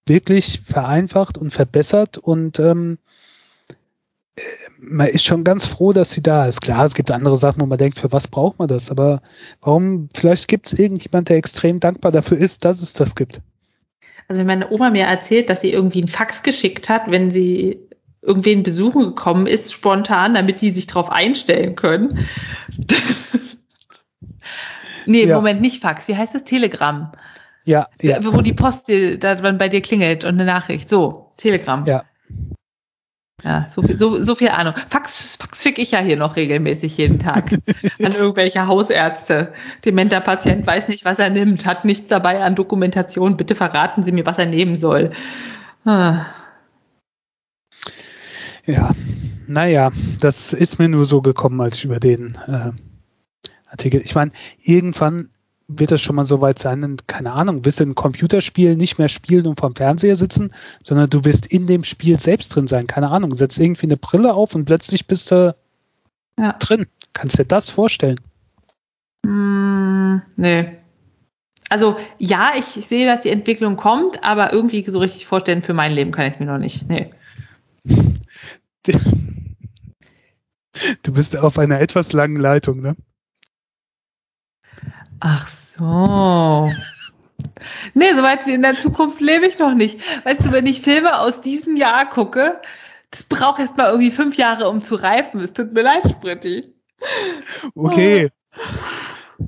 wirklich 0.07 0.63
vereinfacht 0.67 1.39
und 1.39 1.53
verbessert 1.53 2.19
und 2.19 2.59
ähm, 2.59 2.99
äh, 4.37 4.43
man 4.79 5.09
ist 5.09 5.27
schon 5.27 5.45
ganz 5.45 5.67
froh, 5.67 5.93
dass 5.93 6.11
sie 6.11 6.23
da 6.23 6.47
ist. 6.47 6.63
Klar, 6.63 6.85
es 6.85 6.95
gibt 6.95 7.11
andere 7.11 7.37
Sachen, 7.37 7.61
wo 7.61 7.67
man 7.67 7.79
denkt, 7.79 7.99
für 7.99 8.11
was 8.13 8.27
braucht 8.27 8.59
man 8.59 8.69
das? 8.69 8.91
Aber 8.91 9.23
warum, 9.61 10.09
vielleicht 10.15 10.49
gibt 10.49 10.69
es 10.73 10.79
irgendjemand, 10.79 11.29
der 11.29 11.37
extrem 11.37 11.81
dankbar 11.81 12.13
dafür 12.13 12.39
ist, 12.39 12.65
dass 12.65 12.81
es 12.81 12.93
das 12.95 13.15
gibt. 13.15 13.41
Also 14.27 14.41
wenn 14.41 14.47
meine 14.47 14.71
Oma 14.71 14.91
mir 14.91 15.05
erzählt, 15.05 15.51
dass 15.51 15.61
sie 15.61 15.73
irgendwie 15.73 15.99
einen 15.99 16.09
Fax 16.09 16.43
geschickt 16.43 16.89
hat, 16.89 17.11
wenn 17.11 17.31
sie 17.31 17.81
irgendwen 18.23 18.63
besuchen 18.63 19.03
gekommen 19.09 19.47
ist, 19.47 19.73
spontan, 19.73 20.35
damit 20.35 20.61
die 20.61 20.73
sich 20.73 20.87
darauf 20.87 21.11
einstellen 21.11 21.75
können. 21.75 22.27
nee, 25.07 25.25
Ja. 25.25 25.37
Moment, 25.37 25.61
nicht 25.61 25.83
Fax. 25.83 26.09
Wie 26.09 26.17
heißt 26.17 26.35
das? 26.35 26.45
Telegramm. 26.45 27.13
Ja, 27.65 27.89
ja, 28.01 28.19
Da, 28.19 28.33
wo 28.33 28.41
die 28.41 28.55
Post 28.55 28.89
da 28.89 29.35
dann 29.35 29.59
bei 29.59 29.69
dir 29.69 29.83
klingelt 29.83 30.25
und 30.25 30.35
eine 30.35 30.45
Nachricht. 30.45 30.89
So, 30.89 31.33
Telegramm. 31.37 31.87
ja. 31.87 32.05
Ja, 33.43 33.67
so 33.71 33.81
viel, 33.81 33.99
so, 33.99 34.23
so 34.23 34.35
viel 34.35 34.51
Ahnung. 34.51 34.75
Fax, 34.89 35.37
Fax 35.41 35.63
schicke 35.63 35.81
ich 35.81 35.93
ja 35.93 36.01
hier 36.01 36.19
noch 36.19 36.37
regelmäßig 36.37 36.99
jeden 36.99 37.19
Tag 37.19 37.51
an 38.03 38.13
irgendwelche 38.13 38.67
Hausärzte. 38.67 39.55
Dementer 39.83 40.21
Patient 40.21 40.67
weiß 40.67 40.89
nicht, 40.89 41.07
was 41.07 41.19
er 41.19 41.31
nimmt, 41.31 41.65
hat 41.65 41.87
nichts 41.87 42.09
dabei 42.09 42.43
an 42.43 42.55
Dokumentation. 42.55 43.39
Bitte 43.39 43.55
verraten 43.55 44.03
Sie 44.03 44.13
mir, 44.13 44.27
was 44.27 44.37
er 44.39 44.45
nehmen 44.45 44.77
soll. 44.77 45.13
Ah. 45.87 46.27
Ja, 48.71 48.95
naja, 49.49 49.91
das 50.21 50.53
ist 50.53 50.79
mir 50.79 50.89
nur 50.89 51.05
so 51.05 51.23
gekommen, 51.23 51.61
als 51.61 51.77
ich 51.79 51.85
über 51.85 51.99
den 51.99 52.39
äh, 52.47 52.71
Artikel. 53.69 54.01
Ich 54.05 54.15
meine, 54.15 54.31
irgendwann 54.63 55.31
wird 55.67 55.91
das 55.91 56.01
schon 56.03 56.17
mal 56.17 56.25
so 56.25 56.41
weit 56.41 56.59
sein, 56.59 56.85
und, 56.85 57.09
keine 57.09 57.33
Ahnung, 57.33 57.65
wirst 57.65 57.81
du 57.81 57.85
ein 57.85 57.95
Computerspiel 57.95 58.77
nicht 58.77 58.99
mehr 58.99 59.09
spielen 59.09 59.47
und 59.47 59.59
vorm 59.59 59.75
Fernseher 59.75 60.17
sitzen, 60.17 60.53
sondern 60.83 61.11
du 61.11 61.25
wirst 61.25 61.47
in 61.47 61.67
dem 61.67 61.85
Spiel 61.85 62.19
selbst 62.19 62.55
drin 62.55 62.67
sein. 62.67 62.87
Keine 62.87 63.11
Ahnung, 63.11 63.35
setzt 63.35 63.59
irgendwie 63.59 63.87
eine 63.87 63.97
Brille 63.97 64.35
auf 64.35 64.55
und 64.55 64.65
plötzlich 64.65 65.07
bist 65.07 65.31
du 65.31 65.55
Ja. 66.39 66.53
drin. 66.55 66.87
Kannst 67.13 67.39
dir 67.39 67.45
das 67.45 67.71
vorstellen? 67.71 68.21
Hm, 69.27 70.23
nee. 70.37 70.77
Also 71.69 71.97
ja, 72.19 72.53
ich 72.59 72.65
sehe, 72.65 73.07
dass 73.07 73.21
die 73.21 73.31
Entwicklung 73.31 73.77
kommt, 73.77 74.25
aber 74.25 74.53
irgendwie 74.53 74.85
so 74.89 74.99
richtig 74.99 75.27
vorstellen 75.27 75.63
für 75.63 75.75
mein 75.75 75.93
Leben 75.93 76.11
kann 76.11 76.27
ich 76.27 76.35
es 76.35 76.41
mir 76.41 76.47
noch 76.47 76.59
nicht. 76.59 76.89
Nee. 76.89 77.11
Du 81.03 81.13
bist 81.13 81.37
auf 81.37 81.59
einer 81.59 81.81
etwas 81.81 82.13
langen 82.13 82.37
Leitung, 82.37 82.81
ne? 82.81 82.97
Ach 85.19 85.49
so. 85.49 86.73
Nee, 87.95 88.15
soweit 88.15 88.47
wie 88.47 88.55
in 88.55 88.63
der 88.63 88.75
Zukunft 88.75 89.21
lebe 89.21 89.47
ich 89.47 89.59
noch 89.59 89.75
nicht. 89.75 90.01
Weißt 90.25 90.47
du, 90.47 90.53
wenn 90.53 90.67
ich 90.67 90.81
Filme 90.81 91.19
aus 91.19 91.41
diesem 91.41 91.77
Jahr 91.77 92.09
gucke, 92.09 92.61
das 93.11 93.25
braucht 93.25 93.61
erst 93.61 93.77
mal 93.77 93.89
irgendwie 93.91 94.11
fünf 94.11 94.37
Jahre, 94.37 94.69
um 94.69 94.83
zu 94.83 94.95
reifen. 94.95 95.41
Es 95.41 95.53
tut 95.53 95.73
mir 95.73 95.83
leid, 95.83 96.09
Spritti. 96.09 96.73
Okay. 97.75 98.31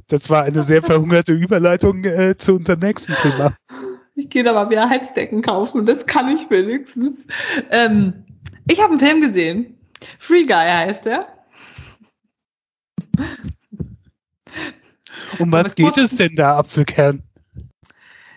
Das 0.08 0.28
war 0.30 0.42
eine 0.42 0.62
sehr 0.62 0.82
verhungerte 0.82 1.32
Überleitung 1.32 2.04
äh, 2.04 2.36
zu 2.36 2.56
unserem 2.56 2.80
nächsten 2.80 3.14
Thema. 3.14 3.56
Ich 4.14 4.28
gehe 4.28 4.42
da 4.42 4.52
mal 4.52 4.70
wieder 4.70 4.88
Heizdecken 4.88 5.42
kaufen, 5.42 5.86
das 5.86 6.06
kann 6.06 6.28
ich 6.28 6.50
wenigstens. 6.50 7.24
Ähm, 7.70 8.24
ich 8.72 8.80
habe 8.80 8.90
einen 8.90 9.00
Film 9.00 9.20
gesehen. 9.20 9.78
Free 10.18 10.44
Guy 10.44 10.54
heißt 10.54 11.06
er. 11.06 11.26
Um 15.38 15.52
was 15.52 15.74
geht 15.74 15.96
es 15.96 16.16
denn 16.16 16.36
da, 16.36 16.58
Apfelkern? 16.58 17.22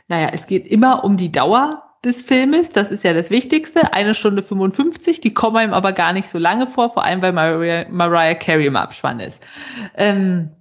Naja, 0.08 0.30
es 0.34 0.46
geht 0.46 0.68
immer 0.68 1.04
um 1.04 1.18
die 1.18 1.32
Dauer 1.32 1.84
des 2.04 2.22
Filmes. 2.22 2.70
Das 2.70 2.92
ist 2.92 3.04
ja 3.04 3.14
das 3.14 3.32
Wichtigste. 3.32 3.94
Eine 3.94 4.14
Stunde 4.14 4.44
55. 4.44 5.22
Die 5.22 5.34
kommen 5.34 5.58
einem 5.58 5.74
aber 5.74 5.92
gar 5.94 6.14
nicht 6.14 6.30
so 6.30 6.38
lange 6.38 6.68
vor, 6.68 6.92
vor 6.92 7.04
allem 7.04 7.22
weil 7.22 7.34
Mariah, 7.34 7.88
Mariah 7.90 8.36
Carey 8.36 8.68
im 8.68 8.76
Abspann 8.76 9.20
ist. 9.20 9.40
Ähm, 9.96 10.52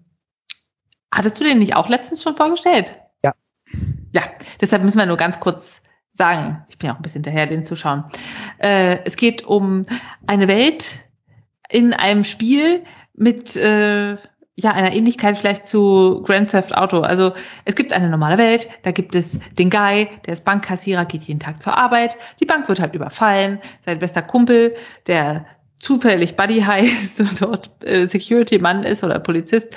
hattest 1.12 1.38
du 1.38 1.44
den 1.44 1.58
nicht 1.58 1.76
auch 1.76 1.88
letztens 1.88 2.22
schon 2.22 2.36
vorgestellt? 2.36 2.92
Ja. 3.22 3.34
Ja, 4.14 4.22
deshalb 4.60 4.82
müssen 4.82 4.98
wir 4.98 5.06
nur 5.06 5.18
ganz 5.18 5.38
kurz 5.40 5.82
sagen. 6.14 6.64
Ich 6.68 6.78
bin 6.78 6.86
ja 6.86 6.94
auch 6.94 6.98
ein 6.98 7.02
bisschen 7.02 7.24
hinterher, 7.24 7.46
den 7.46 7.64
zu 7.64 7.76
schauen. 7.76 8.04
Äh, 8.58 8.98
es 9.04 9.16
geht 9.16 9.44
um 9.44 9.82
eine 10.26 10.48
Welt 10.48 11.00
in 11.68 11.92
einem 11.92 12.24
Spiel 12.24 12.84
mit 13.14 13.56
äh, 13.56 14.16
ja, 14.56 14.70
einer 14.70 14.92
Ähnlichkeit 14.92 15.36
vielleicht 15.36 15.66
zu 15.66 16.22
Grand 16.22 16.50
Theft 16.50 16.76
Auto. 16.76 17.00
Also 17.00 17.32
es 17.64 17.74
gibt 17.74 17.92
eine 17.92 18.08
normale 18.08 18.38
Welt, 18.38 18.68
da 18.82 18.92
gibt 18.92 19.16
es 19.16 19.40
den 19.58 19.68
Guy, 19.68 20.08
der 20.26 20.34
ist 20.34 20.44
Bankkassierer, 20.44 21.04
geht 21.06 21.24
jeden 21.24 21.40
Tag 21.40 21.60
zur 21.60 21.76
Arbeit, 21.76 22.16
die 22.40 22.44
Bank 22.44 22.68
wird 22.68 22.80
halt 22.80 22.94
überfallen, 22.94 23.60
sein 23.80 23.98
bester 23.98 24.22
Kumpel, 24.22 24.76
der 25.08 25.46
zufällig 25.84 26.34
Buddy 26.34 26.62
heißt 26.62 27.20
und 27.20 27.40
dort 27.42 27.70
äh, 27.84 28.06
Security-Mann 28.06 28.84
ist 28.84 29.04
oder 29.04 29.18
Polizist, 29.18 29.76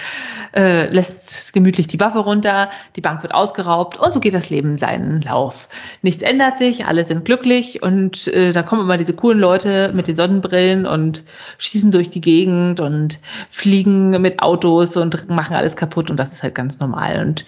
äh, 0.56 0.90
lässt 0.90 1.52
gemütlich 1.52 1.88
die 1.88 2.00
Waffe 2.00 2.20
runter, 2.20 2.70
die 2.96 3.02
Bank 3.02 3.24
wird 3.24 3.34
ausgeraubt 3.34 3.98
und 3.98 4.14
so 4.14 4.22
geht 4.22 4.34
das 4.34 4.50
Leben 4.50 4.78
seinen 4.78 5.22
Lauf. 5.22 5.68
Nichts 6.02 6.24
ändert 6.24 6.58
sich, 6.58 6.86
alle 6.86 7.04
sind 7.04 7.26
glücklich 7.26 7.84
und 7.84 8.28
äh, 8.28 8.54
da 8.54 8.64
kommen 8.64 8.84
immer 8.84 8.98
diese 8.98 9.14
coolen 9.14 9.40
Leute 9.40 9.92
mit 9.94 10.08
den 10.08 10.16
Sonnenbrillen 10.16 10.86
und 10.86 11.24
schießen 11.58 11.92
durch 11.92 12.10
die 12.10 12.22
Gegend 12.22 12.80
und 12.80 13.20
fliegen 13.50 14.22
mit 14.22 14.40
Autos 14.42 14.96
und 14.96 15.30
machen 15.30 15.58
alles 15.58 15.76
kaputt 15.76 16.10
und 16.10 16.18
das 16.18 16.32
ist 16.32 16.42
halt 16.42 16.56
ganz 16.56 16.80
normal. 16.80 17.20
Und 17.20 17.46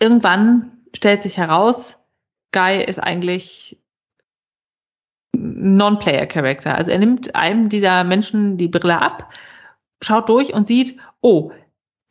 irgendwann 0.00 0.70
stellt 0.94 1.22
sich 1.22 1.36
heraus, 1.36 1.98
Guy 2.52 2.84
ist 2.84 3.00
eigentlich 3.00 3.78
Non-Player-Character. 5.36 6.74
Also 6.74 6.90
er 6.90 6.98
nimmt 6.98 7.34
einem 7.34 7.68
dieser 7.68 8.04
Menschen 8.04 8.56
die 8.56 8.68
Brille 8.68 9.00
ab, 9.00 9.32
schaut 10.02 10.28
durch 10.28 10.54
und 10.54 10.66
sieht, 10.66 10.96
oh, 11.20 11.52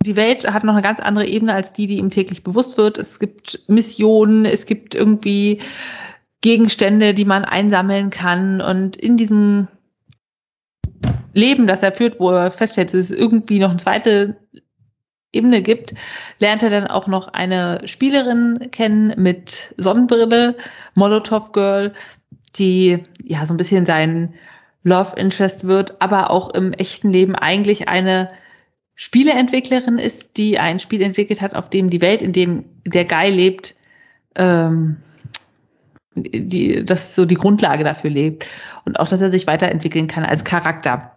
die 0.05 0.15
Welt 0.15 0.51
hat 0.51 0.63
noch 0.63 0.73
eine 0.73 0.81
ganz 0.81 0.99
andere 0.99 1.25
Ebene 1.25 1.53
als 1.53 1.73
die, 1.73 1.87
die 1.87 1.97
ihm 1.97 2.09
täglich 2.09 2.43
bewusst 2.43 2.77
wird. 2.77 2.97
Es 2.97 3.19
gibt 3.19 3.61
Missionen, 3.67 4.45
es 4.45 4.65
gibt 4.65 4.93
irgendwie 4.93 5.59
Gegenstände, 6.41 7.13
die 7.13 7.25
man 7.25 7.43
einsammeln 7.43 8.11
kann. 8.11 8.61
Und 8.61 8.97
in 8.97 9.17
diesem 9.17 9.67
Leben, 11.33 11.65
das 11.67 11.81
er 11.81 11.91
führt, 11.91 12.19
wo 12.19 12.29
er 12.29 12.51
feststellt, 12.51 12.93
dass 12.93 12.99
es 12.99 13.11
irgendwie 13.11 13.59
noch 13.59 13.69
eine 13.69 13.79
zweite 13.79 14.37
Ebene 15.33 15.61
gibt, 15.61 15.93
lernt 16.39 16.63
er 16.63 16.69
dann 16.69 16.87
auch 16.87 17.07
noch 17.07 17.27
eine 17.29 17.79
Spielerin 17.85 18.69
kennen 18.71 19.13
mit 19.17 19.73
Sonnenbrille, 19.77 20.55
Molotov 20.93 21.51
Girl, 21.51 21.93
die 22.57 23.03
ja 23.23 23.45
so 23.45 23.53
ein 23.53 23.57
bisschen 23.57 23.85
sein 23.85 24.33
Love 24.83 25.15
Interest 25.17 25.65
wird, 25.65 26.01
aber 26.01 26.29
auch 26.29 26.49
im 26.53 26.73
echten 26.73 27.11
Leben 27.11 27.35
eigentlich 27.35 27.87
eine 27.87 28.27
Spieleentwicklerin 28.93 29.97
ist, 29.97 30.37
die 30.37 30.59
ein 30.59 30.79
Spiel 30.79 31.01
entwickelt 31.01 31.41
hat, 31.41 31.53
auf 31.53 31.69
dem 31.69 31.89
die 31.89 32.01
Welt, 32.01 32.21
in 32.21 32.31
dem 32.31 32.65
der 32.85 33.05
Guy 33.05 33.29
lebt, 33.29 33.75
ähm, 34.35 34.97
die, 36.15 36.85
das 36.85 37.13
so 37.13 37.25
die 37.25 37.35
Grundlage 37.35 37.83
dafür 37.83 38.09
lebt 38.09 38.45
und 38.85 38.99
auch, 38.99 39.07
dass 39.07 39.21
er 39.21 39.31
sich 39.31 39.47
weiterentwickeln 39.47 40.07
kann 40.07 40.23
als 40.23 40.45
Charakter 40.45 41.14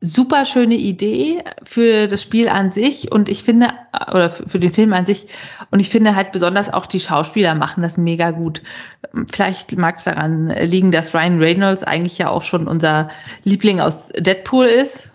super 0.00 0.44
schöne 0.44 0.76
Idee 0.76 1.42
für 1.64 2.06
das 2.06 2.22
Spiel 2.22 2.48
an 2.48 2.70
sich 2.70 3.10
und 3.10 3.28
ich 3.28 3.42
finde, 3.42 3.70
oder 4.12 4.30
für 4.30 4.60
den 4.60 4.70
Film 4.70 4.92
an 4.92 5.04
sich, 5.04 5.26
und 5.70 5.80
ich 5.80 5.88
finde 5.88 6.14
halt 6.14 6.30
besonders 6.30 6.72
auch 6.72 6.86
die 6.86 7.00
Schauspieler 7.00 7.54
machen 7.56 7.82
das 7.82 7.96
mega 7.96 8.30
gut. 8.30 8.62
Vielleicht 9.32 9.76
mag 9.76 9.96
es 9.96 10.04
daran 10.04 10.48
liegen, 10.48 10.92
dass 10.92 11.14
Ryan 11.14 11.40
Reynolds 11.40 11.82
eigentlich 11.82 12.18
ja 12.18 12.30
auch 12.30 12.42
schon 12.42 12.68
unser 12.68 13.08
Liebling 13.42 13.80
aus 13.80 14.08
Deadpool 14.16 14.66
ist. 14.66 15.14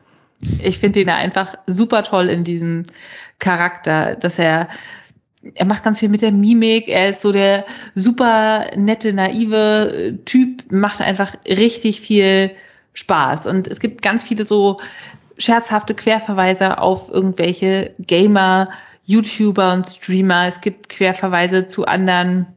Ich 0.61 0.79
finde 0.79 0.99
ihn 0.99 1.09
einfach 1.09 1.55
super 1.67 2.03
toll 2.03 2.27
in 2.27 2.43
diesem 2.43 2.84
Charakter, 3.39 4.15
dass 4.15 4.38
er 4.38 4.67
er 5.55 5.65
macht 5.65 5.84
ganz 5.84 5.99
viel 5.99 6.07
mit 6.07 6.21
der 6.21 6.31
Mimik, 6.31 6.88
er 6.88 7.09
ist 7.09 7.21
so 7.21 7.34
der 7.34 7.65
super 7.95 8.67
nette, 8.77 9.11
naive 9.11 10.19
Typ, 10.23 10.71
macht 10.71 11.01
einfach 11.01 11.36
richtig 11.45 11.99
viel 11.99 12.51
Spaß. 12.93 13.47
Und 13.47 13.67
es 13.67 13.79
gibt 13.79 14.01
ganz 14.01 14.23
viele 14.23 14.45
so 14.45 14.79
scherzhafte 15.37 15.95
Querverweise 15.95 16.77
auf 16.77 17.11
irgendwelche 17.11 17.95
Gamer, 17.99 18.67
YouTuber 19.03 19.73
und 19.73 19.87
Streamer. 19.87 20.47
Es 20.47 20.61
gibt 20.61 20.89
Querverweise 20.89 21.65
zu 21.65 21.85
anderen 21.85 22.47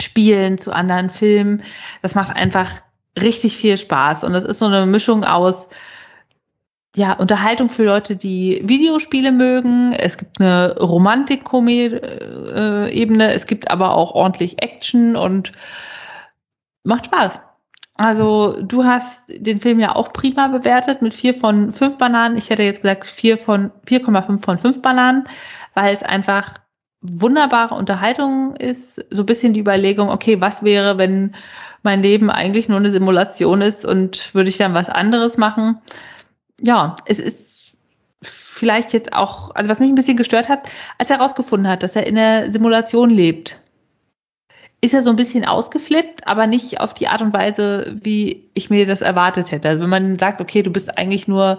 Spielen, 0.00 0.58
zu 0.58 0.72
anderen 0.72 1.10
Filmen. 1.10 1.62
Das 2.02 2.14
macht 2.14 2.34
einfach 2.34 2.70
richtig 3.20 3.56
viel 3.56 3.76
Spaß. 3.76 4.24
Und 4.24 4.32
das 4.32 4.44
ist 4.44 4.58
so 4.58 4.66
eine 4.66 4.86
Mischung 4.86 5.24
aus 5.24 5.68
ja, 6.96 7.12
Unterhaltung 7.12 7.68
für 7.68 7.84
Leute, 7.84 8.16
die 8.16 8.62
Videospiele 8.64 9.30
mögen. 9.30 9.92
Es 9.92 10.16
gibt 10.16 10.40
eine 10.40 10.76
Romantik-Ebene. 10.78 13.32
Es 13.32 13.46
gibt 13.46 13.70
aber 13.70 13.94
auch 13.94 14.12
ordentlich 14.12 14.60
Action 14.60 15.14
und 15.14 15.52
macht 16.82 17.06
Spaß. 17.06 17.40
Also 18.00 18.56
du 18.62 18.84
hast 18.84 19.24
den 19.28 19.60
Film 19.60 19.78
ja 19.78 19.94
auch 19.94 20.14
prima 20.14 20.48
bewertet 20.48 21.02
mit 21.02 21.12
vier 21.12 21.34
von 21.34 21.70
fünf 21.70 21.98
Bananen. 21.98 22.38
Ich 22.38 22.48
hätte 22.48 22.62
jetzt 22.62 22.80
gesagt 22.80 23.06
vier 23.06 23.36
von 23.36 23.72
4,5 23.86 24.42
von 24.42 24.56
fünf 24.56 24.80
Bananen, 24.80 25.28
weil 25.74 25.92
es 25.92 26.02
einfach 26.02 26.54
wunderbare 27.02 27.74
Unterhaltung 27.74 28.56
ist. 28.56 29.04
So 29.10 29.24
ein 29.24 29.26
bisschen 29.26 29.52
die 29.52 29.60
Überlegung, 29.60 30.08
okay, 30.08 30.40
was 30.40 30.62
wäre, 30.62 30.96
wenn 30.96 31.34
mein 31.82 32.00
Leben 32.00 32.30
eigentlich 32.30 32.70
nur 32.70 32.78
eine 32.78 32.90
Simulation 32.90 33.60
ist 33.60 33.84
und 33.84 34.34
würde 34.34 34.48
ich 34.48 34.56
dann 34.56 34.72
was 34.72 34.88
anderes 34.88 35.36
machen? 35.36 35.82
Ja, 36.58 36.96
es 37.04 37.18
ist 37.18 37.74
vielleicht 38.22 38.94
jetzt 38.94 39.12
auch, 39.12 39.54
also 39.54 39.68
was 39.68 39.78
mich 39.78 39.90
ein 39.90 39.94
bisschen 39.94 40.16
gestört 40.16 40.48
hat, 40.48 40.70
als 40.96 41.10
er 41.10 41.18
herausgefunden 41.18 41.70
hat, 41.70 41.82
dass 41.82 41.96
er 41.96 42.06
in 42.06 42.14
der 42.14 42.50
Simulation 42.50 43.10
lebt 43.10 43.60
ist 44.80 44.94
er 44.94 45.02
so 45.02 45.10
ein 45.10 45.16
bisschen 45.16 45.44
ausgeflippt, 45.44 46.26
aber 46.26 46.46
nicht 46.46 46.80
auf 46.80 46.94
die 46.94 47.08
Art 47.08 47.20
und 47.20 47.32
Weise, 47.34 47.96
wie 48.02 48.48
ich 48.54 48.70
mir 48.70 48.86
das 48.86 49.02
erwartet 49.02 49.50
hätte. 49.50 49.68
Also 49.68 49.82
wenn 49.82 49.90
man 49.90 50.18
sagt, 50.18 50.40
okay, 50.40 50.62
du 50.62 50.70
bist 50.70 50.96
eigentlich 50.96 51.28
nur 51.28 51.58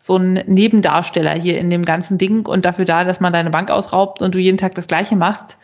so 0.00 0.16
ein 0.16 0.34
Nebendarsteller 0.46 1.32
hier 1.32 1.58
in 1.58 1.70
dem 1.70 1.84
ganzen 1.84 2.18
Ding 2.18 2.46
und 2.46 2.64
dafür 2.64 2.84
da, 2.84 3.04
dass 3.04 3.20
man 3.20 3.32
deine 3.32 3.50
Bank 3.50 3.70
ausraubt 3.70 4.22
und 4.22 4.34
du 4.34 4.38
jeden 4.38 4.58
Tag 4.58 4.74
das 4.74 4.86
Gleiche 4.86 5.16
machst. 5.16 5.58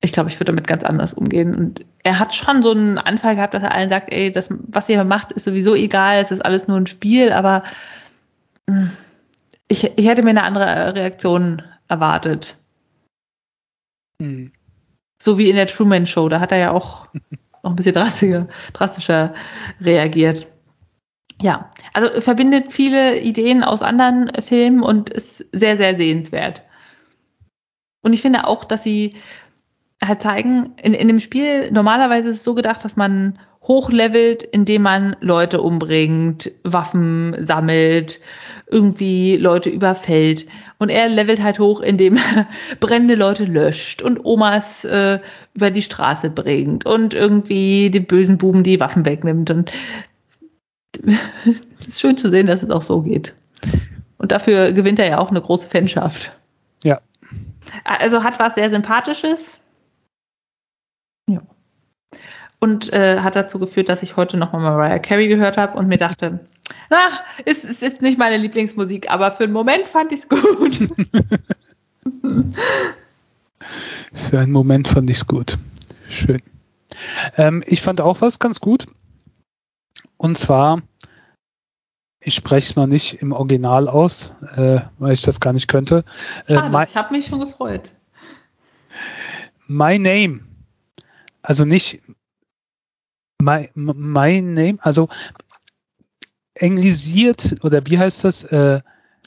Ich 0.00 0.12
glaube, 0.12 0.28
ich 0.28 0.36
würde 0.36 0.52
damit 0.52 0.66
ganz 0.66 0.84
anders 0.84 1.14
umgehen. 1.14 1.54
Und 1.54 1.86
er 2.02 2.18
hat 2.18 2.34
schon 2.34 2.62
so 2.62 2.72
einen 2.72 2.98
Anfall 2.98 3.36
gehabt, 3.36 3.54
dass 3.54 3.62
er 3.62 3.74
allen 3.74 3.88
sagt, 3.88 4.12
ey, 4.12 4.30
das, 4.30 4.50
was 4.50 4.88
ihr 4.90 5.02
macht, 5.04 5.32
ist 5.32 5.44
sowieso 5.44 5.74
egal, 5.74 6.20
es 6.20 6.30
ist 6.30 6.44
alles 6.44 6.68
nur 6.68 6.76
ein 6.78 6.86
Spiel, 6.86 7.32
aber 7.32 7.62
hm, 8.68 8.90
ich, 9.68 9.90
ich 9.96 10.06
hätte 10.06 10.22
mir 10.22 10.30
eine 10.30 10.42
andere 10.42 10.94
Reaktion 10.94 11.62
erwartet. 11.88 12.58
Hm. 14.20 14.52
So 15.24 15.38
wie 15.38 15.48
in 15.48 15.56
der 15.56 15.66
Truman 15.66 16.06
Show, 16.06 16.28
da 16.28 16.38
hat 16.38 16.52
er 16.52 16.58
ja 16.58 16.70
auch 16.70 17.06
noch 17.62 17.70
ein 17.70 17.76
bisschen 17.76 17.94
drastischer, 17.94 18.46
drastischer 18.74 19.32
reagiert. 19.80 20.46
Ja, 21.40 21.70
also 21.94 22.20
verbindet 22.20 22.74
viele 22.74 23.18
Ideen 23.18 23.64
aus 23.64 23.80
anderen 23.80 24.30
Filmen 24.42 24.82
und 24.82 25.08
ist 25.08 25.46
sehr, 25.50 25.78
sehr 25.78 25.96
sehenswert. 25.96 26.62
Und 28.02 28.12
ich 28.12 28.20
finde 28.20 28.46
auch, 28.46 28.64
dass 28.64 28.82
sie 28.82 29.14
halt 30.04 30.20
zeigen, 30.20 30.74
in, 30.82 30.92
in 30.92 31.08
dem 31.08 31.20
Spiel, 31.20 31.70
normalerweise 31.70 32.28
ist 32.28 32.36
es 32.36 32.44
so 32.44 32.54
gedacht, 32.54 32.84
dass 32.84 32.96
man 32.96 33.38
hochlevelt, 33.62 34.42
indem 34.42 34.82
man 34.82 35.16
Leute 35.20 35.62
umbringt, 35.62 36.52
Waffen 36.64 37.34
sammelt, 37.38 38.20
irgendwie 38.66 39.36
Leute 39.36 39.70
überfällt. 39.70 40.46
Und 40.78 40.88
er 40.88 41.08
levelt 41.08 41.42
halt 41.42 41.58
hoch, 41.58 41.80
indem 41.80 42.16
er 42.16 42.48
brennende 42.80 43.14
Leute 43.14 43.44
löscht 43.44 44.02
und 44.02 44.24
Omas 44.24 44.84
äh, 44.84 45.20
über 45.54 45.70
die 45.70 45.82
Straße 45.82 46.30
bringt 46.30 46.86
und 46.86 47.14
irgendwie 47.14 47.90
den 47.90 48.06
bösen 48.06 48.38
Buben 48.38 48.62
die 48.62 48.80
Waffen 48.80 49.04
wegnimmt. 49.04 49.50
Und 49.50 49.72
es 51.80 51.88
ist 51.88 52.00
schön 52.00 52.16
zu 52.16 52.30
sehen, 52.30 52.46
dass 52.46 52.62
es 52.62 52.70
auch 52.70 52.82
so 52.82 53.02
geht. 53.02 53.34
Und 54.18 54.32
dafür 54.32 54.72
gewinnt 54.72 54.98
er 54.98 55.08
ja 55.08 55.18
auch 55.18 55.30
eine 55.30 55.40
große 55.40 55.68
Fanschaft. 55.68 56.36
Ja. 56.82 57.00
Also 57.84 58.22
hat 58.24 58.38
was 58.38 58.54
sehr 58.54 58.70
Sympathisches. 58.70 59.60
Ja. 61.28 61.38
Und 62.60 62.92
äh, 62.92 63.20
hat 63.20 63.36
dazu 63.36 63.58
geführt, 63.58 63.88
dass 63.88 64.02
ich 64.02 64.16
heute 64.16 64.36
nochmal 64.36 64.62
Mariah 64.62 64.98
Carey 64.98 65.28
gehört 65.28 65.58
habe 65.58 65.76
und 65.76 65.88
mir 65.88 65.98
dachte, 65.98 66.40
na, 66.90 66.98
es 67.44 67.64
ist, 67.64 67.82
ist 67.82 68.02
nicht 68.02 68.18
meine 68.18 68.36
Lieblingsmusik, 68.36 69.10
aber 69.10 69.32
für 69.32 69.44
einen 69.44 69.52
Moment 69.52 69.88
fand 69.88 70.12
ich 70.12 70.20
es 70.20 70.28
gut. 70.28 70.76
für 74.30 74.38
einen 74.38 74.52
Moment 74.52 74.88
fand 74.88 75.10
ich 75.10 75.18
es 75.18 75.26
gut. 75.26 75.58
Schön. 76.08 76.42
Ähm, 77.36 77.62
ich 77.66 77.82
fand 77.82 78.00
auch 78.00 78.20
was 78.20 78.38
ganz 78.38 78.60
gut. 78.60 78.86
Und 80.16 80.38
zwar, 80.38 80.82
ich 82.20 82.34
spreche 82.34 82.70
es 82.70 82.76
mal 82.76 82.86
nicht 82.86 83.20
im 83.20 83.32
Original 83.32 83.88
aus, 83.88 84.32
äh, 84.56 84.80
weil 84.98 85.12
ich 85.12 85.22
das 85.22 85.40
gar 85.40 85.52
nicht 85.52 85.68
könnte. 85.68 86.04
Äh, 86.46 86.54
Schade, 86.54 86.70
my, 86.70 86.84
ich 86.84 86.96
habe 86.96 87.12
mich 87.12 87.26
schon 87.26 87.40
gefreut. 87.40 87.92
My 89.66 89.98
Name. 89.98 90.40
Also 91.42 91.64
nicht 91.64 92.00
My, 93.42 93.68
my 93.74 94.40
Name, 94.40 94.78
also 94.80 95.08
englisiert 96.54 97.56
oder 97.62 97.84
wie 97.86 97.98
heißt 97.98 98.24
das? 98.24 98.44
Äh, 98.44 98.80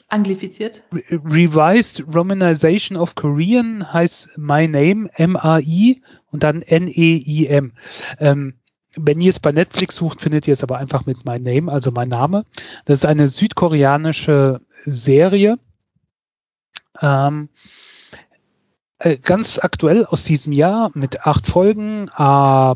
Anglifiziert. 0.08 0.82
Revised 1.10 2.02
Romanization 2.14 2.96
of 2.96 3.14
Korean 3.14 3.92
heißt 3.92 4.30
My 4.36 4.66
Name, 4.66 5.10
M-A-I 5.14 6.02
und 6.30 6.42
dann 6.42 6.62
N-E-I-M. 6.62 7.72
Ähm, 8.18 8.54
wenn 8.96 9.20
ihr 9.20 9.30
es 9.30 9.38
bei 9.38 9.52
Netflix 9.52 9.96
sucht, 9.96 10.22
findet 10.22 10.48
ihr 10.48 10.52
es 10.52 10.62
aber 10.62 10.78
einfach 10.78 11.04
mit 11.04 11.26
My 11.26 11.38
Name, 11.38 11.70
also 11.70 11.90
mein 11.90 12.08
Name. 12.08 12.46
Das 12.86 13.00
ist 13.00 13.04
eine 13.04 13.26
südkoreanische 13.26 14.62
Serie. 14.84 15.58
Ähm, 17.00 17.50
äh, 18.98 19.18
ganz 19.18 19.58
aktuell 19.58 20.06
aus 20.06 20.24
diesem 20.24 20.52
Jahr 20.52 20.90
mit 20.94 21.26
acht 21.26 21.46
Folgen, 21.46 22.08
äh, 22.08 22.74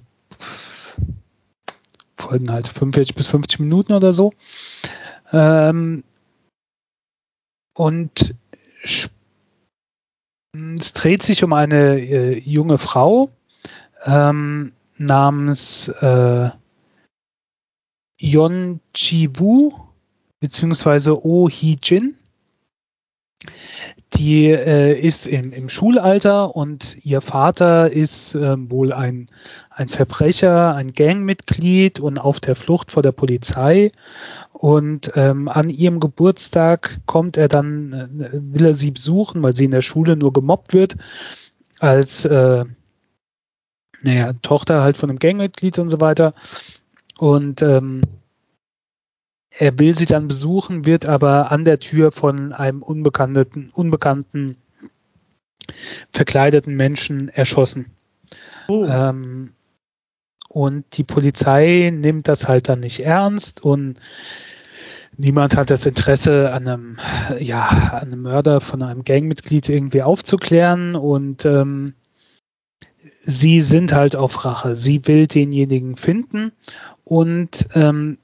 Folgen 2.33 2.51
halt 2.51 2.67
45 2.67 3.15
bis 3.15 3.27
50 3.27 3.61
Minuten 3.61 3.93
oder 3.93 4.15
so. 4.15 4.33
Ähm, 5.33 6.03
und 7.75 8.35
es 10.55 10.93
dreht 10.95 11.23
sich 11.23 11.45
um 11.45 11.53
eine 11.53 12.01
äh, 12.01 12.39
junge 12.39 12.79
Frau 12.79 13.31
ähm, 14.05 14.73
namens 14.97 15.89
äh, 15.89 16.51
Yon 18.19 18.81
Chi-woo 18.95 19.75
beziehungsweise 20.41 21.23
Oh 21.27 21.51
Hee-jin. 21.51 22.17
Die 24.15 24.47
äh, 24.47 24.99
ist 24.99 25.27
im, 25.27 25.53
im 25.53 25.69
Schulalter 25.69 26.55
und 26.55 26.97
ihr 27.03 27.21
Vater 27.21 27.91
ist 27.91 28.35
äh, 28.35 28.71
wohl 28.71 28.93
ein, 28.93 29.29
ein 29.71 29.89
Verbrecher, 29.89 30.75
ein 30.75 30.93
Gangmitglied 30.93 31.99
und 31.99 32.19
auf 32.19 32.39
der 32.39 32.55
Flucht 32.55 32.91
vor 32.91 33.03
der 33.03 33.13
Polizei. 33.13 33.93
Und 34.53 35.13
ähm, 35.17 35.49
an 35.49 35.71
ihrem 35.71 35.99
Geburtstag 35.99 37.01
kommt 37.07 37.37
er 37.37 37.49
dann, 37.49 37.93
äh, 38.21 38.29
will 38.33 38.67
er 38.67 38.75
sie 38.75 38.91
besuchen, 38.91 39.43
weil 39.43 39.57
sie 39.57 39.65
in 39.65 39.71
der 39.73 39.83
Schule 39.83 40.17
nur 40.17 40.33
gemobbt 40.33 40.73
wird, 40.73 40.97
als 41.81 42.25
äh, 42.25 42.65
naja, 44.03 44.33
Tochter 44.43 44.83
halt 44.83 44.97
von 44.97 45.11
einem 45.11 45.19
Gangmitglied 45.19 45.79
und 45.79 45.89
so 45.89 46.01
weiter. 46.01 46.35
Und 47.19 47.63
ähm, 47.63 48.03
er 49.59 49.79
will 49.79 49.97
sie 49.97 50.07
dann 50.07 50.29
besuchen, 50.29 50.87
wird 50.87 51.07
aber 51.07 51.53
an 51.53 51.65
der 51.65 51.79
Tür 51.79 52.13
von 52.13 52.53
einem 52.53 52.83
unbekannten, 52.83 53.71
unbekannten 53.75 54.57
verkleideten 56.11 56.75
Menschen 56.75 57.29
erschossen. 57.29 57.87
Oh. 58.69 58.87
Ähm, 58.87 59.53
und 60.49 60.97
die 60.97 61.05
Polizei 61.05 61.91
nimmt 61.95 62.29
das 62.29 62.47
halt 62.47 62.69
dann 62.69 62.81
nicht 62.81 63.01
ernst 63.01 63.63
und 63.63 63.97
niemand 65.17 65.57
hat 65.57 65.71
das 65.71 65.87
Interesse, 65.87 66.53
an 66.53 66.69
einem, 66.69 66.99
ja, 67.39 67.67
an 67.67 68.09
einem 68.09 68.23
Mörder 68.23 68.61
von 68.61 68.83
einem 68.83 69.05
Gangmitglied 69.05 69.69
irgendwie 69.69 70.03
aufzuklären 70.03 70.95
und 70.95 71.45
ähm, 71.45 71.95
sie 73.23 73.61
sind 73.61 73.93
halt 73.93 74.17
auf 74.17 74.45
Rache. 74.45 74.77
Sie 74.77 75.07
will 75.07 75.27
denjenigen 75.27 75.97
finden 75.97 76.53
und 77.05 77.67
ähm, 77.75 78.19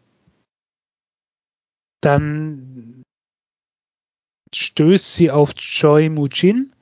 dann 2.00 3.04
stößt 4.54 5.14
sie 5.14 5.30
auf 5.30 5.54
Choi 5.54 6.08
Mujin. 6.08 6.72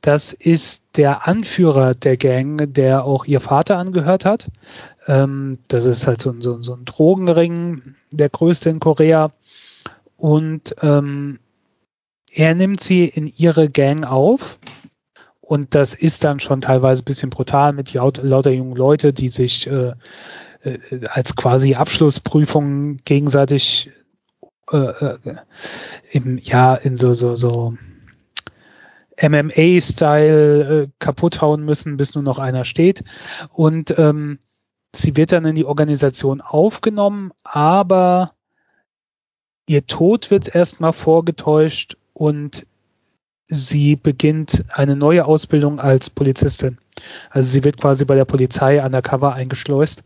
Das 0.00 0.32
ist 0.32 0.82
der 0.96 1.26
Anführer 1.28 1.94
der 1.94 2.16
Gang, 2.16 2.72
der 2.72 3.04
auch 3.04 3.26
ihr 3.26 3.40
Vater 3.40 3.76
angehört 3.76 4.24
hat. 4.24 4.48
Ähm, 5.06 5.58
das 5.68 5.84
ist 5.84 6.06
halt 6.06 6.22
so, 6.22 6.34
so, 6.40 6.62
so 6.62 6.74
ein 6.74 6.84
Drogenring, 6.84 7.94
der 8.10 8.30
größte 8.30 8.70
in 8.70 8.80
Korea. 8.80 9.32
Und 10.16 10.74
ähm, 10.80 11.38
er 12.32 12.54
nimmt 12.54 12.82
sie 12.82 13.06
in 13.06 13.26
ihre 13.26 13.68
Gang 13.68 14.06
auf. 14.06 14.58
Und 15.40 15.74
das 15.74 15.94
ist 15.94 16.24
dann 16.24 16.40
schon 16.40 16.60
teilweise 16.60 17.02
ein 17.02 17.06
bisschen 17.06 17.30
brutal 17.30 17.72
mit 17.72 17.92
laut, 17.92 18.22
lauter 18.22 18.52
jungen 18.52 18.76
Leute, 18.76 19.12
die 19.12 19.28
sich 19.28 19.66
äh, 19.66 19.94
äh, 20.62 20.78
als 21.08 21.34
quasi 21.34 21.74
Abschlussprüfung 21.74 22.98
gegenseitig 22.98 23.90
äh, 24.72 24.76
äh, 24.76 25.36
im, 26.12 26.38
ja, 26.38 26.74
in 26.74 26.96
so, 26.96 27.14
so, 27.14 27.34
so 27.34 27.74
MMA-Style 29.20 30.82
äh, 30.82 30.88
kaputt 30.98 31.40
hauen 31.40 31.64
müssen, 31.64 31.96
bis 31.96 32.14
nur 32.14 32.24
noch 32.24 32.38
einer 32.38 32.64
steht. 32.64 33.04
Und 33.52 33.96
ähm, 33.98 34.38
sie 34.94 35.16
wird 35.16 35.32
dann 35.32 35.44
in 35.44 35.54
die 35.54 35.64
Organisation 35.64 36.40
aufgenommen, 36.40 37.32
aber 37.44 38.32
ihr 39.66 39.86
Tod 39.86 40.30
wird 40.30 40.54
erstmal 40.54 40.92
vorgetäuscht 40.92 41.96
und 42.12 42.66
sie 43.48 43.96
beginnt 43.96 44.64
eine 44.68 44.96
neue 44.96 45.24
Ausbildung 45.24 45.80
als 45.80 46.10
Polizistin. 46.10 46.78
Also 47.30 47.50
sie 47.50 47.64
wird 47.64 47.80
quasi 47.80 48.04
bei 48.04 48.14
der 48.14 48.24
Polizei 48.24 48.84
undercover 48.84 49.34
eingeschleust, 49.34 50.02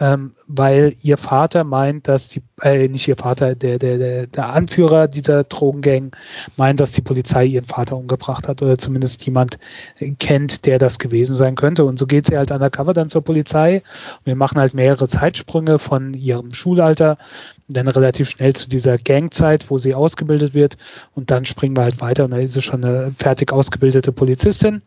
ähm, 0.00 0.34
weil 0.48 0.96
ihr 1.02 1.16
Vater 1.16 1.62
meint, 1.62 2.08
dass 2.08 2.28
die, 2.28 2.42
äh, 2.62 2.88
nicht 2.88 3.06
ihr 3.06 3.16
Vater, 3.16 3.54
der, 3.54 3.78
der, 3.78 3.98
der, 3.98 4.26
der 4.26 4.52
Anführer 4.52 5.06
dieser 5.06 5.44
Drogengang 5.44 6.10
meint, 6.56 6.80
dass 6.80 6.92
die 6.92 7.00
Polizei 7.00 7.44
ihren 7.44 7.64
Vater 7.64 7.96
umgebracht 7.96 8.48
hat 8.48 8.60
oder 8.60 8.76
zumindest 8.76 9.24
jemand 9.24 9.58
kennt, 10.18 10.66
der 10.66 10.78
das 10.78 10.98
gewesen 10.98 11.36
sein 11.36 11.54
könnte. 11.54 11.84
Und 11.84 11.98
so 11.98 12.06
geht 12.06 12.26
sie 12.26 12.36
halt 12.36 12.50
undercover 12.50 12.92
dann 12.92 13.08
zur 13.08 13.22
Polizei. 13.22 13.82
Wir 14.24 14.34
machen 14.34 14.58
halt 14.58 14.74
mehrere 14.74 15.06
Zeitsprünge 15.06 15.78
von 15.78 16.12
ihrem 16.14 16.52
Schulalter 16.52 17.16
dann 17.68 17.88
relativ 17.88 18.28
schnell 18.28 18.54
zu 18.54 18.68
dieser 18.68 18.98
Gangzeit, 18.98 19.70
wo 19.70 19.78
sie 19.78 19.94
ausgebildet 19.94 20.54
wird 20.54 20.76
und 21.14 21.30
dann 21.30 21.44
springen 21.44 21.76
wir 21.76 21.84
halt 21.84 22.00
weiter 22.00 22.24
und 22.24 22.32
da 22.32 22.38
ist 22.38 22.52
sie 22.52 22.62
schon 22.62 22.84
eine 22.84 23.14
fertig 23.16 23.52
ausgebildete 23.52 24.12
Polizistin 24.12 24.82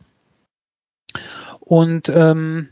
und 1.60 2.10
ähm, 2.10 2.70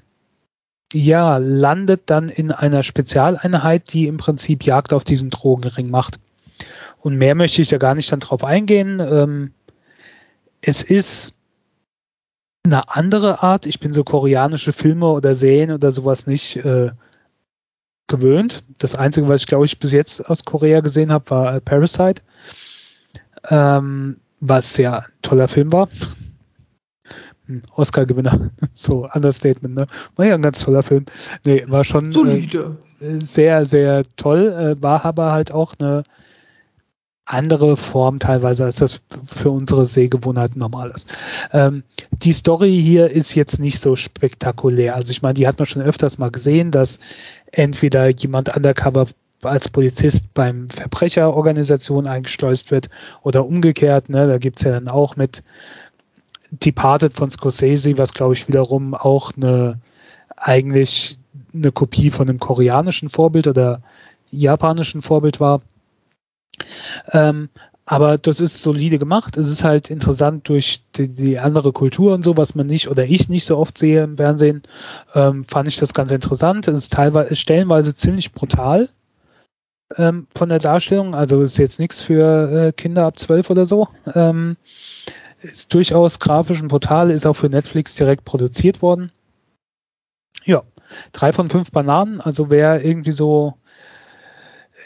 ja, 0.96 1.38
landet 1.38 2.04
dann 2.06 2.30
in 2.30 2.52
einer 2.52 2.84
Spezialeinheit, 2.84 3.92
die 3.94 4.08
im 4.08 4.18
Prinzip 4.18 4.64
Jagd 4.64 4.94
auf 4.94 5.04
diesen 5.04 5.30
Drogenring 5.30 5.90
macht. 5.90 6.20
Und 7.02 7.18
mehr 7.18 7.36
möchte 7.36 7.62
ich 7.62 7.68
da 7.68 7.78
gar 7.78 7.96
nicht 7.96 8.12
dann 8.12 8.22
drauf 8.22 8.44
eingehen. 8.44 9.00
Ähm, 9.00 9.52
es 10.62 10.82
ist 10.82 11.34
eine 12.64 12.90
andere 12.96 13.44
Art. 13.44 13.66
Ich 13.66 13.80
bin 13.80 13.94
so 13.94 14.04
koreanische 14.04 14.74
Filme 14.74 15.08
oder 15.08 15.36
Serien 15.36 15.72
oder 15.72 15.92
sowas 15.92 16.26
nicht 16.26 16.56
äh, 16.58 16.92
gewöhnt. 18.08 18.64
Das 18.78 18.96
Einzige, 18.96 19.28
was 19.28 19.42
ich 19.42 19.48
glaube 19.48 19.66
ich 19.66 19.80
bis 19.80 19.92
jetzt 19.92 20.28
aus 20.28 20.46
Korea 20.46 20.80
gesehen 20.80 21.12
habe, 21.12 21.30
war 21.30 21.60
Parasite, 21.60 22.22
ähm, 23.50 24.18
was 24.40 24.78
ja 24.78 25.00
ein 25.00 25.06
toller 25.22 25.48
Film 25.48 25.72
war. 25.72 25.90
Oscar-Gewinner, 27.76 28.52
so 28.74 29.08
Understatement, 29.12 29.76
ne? 29.76 29.88
War 30.16 30.26
ja 30.26 30.36
ein 30.36 30.42
ganz 30.42 30.60
toller 30.60 30.84
Film. 30.84 31.06
Nee, 31.44 31.64
war 31.68 31.84
schon 31.84 32.12
äh, 32.12 33.20
sehr, 33.20 33.66
sehr 33.66 34.04
toll, 34.16 34.48
äh, 34.78 34.82
war 34.82 35.06
aber 35.06 35.32
halt 35.32 35.52
auch 35.52 35.76
eine 35.80 36.04
andere 37.26 37.76
Form 37.76 38.20
teilweise, 38.20 38.66
als 38.66 38.76
das 38.76 39.02
für 39.28 39.50
unsere 39.50 39.86
Sehgewohnheiten 39.86 40.60
normal 40.60 40.92
ist. 40.92 41.08
Ähm, 41.52 41.84
die 42.12 42.34
Story 42.34 42.80
hier 42.80 43.10
ist 43.10 43.34
jetzt 43.34 43.60
nicht 43.60 43.82
so 43.82 43.96
spektakulär. 43.96 44.96
Also 44.96 45.12
ich 45.12 45.24
meine, 45.24 45.34
die 45.34 45.48
hat 45.48 45.58
man 45.58 45.66
schon 45.66 45.82
öfters 45.82 46.20
mal 46.20 46.30
gesehen, 46.30 46.70
dass 46.72 47.00
entweder 47.52 48.10
jemand 48.10 48.56
undercover 48.56 49.08
als 49.42 49.70
Polizist 49.70 50.34
beim 50.34 50.70
Verbrecherorganisation 50.70 52.08
eingeschleust 52.08 52.72
wird 52.72 52.90
oder 53.22 53.46
umgekehrt. 53.46 54.10
Ne? 54.10 54.28
Da 54.28 54.38
gibt's 54.38 54.64
ja 54.64 54.72
dann 54.72 54.88
auch 54.88 55.16
mit 55.16 55.44
Departed 56.52 57.14
von 57.14 57.32
Scorsese, 57.32 57.98
was 57.98 58.14
glaube 58.14 58.34
ich 58.34 58.48
wiederum 58.48 58.94
auch 58.94 59.32
eine 59.36 59.80
eigentlich 60.38 61.18
eine 61.54 61.72
Kopie 61.72 62.12
von 62.12 62.30
einem 62.30 62.40
koreanischen 62.40 63.10
Vorbild 63.10 63.48
oder 63.48 63.82
japanischen 64.32 65.02
Vorbild 65.02 65.40
war. 65.40 65.62
Ähm, 67.12 67.50
aber 67.86 68.18
das 68.18 68.40
ist 68.40 68.62
solide 68.62 68.98
gemacht. 68.98 69.38
Es 69.38 69.48
ist 69.48 69.64
halt 69.64 69.92
interessant 69.92 70.50
durch 70.50 70.82
die, 70.96 71.08
die, 71.08 71.38
andere 71.38 71.72
Kultur 71.72 72.16
und 72.16 72.24
so, 72.24 72.36
was 72.36 72.56
man 72.56 72.66
nicht 72.66 72.90
oder 72.90 73.06
ich 73.06 73.30
nicht 73.30 73.46
so 73.46 73.58
oft 73.58 73.78
sehe 73.78 74.04
im 74.04 74.18
Fernsehen, 74.18 74.64
ähm, 75.14 75.46
fand 75.46 75.68
ich 75.68 75.78
das 75.78 75.94
ganz 75.94 76.10
interessant. 76.12 76.68
Es 76.68 76.80
ist 76.80 76.94
teilweise 76.94 77.36
stellenweise 77.36 77.96
ziemlich 77.96 78.32
brutal 78.32 78.90
ähm, 79.98 80.26
von 80.36 80.50
der 80.50 80.60
Darstellung. 80.60 81.14
Also 81.14 81.42
ist 81.42 81.58
jetzt 81.58 81.80
nichts 81.80 82.02
für 82.02 82.52
äh, 82.52 82.72
Kinder 82.72 83.06
ab 83.06 83.20
zwölf 83.20 83.52
oder 83.52 83.66
so. 83.66 83.88
Ähm, 84.16 84.58
ist 85.42 85.74
durchaus 85.74 86.20
grafisch 86.20 86.62
und 86.62 86.68
brutal, 86.68 87.12
ist 87.12 87.26
auch 87.26 87.36
für 87.36 87.50
Netflix 87.50 87.96
direkt 87.96 88.26
produziert 88.26 88.82
worden. 88.82 89.12
Ja, 90.44 90.64
drei 91.12 91.34
von 91.34 91.50
fünf 91.50 91.72
Bananen. 91.72 92.22
Also 92.22 92.50
wer 92.50 92.84
irgendwie 92.84 93.12
so 93.12 93.56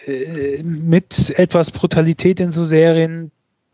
äh, 0.06 0.64
mit 0.64 1.38
etwas 1.38 1.72
Brutalität 1.72 2.40
in 2.40 2.52
so 2.52 2.66
Serien 2.66 3.32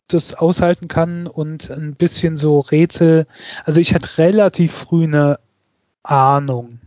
das 0.07 0.35
aushalten 0.35 0.87
kann 0.87 1.27
und 1.27 1.69
ein 1.71 1.95
bisschen 1.95 2.37
so 2.37 2.59
Rätsel. 2.59 3.25
Also 3.63 3.79
ich 3.79 3.93
hatte 3.93 4.17
relativ 4.17 4.71
früh 4.71 5.05
eine 5.05 5.39
Ahnung. 6.03 6.79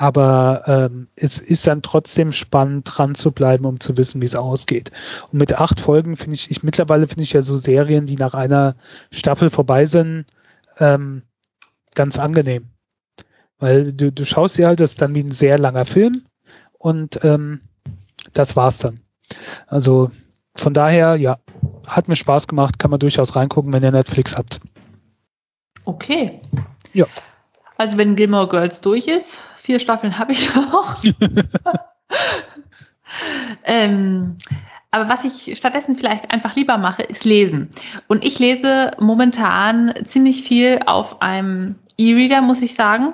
Aber 0.00 0.62
ähm, 0.66 1.08
es 1.14 1.36
ist 1.36 1.66
dann 1.66 1.82
trotzdem 1.82 2.32
spannend, 2.32 2.90
dran 2.90 3.14
zu 3.14 3.32
bleiben, 3.32 3.66
um 3.66 3.80
zu 3.80 3.98
wissen, 3.98 4.22
wie 4.22 4.24
es 4.24 4.34
ausgeht. 4.34 4.90
Und 5.30 5.38
mit 5.40 5.52
acht 5.52 5.78
Folgen 5.78 6.16
finde 6.16 6.36
ich, 6.36 6.50
ich 6.50 6.62
mittlerweile 6.62 7.06
finde 7.06 7.24
ich 7.24 7.34
ja 7.34 7.42
so 7.42 7.54
Serien, 7.56 8.06
die 8.06 8.16
nach 8.16 8.32
einer 8.32 8.76
Staffel 9.10 9.50
vorbei 9.50 9.84
sind, 9.84 10.24
ähm, 10.78 11.20
ganz 11.94 12.18
angenehm. 12.18 12.70
Weil 13.58 13.92
du, 13.92 14.10
du 14.10 14.24
schaust 14.24 14.56
dir 14.56 14.68
halt, 14.68 14.80
das 14.80 14.92
ist 14.92 15.02
dann 15.02 15.14
wie 15.14 15.22
ein 15.22 15.32
sehr 15.32 15.58
langer 15.58 15.84
Film 15.84 16.22
und 16.78 17.22
ähm, 17.22 17.60
das 18.32 18.56
war's 18.56 18.78
dann. 18.78 19.00
Also 19.66 20.10
von 20.56 20.72
daher, 20.72 21.16
ja, 21.16 21.40
hat 21.86 22.08
mir 22.08 22.16
Spaß 22.16 22.48
gemacht, 22.48 22.78
kann 22.78 22.90
man 22.90 23.00
durchaus 23.00 23.36
reingucken, 23.36 23.70
wenn 23.74 23.82
ihr 23.82 23.92
Netflix 23.92 24.34
habt. 24.34 24.60
Okay. 25.84 26.40
Ja. 26.94 27.04
Also 27.76 27.98
wenn 27.98 28.16
Gilmore 28.16 28.48
Girls 28.48 28.80
durch 28.80 29.06
ist, 29.06 29.44
vier 29.60 29.80
Staffeln 29.80 30.18
habe 30.18 30.32
ich 30.32 30.54
noch. 30.54 31.02
ähm, 33.64 34.36
aber 34.90 35.08
was 35.08 35.24
ich 35.24 35.56
stattdessen 35.56 35.94
vielleicht 35.94 36.32
einfach 36.32 36.56
lieber 36.56 36.78
mache, 36.78 37.02
ist 37.02 37.24
lesen. 37.24 37.70
Und 38.08 38.24
ich 38.24 38.38
lese 38.38 38.90
momentan 38.98 39.92
ziemlich 40.04 40.42
viel 40.42 40.80
auf 40.86 41.22
einem 41.22 41.76
E-Reader, 41.96 42.42
muss 42.42 42.62
ich 42.62 42.74
sagen. 42.74 43.12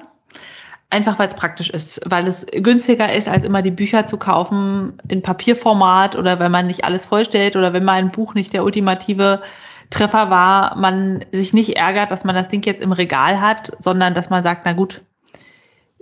Einfach 0.89 1.19
weil 1.19 1.27
es 1.27 1.35
praktisch 1.35 1.69
ist, 1.69 2.01
weil 2.07 2.29
es 2.29 2.47
günstiger 2.47 3.13
ist, 3.13 3.29
als 3.29 3.45
immer 3.45 3.61
die 3.61 3.73
Bücher 3.73 4.07
zu 4.07 4.17
kaufen 4.19 4.99
in 5.09 5.21
Papierformat 5.21 6.15
oder 6.15 6.39
wenn 6.39 6.53
man 6.53 6.69
nicht 6.69 6.85
alles 6.85 7.05
vollstellt 7.05 7.57
oder 7.57 7.73
wenn 7.73 7.85
mal 7.85 7.95
ein 7.95 8.13
Buch 8.13 8.35
nicht 8.35 8.53
der 8.53 8.65
ultimative 8.65 9.43
Treffer 9.91 10.31
war, 10.31 10.77
man 10.77 11.25
sich 11.33 11.53
nicht 11.53 11.77
ärgert, 11.77 12.11
dass 12.11 12.25
man 12.25 12.35
das 12.35 12.49
Ding 12.49 12.65
jetzt 12.65 12.81
im 12.81 12.93
Regal 12.93 13.41
hat, 13.41 13.73
sondern 13.81 14.15
dass 14.15 14.31
man 14.31 14.45
sagt, 14.45 14.63
na 14.65 14.73
gut, 14.73 15.03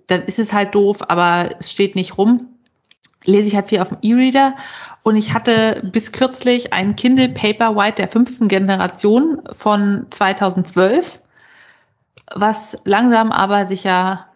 dann 0.07 0.23
ist 0.23 0.39
es 0.39 0.53
halt 0.53 0.75
doof, 0.75 1.03
aber 1.09 1.51
es 1.59 1.71
steht 1.71 1.95
nicht 1.95 2.19
rum. 2.19 2.49
Lese 3.25 3.49
ich 3.49 3.55
halt 3.55 3.71
viel 3.71 3.81
auf 3.81 3.89
dem 3.89 3.99
E-Reader 4.03 4.55
und 5.03 5.17
ich 5.17 5.33
hatte 5.33 5.81
bis 5.93 6.13
kürzlich 6.13 6.73
ein 6.73 6.97
Kindle 6.97 7.31
Paperwhite 7.31 7.97
der 7.97 8.09
fünften 8.09 8.49
Generation 8.49 9.43
von 9.53 10.07
2012, 10.11 11.21
was 12.35 12.77
langsam 12.85 13.33
aber 13.33 13.67
sicher 13.67 14.27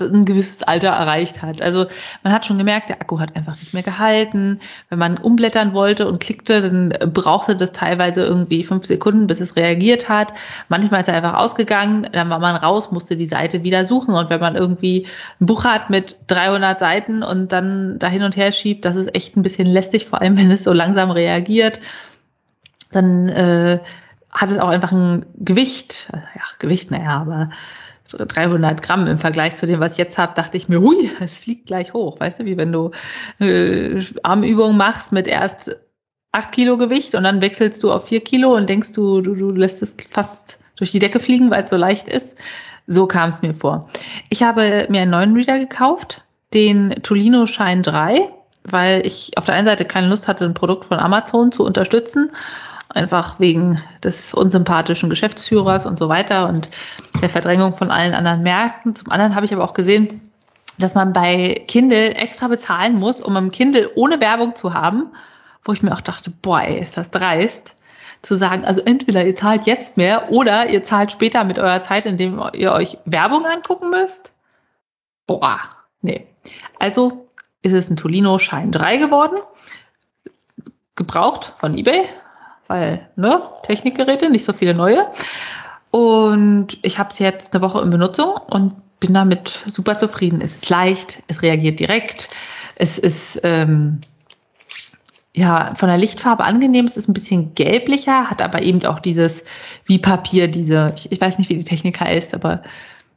ein 0.00 0.24
gewisses 0.24 0.62
Alter 0.62 0.88
erreicht 0.88 1.42
hat. 1.42 1.60
Also 1.60 1.86
man 2.22 2.32
hat 2.32 2.46
schon 2.46 2.56
gemerkt, 2.56 2.88
der 2.88 3.00
Akku 3.00 3.20
hat 3.20 3.36
einfach 3.36 3.58
nicht 3.58 3.74
mehr 3.74 3.82
gehalten. 3.82 4.58
Wenn 4.88 4.98
man 4.98 5.18
umblättern 5.18 5.74
wollte 5.74 6.08
und 6.08 6.18
klickte, 6.18 6.62
dann 6.62 7.12
brauchte 7.12 7.56
das 7.56 7.72
teilweise 7.72 8.24
irgendwie 8.24 8.64
fünf 8.64 8.86
Sekunden, 8.86 9.26
bis 9.26 9.40
es 9.40 9.54
reagiert 9.54 10.08
hat. 10.08 10.32
Manchmal 10.68 11.02
ist 11.02 11.08
er 11.08 11.14
einfach 11.14 11.34
ausgegangen, 11.34 12.08
dann 12.10 12.30
war 12.30 12.38
man 12.38 12.56
raus, 12.56 12.90
musste 12.90 13.16
die 13.16 13.26
Seite 13.26 13.64
wieder 13.64 13.84
suchen. 13.84 14.14
Und 14.14 14.30
wenn 14.30 14.40
man 14.40 14.56
irgendwie 14.56 15.06
ein 15.40 15.46
Buch 15.46 15.64
hat 15.64 15.90
mit 15.90 16.16
300 16.28 16.80
Seiten 16.80 17.22
und 17.22 17.52
dann 17.52 17.98
da 17.98 18.08
hin 18.08 18.22
und 18.22 18.36
her 18.36 18.52
schiebt, 18.52 18.86
das 18.86 18.96
ist 18.96 19.14
echt 19.14 19.36
ein 19.36 19.42
bisschen 19.42 19.66
lästig, 19.66 20.06
vor 20.06 20.22
allem 20.22 20.38
wenn 20.38 20.50
es 20.50 20.64
so 20.64 20.72
langsam 20.72 21.10
reagiert. 21.10 21.80
Dann 22.92 23.28
äh, 23.28 23.80
hat 24.30 24.50
es 24.50 24.58
auch 24.58 24.68
einfach 24.68 24.92
ein 24.92 25.26
Gewicht, 25.36 26.08
ja, 26.12 26.42
Gewicht, 26.58 26.90
naja, 26.90 27.20
aber 27.20 27.50
300 28.18 28.82
Gramm 28.82 29.06
im 29.06 29.18
Vergleich 29.18 29.56
zu 29.56 29.66
dem, 29.66 29.80
was 29.80 29.92
ich 29.92 29.98
jetzt 29.98 30.18
habe, 30.18 30.34
dachte 30.34 30.56
ich 30.56 30.68
mir, 30.68 30.80
hui, 30.80 31.10
es 31.20 31.38
fliegt 31.38 31.66
gleich 31.66 31.92
hoch. 31.92 32.20
Weißt 32.20 32.40
du, 32.40 32.44
wie 32.44 32.56
wenn 32.56 32.72
du 32.72 32.90
äh, 33.40 34.00
Armübungen 34.22 34.76
machst 34.76 35.12
mit 35.12 35.26
erst 35.26 35.76
8 36.32 36.52
Kilo 36.52 36.76
Gewicht 36.78 37.14
und 37.14 37.24
dann 37.24 37.40
wechselst 37.40 37.82
du 37.82 37.92
auf 37.92 38.06
4 38.06 38.22
Kilo 38.22 38.56
und 38.56 38.68
denkst 38.68 38.92
du, 38.92 39.20
du, 39.20 39.34
du 39.34 39.50
lässt 39.50 39.82
es 39.82 39.96
fast 40.10 40.58
durch 40.76 40.90
die 40.90 40.98
Decke 40.98 41.20
fliegen, 41.20 41.50
weil 41.50 41.64
es 41.64 41.70
so 41.70 41.76
leicht 41.76 42.08
ist. 42.08 42.42
So 42.86 43.06
kam 43.06 43.30
es 43.30 43.42
mir 43.42 43.54
vor. 43.54 43.88
Ich 44.28 44.42
habe 44.42 44.86
mir 44.88 45.02
einen 45.02 45.10
neuen 45.10 45.34
Reader 45.34 45.58
gekauft, 45.58 46.24
den 46.52 46.90
Tolino 47.02 47.46
Shine 47.46 47.82
3, 47.82 48.28
weil 48.64 49.06
ich 49.06 49.36
auf 49.36 49.44
der 49.44 49.54
einen 49.54 49.66
Seite 49.66 49.84
keine 49.84 50.08
Lust 50.08 50.26
hatte, 50.26 50.44
ein 50.44 50.54
Produkt 50.54 50.86
von 50.86 50.98
Amazon 50.98 51.52
zu 51.52 51.64
unterstützen 51.64 52.30
einfach 52.92 53.40
wegen 53.40 53.82
des 54.02 54.34
unsympathischen 54.34 55.10
Geschäftsführers 55.10 55.86
und 55.86 55.98
so 55.98 56.08
weiter 56.08 56.48
und 56.48 56.68
der 57.20 57.30
Verdrängung 57.30 57.74
von 57.74 57.90
allen 57.90 58.14
anderen 58.14 58.42
Märkten. 58.42 58.94
Zum 58.94 59.10
anderen 59.10 59.34
habe 59.34 59.46
ich 59.46 59.54
aber 59.54 59.64
auch 59.64 59.74
gesehen, 59.74 60.32
dass 60.78 60.94
man 60.94 61.12
bei 61.12 61.64
Kindle 61.68 62.14
extra 62.14 62.48
bezahlen 62.48 62.98
muss, 62.98 63.20
um 63.20 63.36
im 63.36 63.50
Kindle 63.50 63.90
ohne 63.94 64.20
Werbung 64.20 64.54
zu 64.54 64.74
haben, 64.74 65.10
wo 65.64 65.72
ich 65.72 65.82
mir 65.82 65.92
auch 65.92 66.00
dachte, 66.00 66.30
boah, 66.30 66.62
ey, 66.62 66.80
ist 66.80 66.96
das 66.96 67.10
dreist, 67.10 67.74
zu 68.22 68.36
sagen, 68.36 68.64
also 68.64 68.80
entweder 68.80 69.24
ihr 69.26 69.34
zahlt 69.34 69.66
jetzt 69.66 69.96
mehr 69.96 70.30
oder 70.30 70.68
ihr 70.68 70.84
zahlt 70.84 71.10
später 71.10 71.44
mit 71.44 71.58
eurer 71.58 71.80
Zeit, 71.80 72.06
indem 72.06 72.40
ihr 72.52 72.72
euch 72.72 72.98
Werbung 73.04 73.44
angucken 73.44 73.90
müsst. 73.90 74.32
Boah, 75.26 75.58
nee. 76.00 76.26
Also 76.78 77.26
ist 77.62 77.72
es 77.72 77.90
ein 77.90 77.96
Tolino 77.96 78.38
Shine 78.38 78.70
3 78.70 78.96
geworden, 78.96 79.38
gebraucht 80.94 81.54
von 81.58 81.76
eBay, 81.76 82.04
weil, 82.72 83.06
ne, 83.16 83.38
Technikgeräte, 83.64 84.30
nicht 84.30 84.46
so 84.46 84.54
viele 84.54 84.72
neue. 84.72 85.00
Und 85.90 86.78
ich 86.80 86.98
habe 86.98 87.10
es 87.10 87.18
jetzt 87.18 87.52
eine 87.52 87.62
Woche 87.62 87.82
in 87.82 87.90
Benutzung 87.90 88.32
und 88.48 88.72
bin 88.98 89.12
damit 89.12 89.58
super 89.74 89.94
zufrieden. 89.94 90.40
Es 90.40 90.56
ist 90.56 90.70
leicht, 90.70 91.22
es 91.28 91.42
reagiert 91.42 91.80
direkt, 91.80 92.30
es 92.76 92.96
ist 92.96 93.40
ähm, 93.42 94.00
ja 95.34 95.74
von 95.74 95.90
der 95.90 95.98
Lichtfarbe 95.98 96.44
angenehm, 96.44 96.86
es 96.86 96.96
ist 96.96 97.10
ein 97.10 97.12
bisschen 97.12 97.52
gelblicher, 97.54 98.30
hat 98.30 98.40
aber 98.40 98.62
eben 98.62 98.82
auch 98.86 99.00
dieses 99.00 99.44
wie 99.84 99.98
Papier, 99.98 100.48
diese, 100.48 100.92
ich, 100.96 101.12
ich 101.12 101.20
weiß 101.20 101.36
nicht, 101.36 101.50
wie 101.50 101.58
die 101.58 101.64
Technik 101.64 102.00
heißt, 102.00 102.32
aber 102.32 102.62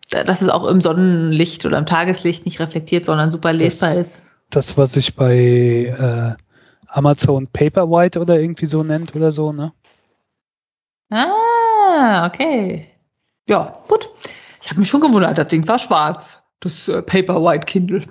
dass 0.09 0.41
es 0.41 0.49
auch 0.49 0.65
im 0.65 0.81
Sonnenlicht 0.81 1.65
oder 1.65 1.77
im 1.77 1.85
Tageslicht 1.85 2.43
nicht 2.43 2.59
reflektiert, 2.59 3.05
sondern 3.05 3.31
super 3.31 3.53
lesbar 3.53 3.91
das, 3.91 3.99
ist. 3.99 4.23
Das, 4.49 4.77
was 4.77 4.97
ich 4.97 5.15
bei 5.15 6.35
äh, 6.37 6.44
Amazon 6.87 7.47
Paperwhite 7.47 8.19
oder 8.19 8.39
irgendwie 8.39 8.65
so 8.65 8.83
nennt 8.83 9.15
oder 9.15 9.31
so, 9.31 9.51
ne? 9.51 9.73
Ah, 11.09 12.25
okay. 12.27 12.81
Ja, 13.47 13.83
gut. 13.87 14.09
Ich 14.61 14.69
habe 14.69 14.79
mich 14.79 14.89
schon 14.89 15.01
gewundert, 15.01 15.37
das 15.37 15.47
Ding 15.47 15.67
war 15.67 15.79
schwarz. 15.79 16.41
Das 16.59 16.87
äh, 16.87 17.01
Paperwhite 17.01 17.65
Kindle. 17.65 18.01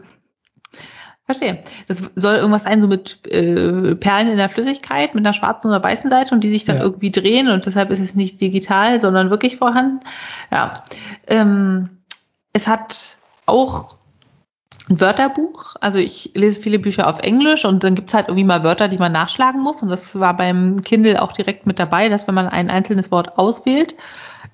Verstehe. 1.27 1.65
Das 1.89 2.11
soll 2.17 2.37
irgendwas 2.37 2.65
sein, 2.65 2.83
so 2.83 2.87
mit 2.87 3.27
äh, 3.33 3.95
Perlen 3.95 4.29
in 4.29 4.37
der 4.37 4.51
Flüssigkeit, 4.51 5.15
mit 5.15 5.25
einer 5.25 5.33
schwarzen 5.33 5.69
oder 5.69 5.83
weißen 5.83 6.11
Seite 6.11 6.35
und 6.35 6.45
die 6.45 6.51
sich 6.51 6.65
dann 6.65 6.77
ja. 6.77 6.83
irgendwie 6.83 7.11
drehen 7.11 7.49
und 7.49 7.65
deshalb 7.65 7.91
ist 7.91 8.01
es 8.01 8.15
nicht 8.15 8.41
digital, 8.41 9.01
sondern 9.01 9.31
wirklich 9.31 9.57
vorhanden. 9.57 10.01
Ja. 10.51 10.85
Ähm, 11.27 12.03
es 12.53 12.69
hat 12.69 13.17
auch 13.47 13.97
ein 14.89 15.01
Wörterbuch. 15.01 15.77
Also 15.81 15.99
ich 15.99 16.33
lese 16.35 16.61
viele 16.61 16.79
Bücher 16.79 17.09
auf 17.09 17.21
Englisch 17.21 17.65
und 17.65 17.85
dann 17.85 17.95
gibt's 17.95 18.13
halt 18.13 18.29
irgendwie 18.29 18.45
mal 18.45 18.65
Wörter, 18.65 18.89
die 18.89 18.99
man 18.99 19.13
nachschlagen 19.13 19.61
muss. 19.63 19.83
Und 19.83 19.89
das 19.89 20.19
war 20.19 20.37
beim 20.37 20.83
Kindle 20.83 21.23
auch 21.23 21.33
direkt 21.33 21.67
mit 21.67 21.79
dabei, 21.79 22.09
dass 22.09 22.27
wenn 22.29 22.35
man 22.35 22.49
ein 22.49 22.71
einzelnes 22.71 23.11
Wort 23.11 23.39
auswählt, 23.39 23.95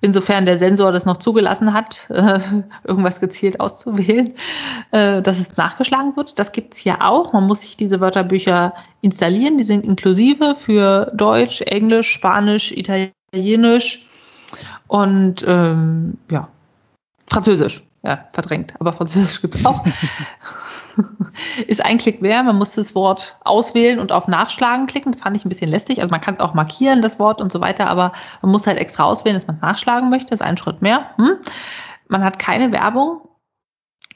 insofern 0.00 0.46
der 0.46 0.58
Sensor 0.58 0.92
das 0.92 1.04
noch 1.04 1.16
zugelassen 1.16 1.72
hat, 1.72 2.06
äh, 2.10 2.38
irgendwas 2.84 3.20
gezielt 3.20 3.58
auszuwählen, 3.58 4.34
äh, 4.92 5.20
dass 5.20 5.40
es 5.40 5.56
nachgeschlagen 5.56 6.16
wird. 6.16 6.38
Das 6.38 6.52
gibt's 6.52 6.78
hier 6.78 7.02
auch. 7.02 7.32
Man 7.32 7.46
muss 7.46 7.62
sich 7.62 7.76
diese 7.76 8.00
Wörterbücher 8.00 8.74
installieren. 9.00 9.58
Die 9.58 9.64
sind 9.64 9.84
inklusive 9.84 10.54
für 10.54 11.10
Deutsch, 11.14 11.60
Englisch, 11.62 12.08
Spanisch, 12.08 12.70
Italienisch 12.72 14.06
und 14.86 15.44
ähm, 15.46 16.18
ja, 16.30 16.48
Französisch 17.26 17.82
ja, 18.02 18.28
verdrängt, 18.32 18.74
aber 18.78 18.92
Französisch 18.92 19.42
gibt's 19.42 19.64
auch. 19.64 19.84
ist 21.66 21.84
ein 21.84 21.98
Klick 21.98 22.22
mehr. 22.22 22.42
Man 22.42 22.56
muss 22.56 22.74
das 22.74 22.94
Wort 22.94 23.38
auswählen 23.44 23.98
und 23.98 24.12
auf 24.12 24.28
Nachschlagen 24.28 24.86
klicken. 24.86 25.12
Das 25.12 25.20
fand 25.20 25.36
ich 25.36 25.44
ein 25.44 25.48
bisschen 25.48 25.70
lästig. 25.70 26.00
Also 26.00 26.10
man 26.10 26.20
kann 26.20 26.34
es 26.34 26.40
auch 26.40 26.54
markieren, 26.54 27.02
das 27.02 27.18
Wort 27.18 27.40
und 27.40 27.52
so 27.52 27.60
weiter, 27.60 27.88
aber 27.88 28.12
man 28.42 28.52
muss 28.52 28.66
halt 28.66 28.78
extra 28.78 29.04
auswählen, 29.04 29.36
dass 29.36 29.46
man 29.46 29.58
nachschlagen 29.60 30.10
möchte. 30.10 30.30
Das 30.30 30.40
ist 30.40 30.46
ein 30.46 30.56
Schritt 30.56 30.82
mehr. 30.82 31.10
Hm? 31.16 31.36
Man 32.08 32.24
hat 32.24 32.38
keine 32.38 32.72
Werbung. 32.72 33.22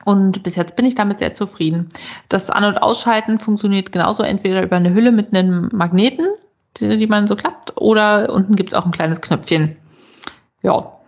Und 0.04 0.42
bis 0.42 0.56
jetzt 0.56 0.76
bin 0.76 0.84
ich 0.84 0.94
damit 0.94 1.20
sehr 1.20 1.32
zufrieden. 1.32 1.88
Das 2.28 2.50
An- 2.50 2.64
und 2.64 2.82
Ausschalten 2.82 3.38
funktioniert 3.38 3.92
genauso 3.92 4.22
entweder 4.22 4.62
über 4.62 4.76
eine 4.76 4.92
Hülle 4.92 5.12
mit 5.12 5.34
einem 5.34 5.70
Magneten, 5.72 6.26
die, 6.76 6.98
die 6.98 7.06
man 7.06 7.26
so 7.26 7.36
klappt, 7.36 7.80
oder 7.80 8.30
unten 8.32 8.54
gibt 8.54 8.70
es 8.70 8.74
auch 8.74 8.84
ein 8.84 8.90
kleines 8.90 9.20
Knöpfchen. 9.20 9.76
Ja. 10.62 10.98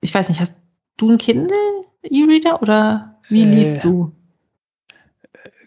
Ich 0.00 0.12
weiß 0.12 0.30
nicht, 0.30 0.40
hast 0.40 0.59
du 1.00 1.10
ein 1.10 1.18
Kindle 1.18 1.56
E-Reader 2.02 2.62
oder 2.62 3.18
wie 3.28 3.44
liest 3.44 3.76
Äh, 3.78 3.80
du? 3.80 4.12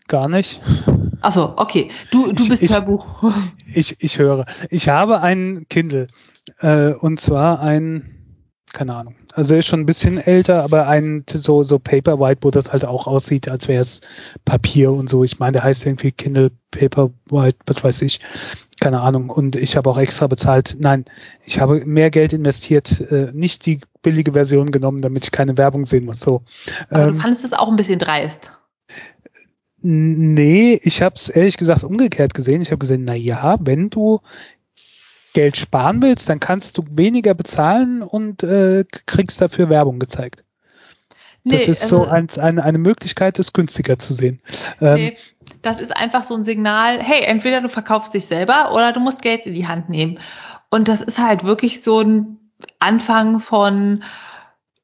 Gar 0.07 0.27
nicht. 0.27 0.61
Achso, 1.21 1.53
okay. 1.57 1.89
Du, 2.11 2.31
du 2.33 2.47
bist 2.49 2.63
ich- 2.63 2.69
Hörbuch. 2.71 3.23
Ich, 3.75 3.95
ich 3.99 4.19
höre. 4.19 4.45
Ich 4.69 4.89
habe 4.89 5.21
einen 5.21 5.67
Kindle. 5.69 6.07
Äh, 6.59 6.93
und 6.93 7.19
zwar 7.19 7.61
ein, 7.61 8.35
keine 8.71 8.93
Ahnung. 8.95 9.15
Also 9.35 9.53
er 9.53 9.59
ist 9.59 9.67
schon 9.67 9.81
ein 9.81 9.85
bisschen 9.85 10.17
älter, 10.17 10.63
aber 10.63 10.87
ein 10.87 11.25
so, 11.27 11.63
so 11.63 11.79
Paperwhite, 11.79 12.43
wo 12.43 12.51
das 12.51 12.71
halt 12.71 12.85
auch 12.85 13.07
aussieht, 13.07 13.49
als 13.49 13.67
wäre 13.67 13.81
es 13.81 14.01
Papier 14.45 14.91
und 14.91 15.09
so. 15.09 15.23
Ich 15.23 15.39
meine, 15.39 15.53
der 15.53 15.63
heißt 15.63 15.85
irgendwie 15.85 16.11
Kindle 16.11 16.51
Paperwhite, 16.71 17.57
was 17.65 17.83
weiß 17.83 18.01
ich. 18.03 18.19
Keine 18.79 19.01
Ahnung. 19.01 19.29
Und 19.29 19.55
ich 19.55 19.75
habe 19.75 19.89
auch 19.89 19.97
extra 19.97 20.27
bezahlt. 20.27 20.75
Nein, 20.79 21.05
ich 21.45 21.59
habe 21.59 21.83
mehr 21.85 22.11
Geld 22.11 22.33
investiert, 22.33 23.01
äh, 23.11 23.31
nicht 23.33 23.65
die 23.65 23.81
billige 24.01 24.33
Version 24.33 24.71
genommen, 24.71 25.01
damit 25.01 25.23
ich 25.23 25.31
keine 25.31 25.57
Werbung 25.57 25.85
sehen 25.85 26.05
muss. 26.05 26.19
So. 26.19 26.43
Aber 26.89 27.07
Ähm, 27.07 27.13
du 27.13 27.19
fandest 27.19 27.43
es 27.43 27.53
auch 27.53 27.69
ein 27.69 27.75
bisschen 27.75 27.99
dreist. 27.99 28.51
Nee, 29.85 30.79
ich 30.81 31.01
habe 31.01 31.15
es 31.15 31.27
ehrlich 31.27 31.57
gesagt 31.57 31.83
umgekehrt 31.83 32.33
gesehen. 32.33 32.61
Ich 32.61 32.71
habe 32.71 32.79
gesehen, 32.79 33.03
na 33.03 33.15
ja, 33.15 33.57
wenn 33.59 33.89
du 33.89 34.21
Geld 35.33 35.57
sparen 35.57 36.01
willst, 36.01 36.29
dann 36.29 36.39
kannst 36.39 36.77
du 36.77 36.83
weniger 36.89 37.33
bezahlen 37.33 38.01
und 38.03 38.43
äh, 38.43 38.85
kriegst 39.05 39.41
dafür 39.41 39.69
Werbung 39.69 39.99
gezeigt. 39.99 40.43
Das 41.45 41.67
ist 41.67 41.81
so 41.81 42.05
also- 42.05 42.11
ein, 42.11 42.29
eine, 42.39 42.63
eine 42.63 42.77
Möglichkeit, 42.77 43.37
es 43.37 43.51
günstiger 43.51 43.99
zu 43.99 44.13
sehen. 44.13 44.41
Ähm, 44.79 44.93
Nee, 44.93 45.17
das 45.61 45.81
ist 45.81 45.95
einfach 45.95 46.23
so 46.23 46.35
ein 46.35 46.43
Signal, 46.43 47.01
hey, 47.01 47.23
entweder 47.23 47.61
du 47.61 47.67
verkaufst 47.69 48.13
dich 48.13 48.25
selber 48.25 48.71
oder 48.73 48.93
du 48.93 48.99
musst 48.99 49.21
Geld 49.21 49.45
in 49.45 49.53
die 49.53 49.67
Hand 49.67 49.89
nehmen. 49.89 50.19
Und 50.69 50.87
das 50.87 51.01
ist 51.01 51.19
halt 51.19 51.43
wirklich 51.43 51.83
so 51.83 52.01
ein 52.01 52.39
Anfang 52.79 53.39
von, 53.39 54.03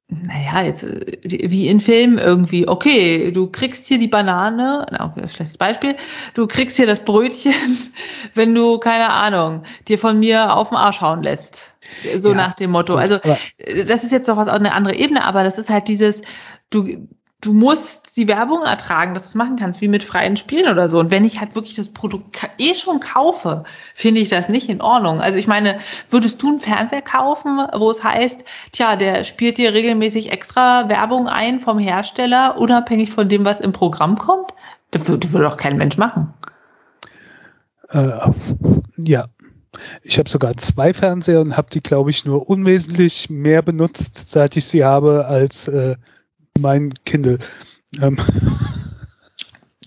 naja, 0.09 0.63
jetzt 0.63 0.83
äh, 0.83 1.19
wie 1.23 1.67
in 1.67 1.79
Filmen 1.79 2.17
irgendwie, 2.17 2.67
okay, 2.67 3.31
du 3.31 3.47
kriegst 3.47 3.85
hier 3.85 3.99
die 3.99 4.07
Banane, 4.07 4.85
na, 4.91 5.05
okay, 5.05 5.27
schlechtes 5.27 5.57
Beispiel, 5.57 5.95
du 6.33 6.47
kriegst 6.47 6.77
hier 6.77 6.87
das 6.87 7.03
Brötchen, 7.03 7.53
wenn 8.33 8.53
du, 8.55 8.79
keine 8.79 9.09
Ahnung, 9.09 9.63
dir 9.87 9.99
von 9.99 10.19
mir 10.19 10.55
auf 10.55 10.69
den 10.69 10.77
Arsch 10.77 11.01
hauen 11.01 11.23
lässt. 11.23 11.73
So 12.19 12.29
Ja, 12.29 12.35
nach 12.35 12.53
dem 12.53 12.71
Motto. 12.71 12.95
Also 12.95 13.15
äh, 13.57 13.85
das 13.85 14.03
ist 14.03 14.11
jetzt 14.11 14.27
noch 14.27 14.37
was 14.37 14.47
auf 14.47 14.55
eine 14.55 14.73
andere 14.73 14.95
Ebene, 14.95 15.23
aber 15.25 15.43
das 15.43 15.57
ist 15.57 15.69
halt 15.69 15.87
dieses, 15.87 16.21
du, 16.69 17.07
du 17.41 17.53
musst 17.53 18.17
die 18.17 18.27
Werbung 18.27 18.63
ertragen, 18.63 19.13
dass 19.13 19.23
du 19.23 19.29
es 19.29 19.35
machen 19.35 19.55
kannst, 19.55 19.79
wie 19.79 19.87
mit 19.87 20.03
freien 20.03 20.35
Spielen 20.35 20.69
oder 20.69 20.89
so. 20.89 20.99
Und 20.99 21.09
wenn 21.09 21.23
ich 21.23 21.39
halt 21.39 21.55
wirklich 21.55 21.75
das 21.75 21.89
Produkt 21.89 22.49
eh 22.57 22.75
schon 22.75 22.99
kaufe, 22.99 23.63
finde 23.95 24.19
ich 24.19 24.29
das 24.29 24.49
nicht 24.49 24.67
in 24.67 24.81
Ordnung. 24.81 25.21
Also 25.21 25.39
ich 25.39 25.47
meine, 25.47 25.79
würdest 26.09 26.41
du 26.41 26.49
einen 26.49 26.59
Fernseher 26.59 27.01
kaufen, 27.01 27.59
wo 27.77 27.89
es 27.89 28.03
heißt, 28.03 28.43
tja, 28.73 28.97
der 28.97 29.23
spielt 29.23 29.57
dir 29.57 29.73
regelmäßig 29.73 30.31
extra 30.31 30.89
Werbung 30.89 31.27
ein 31.27 31.61
vom 31.61 31.79
Hersteller, 31.79 32.57
unabhängig 32.57 33.11
von 33.11 33.29
dem, 33.29 33.45
was 33.45 33.61
im 33.61 33.71
Programm 33.71 34.17
kommt? 34.17 34.51
Das 34.91 35.07
würde, 35.07 35.31
würde 35.31 35.45
doch 35.45 35.57
kein 35.57 35.77
Mensch 35.77 35.97
machen. 35.97 36.33
Äh, 37.89 38.31
ja. 38.97 39.27
Ich 40.01 40.17
habe 40.17 40.29
sogar 40.29 40.57
zwei 40.57 40.93
Fernseher 40.93 41.39
und 41.39 41.55
habe 41.55 41.69
die, 41.71 41.81
glaube 41.81 42.09
ich, 42.09 42.25
nur 42.25 42.49
unwesentlich 42.49 43.29
mehr 43.29 43.61
benutzt, 43.61 44.29
seit 44.29 44.57
ich 44.57 44.65
sie 44.65 44.83
habe, 44.83 45.25
als 45.27 45.67
äh, 45.67 45.95
mein 46.59 46.93
Kindle. 47.05 47.39
Ähm, 48.01 48.17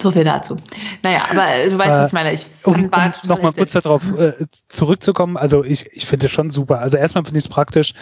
So 0.00 0.10
viel 0.10 0.24
dazu. 0.24 0.56
Naja, 1.04 1.20
aber 1.30 1.46
äh, 1.54 1.70
du 1.70 1.78
weißt, 1.78 1.90
Äh, 1.96 2.00
was 2.00 2.06
ich 2.08 2.12
meine. 2.12 2.32
Ich 2.32 2.46
um, 2.64 2.74
fand- 2.74 2.84
um 2.84 2.90
total 2.90 3.28
nochmal 3.28 3.52
kurz 3.52 3.72
darauf 3.72 4.02
äh, 4.18 4.46
zurückzukommen, 4.68 5.36
also 5.36 5.62
ich, 5.62 5.86
ich 5.92 6.06
finde 6.06 6.26
es 6.26 6.32
schon 6.32 6.50
super. 6.50 6.80
Also 6.80 6.96
erstmal 6.96 7.24
finde 7.24 7.38
ich 7.38 7.44
es 7.44 7.48
praktisch, 7.48 7.94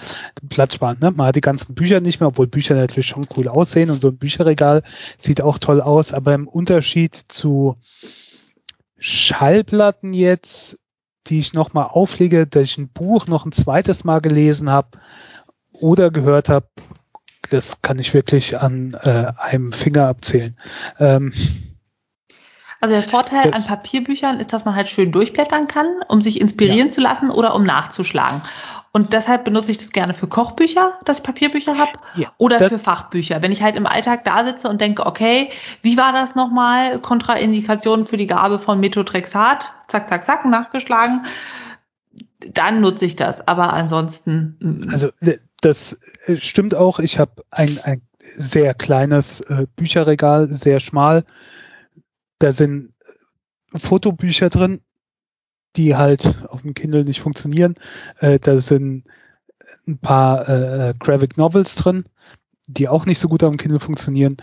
Platz 0.48 0.74
sparen. 0.76 0.96
Ne? 1.02 1.10
Man 1.10 1.26
hat 1.26 1.36
die 1.36 1.42
ganzen 1.42 1.74
Bücher 1.74 2.00
nicht 2.00 2.18
mehr, 2.20 2.28
obwohl 2.28 2.46
Bücher 2.46 2.74
natürlich 2.74 3.06
schon 3.08 3.26
cool 3.36 3.48
aussehen 3.48 3.90
und 3.90 4.00
so 4.00 4.08
ein 4.08 4.16
Bücherregal 4.16 4.82
sieht 5.18 5.42
auch 5.42 5.58
toll 5.58 5.82
aus, 5.82 6.14
aber 6.14 6.32
im 6.32 6.48
Unterschied 6.48 7.14
zu 7.28 7.76
Schallplatten 8.98 10.12
jetzt, 10.12 10.78
die 11.26 11.38
ich 11.38 11.52
nochmal 11.52 11.86
auflege, 11.86 12.46
dass 12.46 12.66
ich 12.66 12.78
ein 12.78 12.88
Buch 12.88 13.26
noch 13.26 13.44
ein 13.44 13.52
zweites 13.52 14.04
Mal 14.04 14.20
gelesen 14.20 14.70
habe 14.70 14.98
oder 15.72 16.10
gehört 16.10 16.48
habe, 16.48 16.68
das 17.48 17.80
kann 17.82 17.98
ich 17.98 18.12
wirklich 18.14 18.60
an 18.60 18.96
äh, 19.02 19.32
einem 19.36 19.72
Finger 19.72 20.06
abzählen. 20.06 20.56
Ähm, 20.98 21.32
Also 22.80 22.94
der 22.94 23.02
Vorteil 23.02 23.50
Das- 23.50 23.70
an 23.70 23.76
Papierbüchern 23.76 24.40
ist, 24.40 24.52
dass 24.52 24.64
man 24.64 24.74
halt 24.74 24.88
schön 24.88 25.12
durchblättern 25.12 25.66
kann, 25.66 25.86
um 26.08 26.20
sich 26.20 26.40
inspirieren 26.40 26.90
zu 26.90 27.00
lassen 27.00 27.30
oder 27.30 27.54
um 27.54 27.62
nachzuschlagen. 27.64 28.40
Und 28.92 29.12
deshalb 29.12 29.44
benutze 29.44 29.70
ich 29.70 29.78
das 29.78 29.92
gerne 29.92 30.14
für 30.14 30.26
Kochbücher, 30.26 30.98
dass 31.04 31.18
ich 31.18 31.22
Papierbücher 31.22 31.78
habe, 31.78 31.92
Ja, 32.16 32.32
oder 32.38 32.58
für 32.58 32.78
Fachbücher. 32.78 33.40
Wenn 33.40 33.52
ich 33.52 33.62
halt 33.62 33.76
im 33.76 33.86
Alltag 33.86 34.24
da 34.24 34.44
sitze 34.44 34.68
und 34.68 34.80
denke, 34.80 35.06
okay, 35.06 35.50
wie 35.82 35.96
war 35.96 36.12
das 36.12 36.34
nochmal? 36.34 36.98
Kontraindikationen 36.98 38.04
für 38.04 38.16
die 38.16 38.26
Gabe 38.26 38.58
von 38.58 38.80
Methotrexat, 38.80 39.72
zack, 39.86 40.08
zack, 40.08 40.24
zack, 40.24 40.44
nachgeschlagen. 40.44 41.24
Dann 42.52 42.80
nutze 42.80 43.06
ich 43.06 43.16
das. 43.16 43.46
Aber 43.46 43.72
ansonsten. 43.72 44.56
mm, 44.60 44.90
Also 44.90 45.08
äh, 45.20 45.38
das 45.60 45.98
äh, 46.26 46.36
stimmt 46.36 46.74
auch. 46.74 46.98
Ich 46.98 47.18
habe 47.18 47.44
ein, 47.50 47.78
ein 47.82 48.02
sehr 48.36 48.74
kleines 48.74 49.40
äh, 49.42 49.66
Bücherregal, 49.76 50.52
sehr 50.52 50.80
schmal. 50.80 51.24
Da 52.38 52.52
sind 52.52 52.94
Fotobücher 53.74 54.50
drin, 54.50 54.80
die 55.76 55.96
halt 55.96 56.44
auf 56.48 56.62
dem 56.62 56.74
Kindle 56.74 57.04
nicht 57.04 57.20
funktionieren. 57.20 57.76
Äh, 58.18 58.38
da 58.38 58.56
sind 58.58 59.04
ein 59.86 59.98
paar 59.98 60.48
äh, 60.48 60.94
Graphic 60.98 61.36
Novels 61.36 61.74
drin, 61.74 62.04
die 62.66 62.88
auch 62.88 63.06
nicht 63.06 63.18
so 63.18 63.28
gut 63.28 63.42
auf 63.42 63.50
dem 63.50 63.58
Kindle 63.58 63.80
funktionieren. 63.80 64.36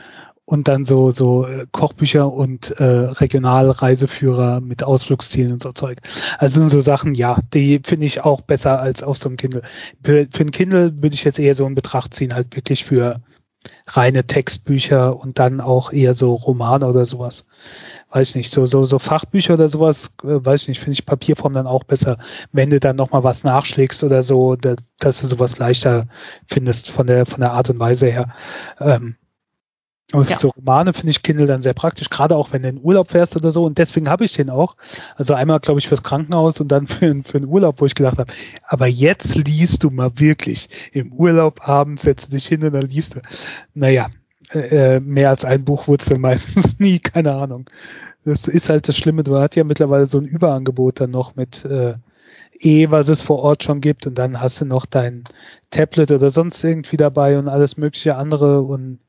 Und 0.50 0.70
dann 0.70 0.86
so, 0.86 1.12
so 1.12 1.46
äh, 1.46 1.68
Kochbücher 1.74 2.32
und 2.32 2.72
äh, 2.80 2.84
Regionalreiseführer 2.84 4.62
mit 4.62 4.82
Ausflugszielen 4.82 5.52
und 5.52 5.62
so 5.62 5.74
Zeug. 5.74 6.00
Also 6.38 6.62
sind 6.62 6.70
so 6.70 6.80
Sachen, 6.80 7.16
ja, 7.16 7.40
die 7.54 7.82
finde 7.84 8.06
ich 8.06 8.24
auch 8.24 8.40
besser 8.40 8.80
als 8.80 9.04
auf 9.04 9.18
so 9.18 9.28
einem 9.28 9.36
Kindle. 9.36 9.62
Für, 10.02 10.26
für 10.32 10.44
ein 10.44 10.52
Kindle 10.52 11.02
würde 11.02 11.16
ich 11.16 11.26
jetzt 11.26 11.38
eher 11.38 11.54
so 11.54 11.68
in 11.68 11.76
Betracht 11.76 12.14
ziehen, 12.14 12.34
halt 12.34 12.56
wirklich 12.56 12.86
für 12.86 13.20
reine 13.88 14.26
Textbücher 14.26 15.20
und 15.20 15.38
dann 15.38 15.60
auch 15.60 15.92
eher 15.92 16.14
so 16.14 16.34
Romane 16.34 16.88
oder 16.88 17.04
sowas. 17.04 17.46
Weiß 18.10 18.30
ich 18.30 18.36
nicht, 18.36 18.54
so, 18.54 18.66
so, 18.66 18.86
so 18.86 19.00
Fachbücher 19.00 19.56
oder 19.56 19.68
sowas, 19.68 20.12
äh, 20.24 20.46
weiß 20.46 20.62
ich 20.62 20.68
nicht, 20.70 20.80
finde 20.80 20.94
ich 20.94 21.06
Papierform 21.06 21.56
dann 21.56 21.68
auch 21.68 21.84
besser, 21.84 22.20
wenn 22.54 22.70
du 22.70 22.80
dann 22.80 22.96
nochmal 22.96 23.26
was 23.26 23.44
nachschlägst 23.44 24.02
oder 24.06 24.24
so, 24.24 24.56
da, 24.56 24.76
dass 25.00 25.20
du 25.20 25.28
sowas 25.28 25.58
leichter 25.58 26.06
findest 26.48 26.90
von 26.90 27.06
der, 27.06 27.26
von 27.26 27.42
der 27.42 27.52
Art 27.52 27.70
und 27.70 27.80
Weise 27.80 28.08
her. 28.08 28.34
Ähm, 28.80 29.18
für 30.12 30.24
Ja. 30.24 30.40
so 30.40 30.50
Romane 30.50 30.94
finde 30.94 31.12
ich 31.12 31.22
Kindle 31.24 31.48
dann 31.48 31.62
sehr 31.62 31.74
praktisch, 31.74 32.10
gerade 32.10 32.36
auch 32.36 32.54
wenn 32.54 32.62
du 32.64 32.70
in 32.70 32.80
Urlaub 32.82 33.10
fährst 33.10 33.36
oder 33.36 33.52
so. 33.52 33.66
Und 33.66 33.78
deswegen 33.78 34.10
habe 34.10 34.26
ich 34.26 34.34
den 34.34 34.50
auch. 34.50 34.76
Also 35.16 35.34
einmal, 35.34 35.60
glaube 35.60 35.80
ich, 35.80 35.88
fürs 35.88 36.04
Krankenhaus 36.04 36.60
und 36.62 36.70
dann 36.70 36.88
für, 36.88 37.14
für 37.24 37.40
den 37.40 37.48
Urlaub, 37.48 37.82
wo 37.82 37.86
ich 37.86 37.96
gedacht 37.96 38.18
habe, 38.18 38.32
aber 38.64 38.88
jetzt 38.88 39.36
liest 39.36 39.84
du 39.84 39.90
mal 39.90 40.12
wirklich. 40.20 40.70
Im 40.94 41.12
Urlaub 41.14 41.68
abends 41.68 42.04
setzt 42.04 42.32
dich 42.34 42.48
hin 42.48 42.64
und 42.64 42.74
dann 42.74 42.84
liest 42.84 43.16
du. 43.16 43.22
Naja, 43.74 44.10
äh, 44.52 45.00
mehr 45.02 45.30
als 45.30 45.44
ein 45.46 45.66
Buch 45.66 45.88
wurde 45.88 46.06
dann 46.08 46.22
meistens 46.22 46.80
nie, 46.80 47.00
keine 47.00 47.34
Ahnung. 47.34 47.70
Das 48.24 48.48
ist 48.48 48.70
halt 48.70 48.88
das 48.88 48.98
Schlimme, 48.98 49.24
du 49.24 49.36
hast 49.38 49.56
ja 49.56 49.64
mittlerweile 49.64 50.06
so 50.06 50.18
ein 50.20 50.26
Überangebot 50.26 51.00
dann 51.02 51.12
noch 51.12 51.36
mit 51.36 51.66
äh, 51.66 51.96
eh, 52.60 52.90
was 52.92 53.10
es 53.10 53.22
vor 53.22 53.40
Ort 53.40 53.64
schon 53.64 53.82
gibt 53.82 54.08
und 54.08 54.16
dann 54.16 54.42
hast 54.42 54.62
du 54.62 54.66
noch 54.66 54.86
dein 54.86 55.26
Tablet 55.70 56.12
oder 56.12 56.30
sonst 56.30 56.64
irgendwie 56.64 56.98
dabei 56.98 57.38
und 57.40 57.48
alles 57.50 57.78
mögliche 57.78 58.16
andere 58.16 58.62
und 58.62 59.00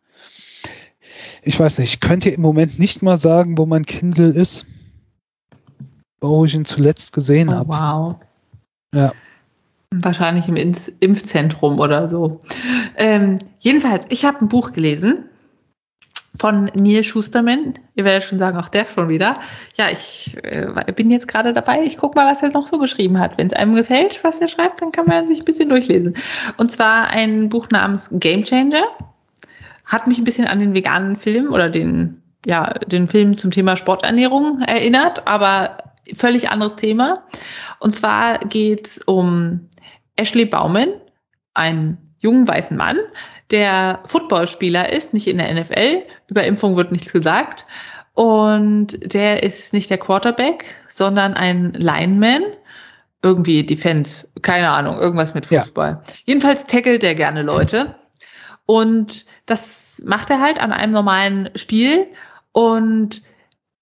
ich 1.49 1.59
weiß 1.59 1.79
nicht, 1.79 1.95
ich 1.95 2.01
könnte 2.01 2.29
im 2.29 2.43
Moment 2.43 2.79
nicht 2.79 3.03
mal 3.03 3.17
sagen, 3.17 3.57
wo 3.57 3.65
mein 3.65 3.87
Kindle 3.87 4.29
ist, 4.29 4.67
wo 6.21 6.45
ich 6.45 6.55
ihn 6.55 6.67
zuletzt 6.67 7.15
gesehen 7.15 7.49
Oh, 7.49 7.53
habe. 7.53 7.69
wow. 7.71 8.17
Ja. 8.95 9.13
Wahrscheinlich 9.95 10.47
im 10.47 10.57
Impfzentrum 11.01 11.81
oder 11.81 12.11
so. 12.11 12.43
Ähm, 12.97 13.39
jedenfalls, 13.61 14.05
ich 14.11 14.27
habe 14.27 14.45
ein 14.45 14.49
Buch 14.49 14.73
gelesen 14.73 15.25
von 16.39 16.71
Neil 16.75 17.03
Schusterman. 17.03 17.73
Ihr 17.95 18.05
werdet 18.05 18.25
schon 18.25 18.39
sagen, 18.39 18.59
auch 18.59 18.69
der 18.69 18.87
schon 18.87 19.09
wieder. 19.09 19.41
Ja, 19.79 19.89
ich 19.91 20.37
äh, 20.43 20.93
bin 20.95 21.11
jetzt 21.11 21.29
gerade 21.29 21.55
dabei. 21.55 21.83
Ich 21.83 21.97
gucke 21.97 22.19
mal, 22.19 22.31
was 22.31 22.43
er 22.43 22.51
noch 22.51 22.67
so 22.67 22.79
geschrieben 22.79 23.19
hat. 23.19 23.39
Wenn 23.39 23.47
es 23.47 23.55
einem 23.55 23.75
gefällt, 23.75 24.23
was 24.23 24.39
er 24.39 24.49
schreibt, 24.49 24.83
dann 24.83 24.93
kann 24.93 25.07
man 25.07 25.27
sich 25.27 25.39
ein 25.39 25.45
bisschen 25.47 25.71
durchlesen. 25.71 26.15
Und 26.59 26.71
zwar 26.71 27.09
ein 27.09 27.49
Buch 27.49 27.71
namens 27.71 28.11
Game 28.13 28.45
Changer. 28.45 28.85
Hat 29.89 30.07
mich 30.07 30.19
ein 30.19 30.25
bisschen 30.25 30.47
an 30.47 30.61
den 30.61 30.75
veganen 30.75 31.17
Film 31.17 31.53
oder 31.53 31.69
den, 31.69 32.23
ja, 32.47 32.75
den 32.75 33.09
Film 33.09 33.37
zum 33.37 33.51
Thema 33.51 33.77
Sporternährung 33.77 34.63
erinnert, 34.63 35.27
aber 35.27 35.79
völlig 36.15 36.51
anderes 36.51 36.77
Thema. 36.77 37.25
Und 37.81 37.97
zwar 37.97 38.39
geht 38.39 38.87
es 38.87 38.99
um 38.99 39.69
Ashley 40.15 40.45
Bauman, 40.45 40.93
einen 41.55 42.15
jungen 42.21 42.47
weißen 42.47 42.77
Mann, 42.77 42.99
der 43.51 44.01
Footballspieler 44.05 44.93
ist, 44.93 45.15
nicht 45.15 45.27
in 45.27 45.39
der 45.39 45.53
NFL. 45.53 46.03
Über 46.29 46.45
Impfung 46.45 46.77
wird 46.77 46.93
nichts 46.93 47.13
gesagt. 47.13 47.67
Und 48.15 49.13
der 49.15 49.43
ist 49.43 49.73
nicht 49.73 49.91
der 49.91 49.99
Quarterback, 49.99 50.65
sondern 50.89 51.35
ein 51.35 51.73
Lineman. 51.73 52.43
Irgendwie 53.23 53.65
Defense, 53.65 54.29
keine 54.43 54.71
Ahnung, 54.71 54.99
irgendwas 54.99 55.35
mit 55.35 55.47
Fußball. 55.47 55.91
Ja. 55.91 56.03
Jedenfalls 56.25 56.67
tackelt 56.67 57.03
er 57.03 57.15
gerne 57.15 57.43
Leute. 57.43 57.97
Und 58.71 59.25
das 59.47 60.03
macht 60.05 60.29
er 60.29 60.41
halt 60.41 60.61
an 60.61 60.73
einem 60.73 60.93
normalen 60.93 61.49
Spiel 61.57 62.07
und 62.53 63.23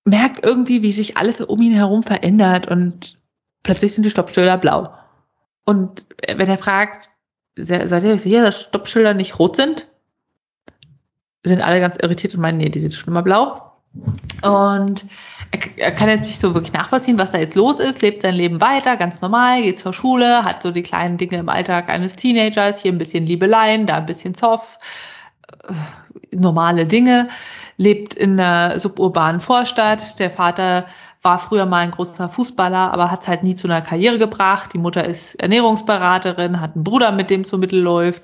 merkt 0.04 0.46
irgendwie, 0.46 0.84
wie 0.84 0.92
sich 0.92 1.16
alles 1.16 1.40
um 1.40 1.60
ihn 1.60 1.74
herum 1.74 2.04
verändert 2.04 2.68
und 2.68 3.18
plötzlich 3.64 3.92
sind 3.92 4.04
die 4.04 4.10
Stoppschilder 4.10 4.58
blau. 4.58 4.84
Und 5.64 6.06
wenn 6.28 6.48
er 6.48 6.56
fragt, 6.56 7.10
seid 7.56 8.04
ihr 8.04 8.16
sicher, 8.16 8.42
dass 8.42 8.60
Stoppschilder 8.60 9.12
nicht 9.12 9.40
rot 9.40 9.56
sind? 9.56 9.88
Sind 11.42 11.62
alle 11.62 11.80
ganz 11.80 11.96
irritiert 11.96 12.36
und 12.36 12.40
meinen, 12.40 12.58
nee, 12.58 12.68
die 12.68 12.78
sind 12.78 12.94
schon 12.94 13.12
immer 13.12 13.24
blau. 13.24 13.65
Und 14.42 15.04
er, 15.76 15.92
kann 15.92 16.08
jetzt 16.08 16.26
nicht 16.26 16.40
so 16.40 16.54
wirklich 16.54 16.72
nachvollziehen, 16.72 17.18
was 17.18 17.32
da 17.32 17.38
jetzt 17.38 17.54
los 17.54 17.80
ist, 17.80 18.02
lebt 18.02 18.22
sein 18.22 18.34
Leben 18.34 18.60
weiter, 18.60 18.96
ganz 18.96 19.20
normal, 19.20 19.62
geht 19.62 19.78
zur 19.78 19.92
Schule, 19.92 20.44
hat 20.44 20.62
so 20.62 20.70
die 20.70 20.82
kleinen 20.82 21.16
Dinge 21.16 21.38
im 21.38 21.48
Alltag 21.48 21.88
eines 21.88 22.16
Teenagers, 22.16 22.82
hier 22.82 22.92
ein 22.92 22.98
bisschen 22.98 23.26
Liebeleien, 23.26 23.86
da 23.86 23.96
ein 23.96 24.06
bisschen 24.06 24.34
Zoff, 24.34 24.78
äh, 25.68 25.72
normale 26.36 26.86
Dinge, 26.86 27.28
lebt 27.76 28.14
in 28.14 28.38
einer 28.40 28.78
suburbanen 28.78 29.40
Vorstadt, 29.40 30.18
der 30.18 30.30
Vater 30.30 30.86
war 31.26 31.40
früher 31.40 31.66
mal 31.66 31.80
ein 31.80 31.90
großer 31.90 32.28
Fußballer, 32.28 32.92
aber 32.92 33.10
hat 33.10 33.22
es 33.22 33.28
halt 33.28 33.42
nie 33.42 33.56
zu 33.56 33.66
einer 33.66 33.82
Karriere 33.82 34.16
gebracht. 34.16 34.72
Die 34.72 34.78
Mutter 34.78 35.04
ist 35.04 35.34
Ernährungsberaterin, 35.34 36.60
hat 36.60 36.76
einen 36.76 36.84
Bruder, 36.84 37.10
mit 37.10 37.30
dem 37.30 37.42
zu 37.42 37.58
Mittel 37.58 37.80
läuft. 37.80 38.22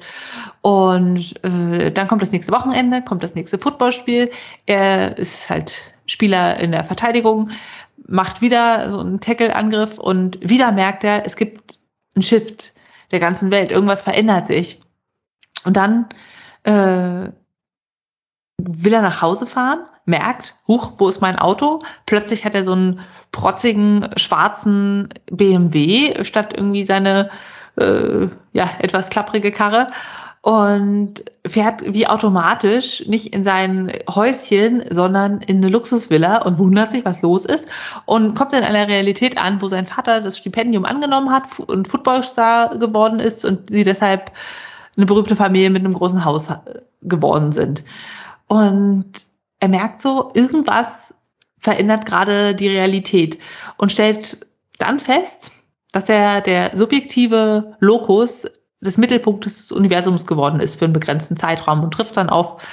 Und 0.61 1.35
äh, 1.45 1.91
dann 1.91 2.07
kommt 2.07 2.23
das 2.23 2.31
nächste 2.31 2.53
Wochenende, 2.53 3.03
kommt 3.03 3.25
das 3.25 3.35
nächste 3.35 3.59
Footballspiel. 3.59 4.31
Er 4.67 5.19
ist 5.19 5.51
halt 5.51 5.83
Spieler 6.07 6.61
in 6.61 6.71
der 6.71 6.85
Verteidigung, 6.85 7.51
macht 8.07 8.41
wieder 8.41 8.89
so 8.89 9.01
einen 9.01 9.19
Tackle-Angriff 9.19 9.99
und 9.99 10.39
wieder 10.49 10.71
merkt 10.71 11.03
er, 11.03 11.27
es 11.27 11.35
gibt 11.35 11.81
einen 12.15 12.23
Shift 12.23 12.73
der 13.11 13.19
ganzen 13.19 13.51
Welt. 13.51 13.73
Irgendwas 13.73 14.03
verändert 14.03 14.47
sich. 14.47 14.81
Und 15.65 15.77
dann 15.77 16.07
äh, 16.63 17.33
will 18.59 18.93
er 18.93 19.03
nach 19.03 19.23
Hause 19.23 19.47
fahren, 19.47 19.81
merkt, 20.05 20.55
huch, 20.69 20.93
wo 20.99 21.09
ist 21.09 21.21
mein 21.21 21.39
Auto? 21.39 21.83
Plötzlich 22.07 22.45
hat 22.45 22.55
er 22.55 22.65
so 22.65 22.73
einen 22.73 23.01
protzigen 23.33 24.11
schwarzen 24.17 25.09
BMW 25.31 26.23
statt 26.25 26.53
irgendwie 26.55 26.85
seine 26.85 27.31
äh, 27.77 28.29
ja 28.53 28.71
etwas 28.79 29.09
klapprige 29.09 29.51
Karre 29.51 29.89
und 30.43 31.25
fährt 31.47 31.83
wie 31.95 32.09
automatisch 32.09 33.07
nicht 33.07 33.33
in 33.33 33.45
sein 33.45 33.93
Häuschen, 34.13 34.83
sondern 34.91 35.41
in 35.41 35.59
eine 35.59 35.69
Luxusvilla 35.69 36.43
und 36.43 36.59
wundert 36.59 36.91
sich, 36.91 37.05
was 37.05 37.23
los 37.23 37.45
ist 37.45 37.69
und 38.07 38.35
kommt 38.35 38.53
in 38.53 38.65
einer 38.65 38.89
Realität 38.89 39.39
an, 39.39 39.63
wo 39.63 39.69
sein 39.69 39.87
Vater 39.87 40.21
das 40.21 40.37
Stipendium 40.37 40.85
angenommen 40.85 41.31
hat 41.31 41.45
und 41.61 41.87
Footballstar 41.87 42.77
geworden 42.79 43.21
ist 43.21 43.45
und 43.45 43.71
sie 43.71 43.85
deshalb 43.85 44.33
eine 44.97 45.07
berühmte 45.07 45.37
Familie 45.37 45.71
mit 45.71 45.85
einem 45.85 45.95
großen 45.95 46.25
Haus 46.25 46.49
geworden 47.03 47.53
sind. 47.53 47.85
Und 48.53 49.07
er 49.61 49.69
merkt 49.69 50.03
so, 50.03 50.31
irgendwas 50.35 51.15
verändert 51.59 52.05
gerade 52.05 52.55
die 52.55 52.69
Realität 52.69 53.39
und 53.79 53.91
stellt 53.91 54.47
dann 54.77 55.01
fest, 55.01 55.53
dass 55.91 56.11
er 56.11 56.43
der 56.43 56.77
subjektive 56.77 57.79
Lokus 57.81 58.45
des 58.83 58.99
Mittelpunktes 58.99 59.57
des 59.57 59.73
Universums 59.73 60.27
geworden 60.27 60.61
ist 60.61 60.79
für 60.79 60.85
einen 60.85 60.93
begrenzten 60.93 61.39
Zeitraum 61.39 61.83
und 61.83 61.95
trifft 61.95 62.19
dann 62.19 62.29
auf 62.29 62.67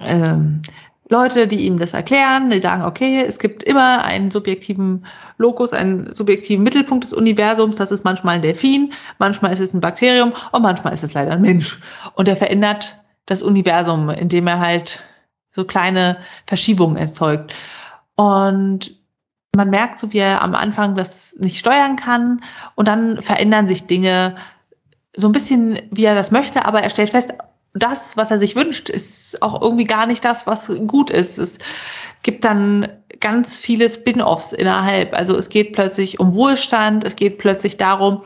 ähm, 0.00 0.62
Leute, 1.08 1.48
die 1.48 1.66
ihm 1.66 1.80
das 1.80 1.92
erklären, 1.92 2.48
die 2.50 2.60
sagen, 2.60 2.84
okay, 2.84 3.24
es 3.26 3.40
gibt 3.40 3.64
immer 3.64 4.04
einen 4.04 4.30
subjektiven 4.30 5.04
Lokus, 5.36 5.72
einen 5.72 6.14
subjektiven 6.14 6.62
Mittelpunkt 6.62 7.02
des 7.02 7.12
Universums, 7.12 7.74
das 7.74 7.90
ist 7.90 8.04
manchmal 8.04 8.36
ein 8.36 8.42
Delfin, 8.42 8.92
manchmal 9.18 9.52
ist 9.52 9.58
es 9.58 9.74
ein 9.74 9.80
Bakterium 9.80 10.32
und 10.52 10.62
manchmal 10.62 10.92
ist 10.92 11.02
es 11.02 11.12
leider 11.12 11.32
ein 11.32 11.42
Mensch. 11.42 11.80
Und 12.14 12.28
er 12.28 12.36
verändert 12.36 13.03
das 13.26 13.42
Universum, 13.42 14.10
indem 14.10 14.46
er 14.46 14.60
halt 14.60 15.04
so 15.50 15.64
kleine 15.64 16.18
Verschiebungen 16.46 16.96
erzeugt. 16.96 17.54
Und 18.16 18.96
man 19.56 19.70
merkt 19.70 19.98
so, 19.98 20.12
wie 20.12 20.18
er 20.18 20.42
am 20.42 20.54
Anfang 20.54 20.96
das 20.96 21.34
nicht 21.38 21.58
steuern 21.58 21.96
kann 21.96 22.42
und 22.74 22.88
dann 22.88 23.22
verändern 23.22 23.68
sich 23.68 23.86
Dinge 23.86 24.36
so 25.16 25.28
ein 25.28 25.32
bisschen, 25.32 25.78
wie 25.90 26.04
er 26.04 26.14
das 26.14 26.32
möchte, 26.32 26.66
aber 26.66 26.82
er 26.82 26.90
stellt 26.90 27.10
fest, 27.10 27.34
das, 27.72 28.16
was 28.16 28.30
er 28.30 28.38
sich 28.38 28.54
wünscht, 28.54 28.88
ist 28.88 29.42
auch 29.42 29.60
irgendwie 29.60 29.84
gar 29.84 30.06
nicht 30.06 30.24
das, 30.24 30.46
was 30.46 30.70
gut 30.86 31.10
ist. 31.10 31.38
Es 31.38 31.58
gibt 32.22 32.44
dann 32.44 32.88
ganz 33.20 33.58
viele 33.58 33.90
Spin-offs 33.90 34.52
innerhalb. 34.52 35.12
Also 35.12 35.36
es 35.36 35.48
geht 35.48 35.72
plötzlich 35.72 36.20
um 36.20 36.34
Wohlstand, 36.34 37.04
es 37.04 37.16
geht 37.16 37.38
plötzlich 37.38 37.76
darum, 37.76 38.22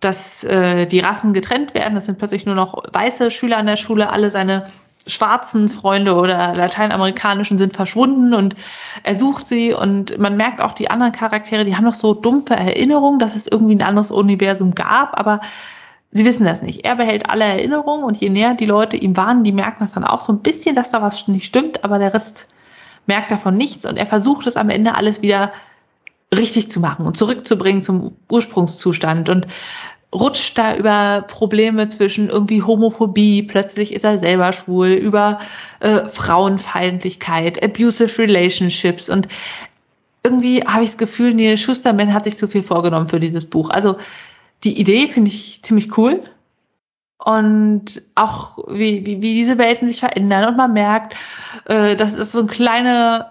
dass 0.00 0.44
äh, 0.44 0.86
die 0.86 1.00
Rassen 1.00 1.32
getrennt 1.32 1.74
werden. 1.74 1.96
Es 1.96 2.04
sind 2.04 2.18
plötzlich 2.18 2.46
nur 2.46 2.54
noch 2.54 2.82
weiße 2.92 3.30
Schüler 3.30 3.58
an 3.58 3.66
der 3.66 3.76
Schule, 3.76 4.10
alle 4.10 4.30
seine 4.30 4.70
schwarzen 5.06 5.68
Freunde 5.68 6.16
oder 6.16 6.54
lateinamerikanischen 6.54 7.58
sind 7.58 7.74
verschwunden 7.74 8.34
und 8.34 8.56
er 9.04 9.14
sucht 9.14 9.46
sie 9.46 9.72
und 9.72 10.18
man 10.18 10.36
merkt 10.36 10.60
auch 10.60 10.72
die 10.72 10.90
anderen 10.90 11.12
Charaktere, 11.12 11.64
die 11.64 11.76
haben 11.76 11.84
noch 11.84 11.94
so 11.94 12.12
dumpfe 12.12 12.54
Erinnerungen, 12.54 13.20
dass 13.20 13.36
es 13.36 13.46
irgendwie 13.46 13.76
ein 13.76 13.82
anderes 13.82 14.10
Universum 14.10 14.74
gab, 14.74 15.16
aber 15.16 15.40
sie 16.10 16.24
wissen 16.24 16.44
das 16.44 16.60
nicht. 16.60 16.84
Er 16.84 16.96
behält 16.96 17.30
alle 17.30 17.44
Erinnerungen 17.44 18.02
und 18.02 18.16
je 18.16 18.30
näher 18.30 18.54
die 18.54 18.66
Leute 18.66 18.96
ihm 18.96 19.16
waren, 19.16 19.44
die 19.44 19.52
merken 19.52 19.78
das 19.80 19.92
dann 19.92 20.04
auch 20.04 20.20
so 20.20 20.32
ein 20.32 20.40
bisschen, 20.40 20.74
dass 20.74 20.90
da 20.90 21.02
was 21.02 21.28
nicht 21.28 21.46
stimmt, 21.46 21.84
aber 21.84 22.00
der 22.00 22.12
Rest 22.12 22.48
merkt 23.06 23.30
davon 23.30 23.56
nichts 23.56 23.86
und 23.86 23.96
er 23.96 24.06
versucht 24.06 24.48
es 24.48 24.56
am 24.56 24.70
Ende 24.70 24.96
alles 24.96 25.22
wieder 25.22 25.52
richtig 26.34 26.70
zu 26.70 26.80
machen 26.80 27.06
und 27.06 27.16
zurückzubringen 27.16 27.82
zum 27.82 28.16
Ursprungszustand 28.30 29.28
und 29.28 29.46
rutscht 30.14 30.56
da 30.56 30.76
über 30.76 31.24
Probleme 31.26 31.88
zwischen 31.88 32.28
irgendwie 32.28 32.62
Homophobie, 32.62 33.42
plötzlich 33.42 33.92
ist 33.92 34.04
er 34.04 34.18
selber 34.18 34.52
schwul, 34.52 34.88
über 34.88 35.40
äh, 35.80 36.08
Frauenfeindlichkeit, 36.08 37.62
abusive 37.62 38.18
relationships 38.18 39.08
und 39.08 39.28
irgendwie 40.24 40.62
habe 40.62 40.82
ich 40.82 40.90
das 40.90 40.98
Gefühl, 40.98 41.34
Neil 41.34 41.56
Schusterman 41.56 42.12
hat 42.12 42.24
sich 42.24 42.36
zu 42.36 42.48
viel 42.48 42.64
vorgenommen 42.64 43.08
für 43.08 43.20
dieses 43.20 43.44
Buch. 43.44 43.70
Also 43.70 43.96
die 44.64 44.80
Idee 44.80 45.06
finde 45.06 45.30
ich 45.30 45.62
ziemlich 45.62 45.96
cool 45.96 46.24
und 47.18 48.02
auch 48.16 48.58
wie, 48.68 49.06
wie, 49.06 49.22
wie 49.22 49.34
diese 49.34 49.58
Welten 49.58 49.86
sich 49.86 50.00
verändern 50.00 50.48
und 50.48 50.56
man 50.56 50.72
merkt, 50.72 51.16
äh, 51.66 51.94
dass 51.94 52.14
es 52.14 52.32
so 52.32 52.40
eine 52.40 52.48
kleine 52.48 53.26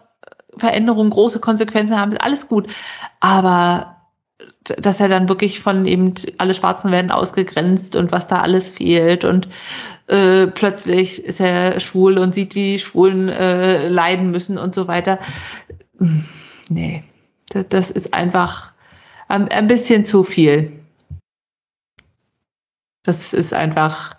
Veränderungen 0.57 1.09
große 1.09 1.39
Konsequenzen 1.39 1.99
haben, 1.99 2.11
ist 2.11 2.21
alles 2.21 2.47
gut. 2.47 2.67
Aber 3.19 3.95
dass 4.63 4.99
er 4.99 5.07
dann 5.07 5.29
wirklich 5.29 5.59
von 5.59 5.85
eben 5.85 6.13
alle 6.37 6.53
Schwarzen 6.53 6.91
werden 6.91 7.11
ausgegrenzt 7.11 7.95
und 7.95 8.11
was 8.11 8.27
da 8.27 8.41
alles 8.41 8.69
fehlt 8.69 9.23
und 9.23 9.47
äh, 10.07 10.47
plötzlich 10.47 11.23
ist 11.23 11.39
er 11.39 11.79
schwul 11.79 12.17
und 12.17 12.33
sieht, 12.33 12.55
wie 12.55 12.73
die 12.73 12.79
Schwulen 12.79 13.29
äh, 13.29 13.87
leiden 13.87 14.31
müssen 14.31 14.57
und 14.57 14.73
so 14.73 14.87
weiter. 14.87 15.19
Nee, 16.69 17.03
das, 17.49 17.65
das 17.69 17.91
ist 17.91 18.13
einfach 18.13 18.73
ein, 19.27 19.47
ein 19.49 19.67
bisschen 19.67 20.03
zu 20.03 20.23
viel. 20.23 20.73
Das 23.03 23.33
ist 23.33 23.53
einfach 23.53 24.17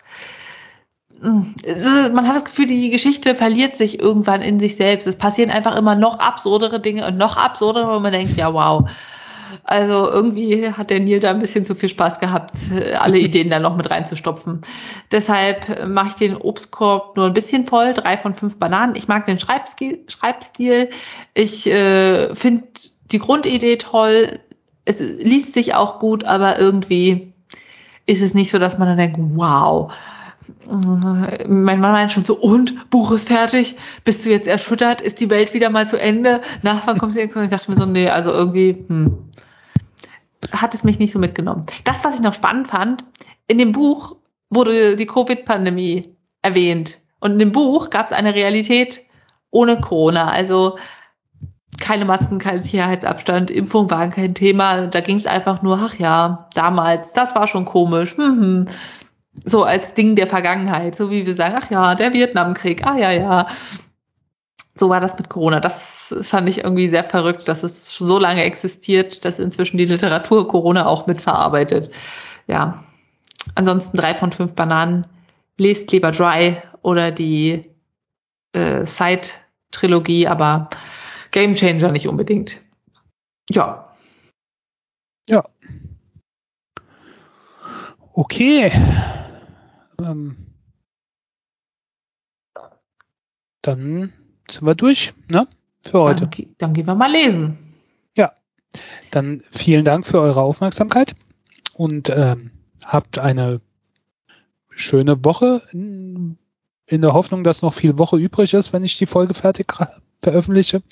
man 1.22 2.28
hat 2.28 2.36
das 2.36 2.44
Gefühl, 2.44 2.66
die 2.66 2.90
Geschichte 2.90 3.34
verliert 3.34 3.76
sich 3.76 4.00
irgendwann 4.00 4.42
in 4.42 4.60
sich 4.60 4.76
selbst. 4.76 5.06
Es 5.06 5.16
passieren 5.16 5.50
einfach 5.50 5.76
immer 5.76 5.94
noch 5.94 6.18
absurdere 6.18 6.80
Dinge 6.80 7.06
und 7.06 7.16
noch 7.16 7.36
absurdere, 7.36 7.94
wo 7.94 8.00
man 8.00 8.12
denkt, 8.12 8.36
ja, 8.36 8.52
wow. 8.52 8.88
Also 9.62 10.10
irgendwie 10.10 10.72
hat 10.72 10.90
der 10.90 11.00
Neil 11.00 11.20
da 11.20 11.30
ein 11.30 11.38
bisschen 11.38 11.64
zu 11.64 11.74
viel 11.74 11.88
Spaß 11.88 12.18
gehabt, 12.18 12.52
alle 12.98 13.18
Ideen 13.18 13.48
da 13.48 13.60
noch 13.60 13.76
mit 13.76 13.88
reinzustopfen. 13.90 14.60
Deshalb 15.12 15.86
mache 15.88 16.08
ich 16.08 16.14
den 16.14 16.36
Obstkorb 16.36 17.16
nur 17.16 17.26
ein 17.26 17.32
bisschen 17.32 17.64
voll, 17.64 17.92
drei 17.94 18.16
von 18.16 18.34
fünf 18.34 18.58
Bananen. 18.58 18.96
Ich 18.96 19.08
mag 19.08 19.24
den 19.24 19.38
Schreibstil. 19.38 20.90
Ich 21.34 21.66
äh, 21.68 22.34
finde 22.34 22.64
die 23.12 23.18
Grundidee 23.18 23.76
toll. 23.76 24.40
Es 24.84 25.00
liest 25.00 25.54
sich 25.54 25.74
auch 25.74 26.00
gut, 26.00 26.24
aber 26.24 26.58
irgendwie 26.58 27.32
ist 28.04 28.22
es 28.22 28.34
nicht 28.34 28.50
so, 28.50 28.58
dass 28.58 28.78
man 28.78 28.88
dann 28.88 28.98
denkt, 28.98 29.18
wow 29.34 29.92
mein 30.66 31.80
Mann 31.80 31.92
meint 31.92 32.12
schon 32.12 32.24
so, 32.24 32.36
und, 32.36 32.90
Buch 32.90 33.12
ist 33.12 33.28
fertig, 33.28 33.76
bist 34.04 34.24
du 34.24 34.30
jetzt 34.30 34.46
erschüttert, 34.46 35.00
ist 35.00 35.20
die 35.20 35.30
Welt 35.30 35.54
wieder 35.54 35.70
mal 35.70 35.86
zu 35.86 36.00
Ende, 36.00 36.40
nach 36.62 36.86
wann 36.86 36.98
kommst 36.98 37.16
du? 37.16 37.22
Und 37.22 37.44
ich 37.44 37.50
dachte 37.50 37.70
mir 37.70 37.76
so, 37.76 37.86
nee, 37.86 38.08
also 38.08 38.32
irgendwie, 38.32 38.84
hm, 38.88 39.18
hat 40.52 40.74
es 40.74 40.84
mich 40.84 40.98
nicht 40.98 41.12
so 41.12 41.18
mitgenommen. 41.18 41.62
Das, 41.84 42.04
was 42.04 42.16
ich 42.16 42.22
noch 42.22 42.34
spannend 42.34 42.68
fand, 42.68 43.04
in 43.46 43.58
dem 43.58 43.72
Buch 43.72 44.16
wurde 44.50 44.96
die 44.96 45.06
Covid-Pandemie 45.06 46.02
erwähnt. 46.42 46.98
Und 47.20 47.32
in 47.32 47.38
dem 47.38 47.52
Buch 47.52 47.90
gab 47.90 48.06
es 48.06 48.12
eine 48.12 48.34
Realität 48.34 49.02
ohne 49.50 49.80
Corona. 49.80 50.30
Also 50.30 50.78
keine 51.80 52.04
Masken, 52.04 52.38
kein 52.38 52.62
Sicherheitsabstand, 52.62 53.50
Impfung 53.50 53.90
war 53.90 54.08
kein 54.08 54.34
Thema. 54.34 54.86
Da 54.86 55.00
ging 55.00 55.16
es 55.16 55.26
einfach 55.26 55.62
nur, 55.62 55.78
ach 55.82 55.94
ja, 55.94 56.48
damals, 56.54 57.12
das 57.12 57.34
war 57.34 57.46
schon 57.46 57.64
komisch. 57.64 58.16
Hm, 58.16 58.40
hm 58.40 58.66
so 59.44 59.64
als 59.64 59.94
Ding 59.94 60.16
der 60.16 60.26
Vergangenheit, 60.26 60.96
so 60.96 61.10
wie 61.10 61.26
wir 61.26 61.34
sagen, 61.34 61.56
ach 61.60 61.70
ja, 61.70 61.94
der 61.94 62.12
Vietnamkrieg, 62.12 62.86
ah 62.86 62.96
ja, 62.96 63.10
ja. 63.10 63.48
So 64.74 64.90
war 64.90 65.00
das 65.00 65.16
mit 65.16 65.30
Corona. 65.30 65.58
Das 65.60 66.14
fand 66.20 66.48
ich 66.48 66.58
irgendwie 66.58 66.88
sehr 66.88 67.04
verrückt, 67.04 67.48
dass 67.48 67.62
es 67.62 67.96
so 67.96 68.18
lange 68.18 68.44
existiert, 68.44 69.24
dass 69.24 69.38
inzwischen 69.38 69.78
die 69.78 69.86
Literatur 69.86 70.48
Corona 70.48 70.86
auch 70.86 71.06
mitverarbeitet. 71.06 71.90
Ja. 72.46 72.84
Ansonsten 73.54 73.96
drei 73.96 74.14
von 74.14 74.32
fünf 74.32 74.54
Bananen. 74.54 75.06
Lest 75.58 75.90
lieber 75.92 76.12
Dry 76.12 76.58
oder 76.82 77.10
die 77.10 77.62
äh, 78.52 78.84
Side-Trilogie, 78.84 80.28
aber 80.28 80.68
Game 81.30 81.54
Changer 81.54 81.90
nicht 81.92 82.06
unbedingt. 82.06 82.60
Ja. 83.48 83.94
Ja. 85.26 85.44
Okay. 88.12 88.70
Ähm, 90.00 90.36
dann 93.62 94.12
sind 94.50 94.66
wir 94.66 94.74
durch, 94.74 95.12
ne? 95.28 95.46
Für 95.82 96.00
heute. 96.00 96.26
Dann, 96.26 96.46
dann 96.58 96.74
gehen 96.74 96.86
wir 96.86 96.94
mal 96.94 97.10
lesen. 97.10 97.58
Ja. 98.16 98.32
Dann 99.10 99.42
vielen 99.50 99.84
Dank 99.84 100.06
für 100.06 100.20
eure 100.20 100.40
Aufmerksamkeit 100.40 101.14
und 101.74 102.10
ähm, 102.10 102.50
habt 102.84 103.18
eine 103.18 103.60
schöne 104.70 105.24
Woche 105.24 105.62
in, 105.72 106.38
in, 106.86 107.02
der 107.02 107.12
Hoffnung, 107.12 107.44
dass 107.44 107.62
noch 107.62 107.74
viel 107.74 107.98
Woche 107.98 108.16
übrig 108.16 108.54
ist, 108.54 108.72
wenn 108.72 108.84
ich 108.84 108.98
die 108.98 109.06
Folge 109.06 109.34
fertig 109.34 109.72
veröffentliche. 110.22 110.82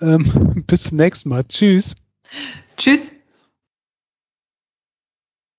Ähm, 0.00 0.64
bis 0.66 0.84
zum 0.84 0.96
nächsten 0.96 1.28
Mal. 1.28 1.44
Tschüss. 1.44 1.94
Tschüss. 2.76 3.17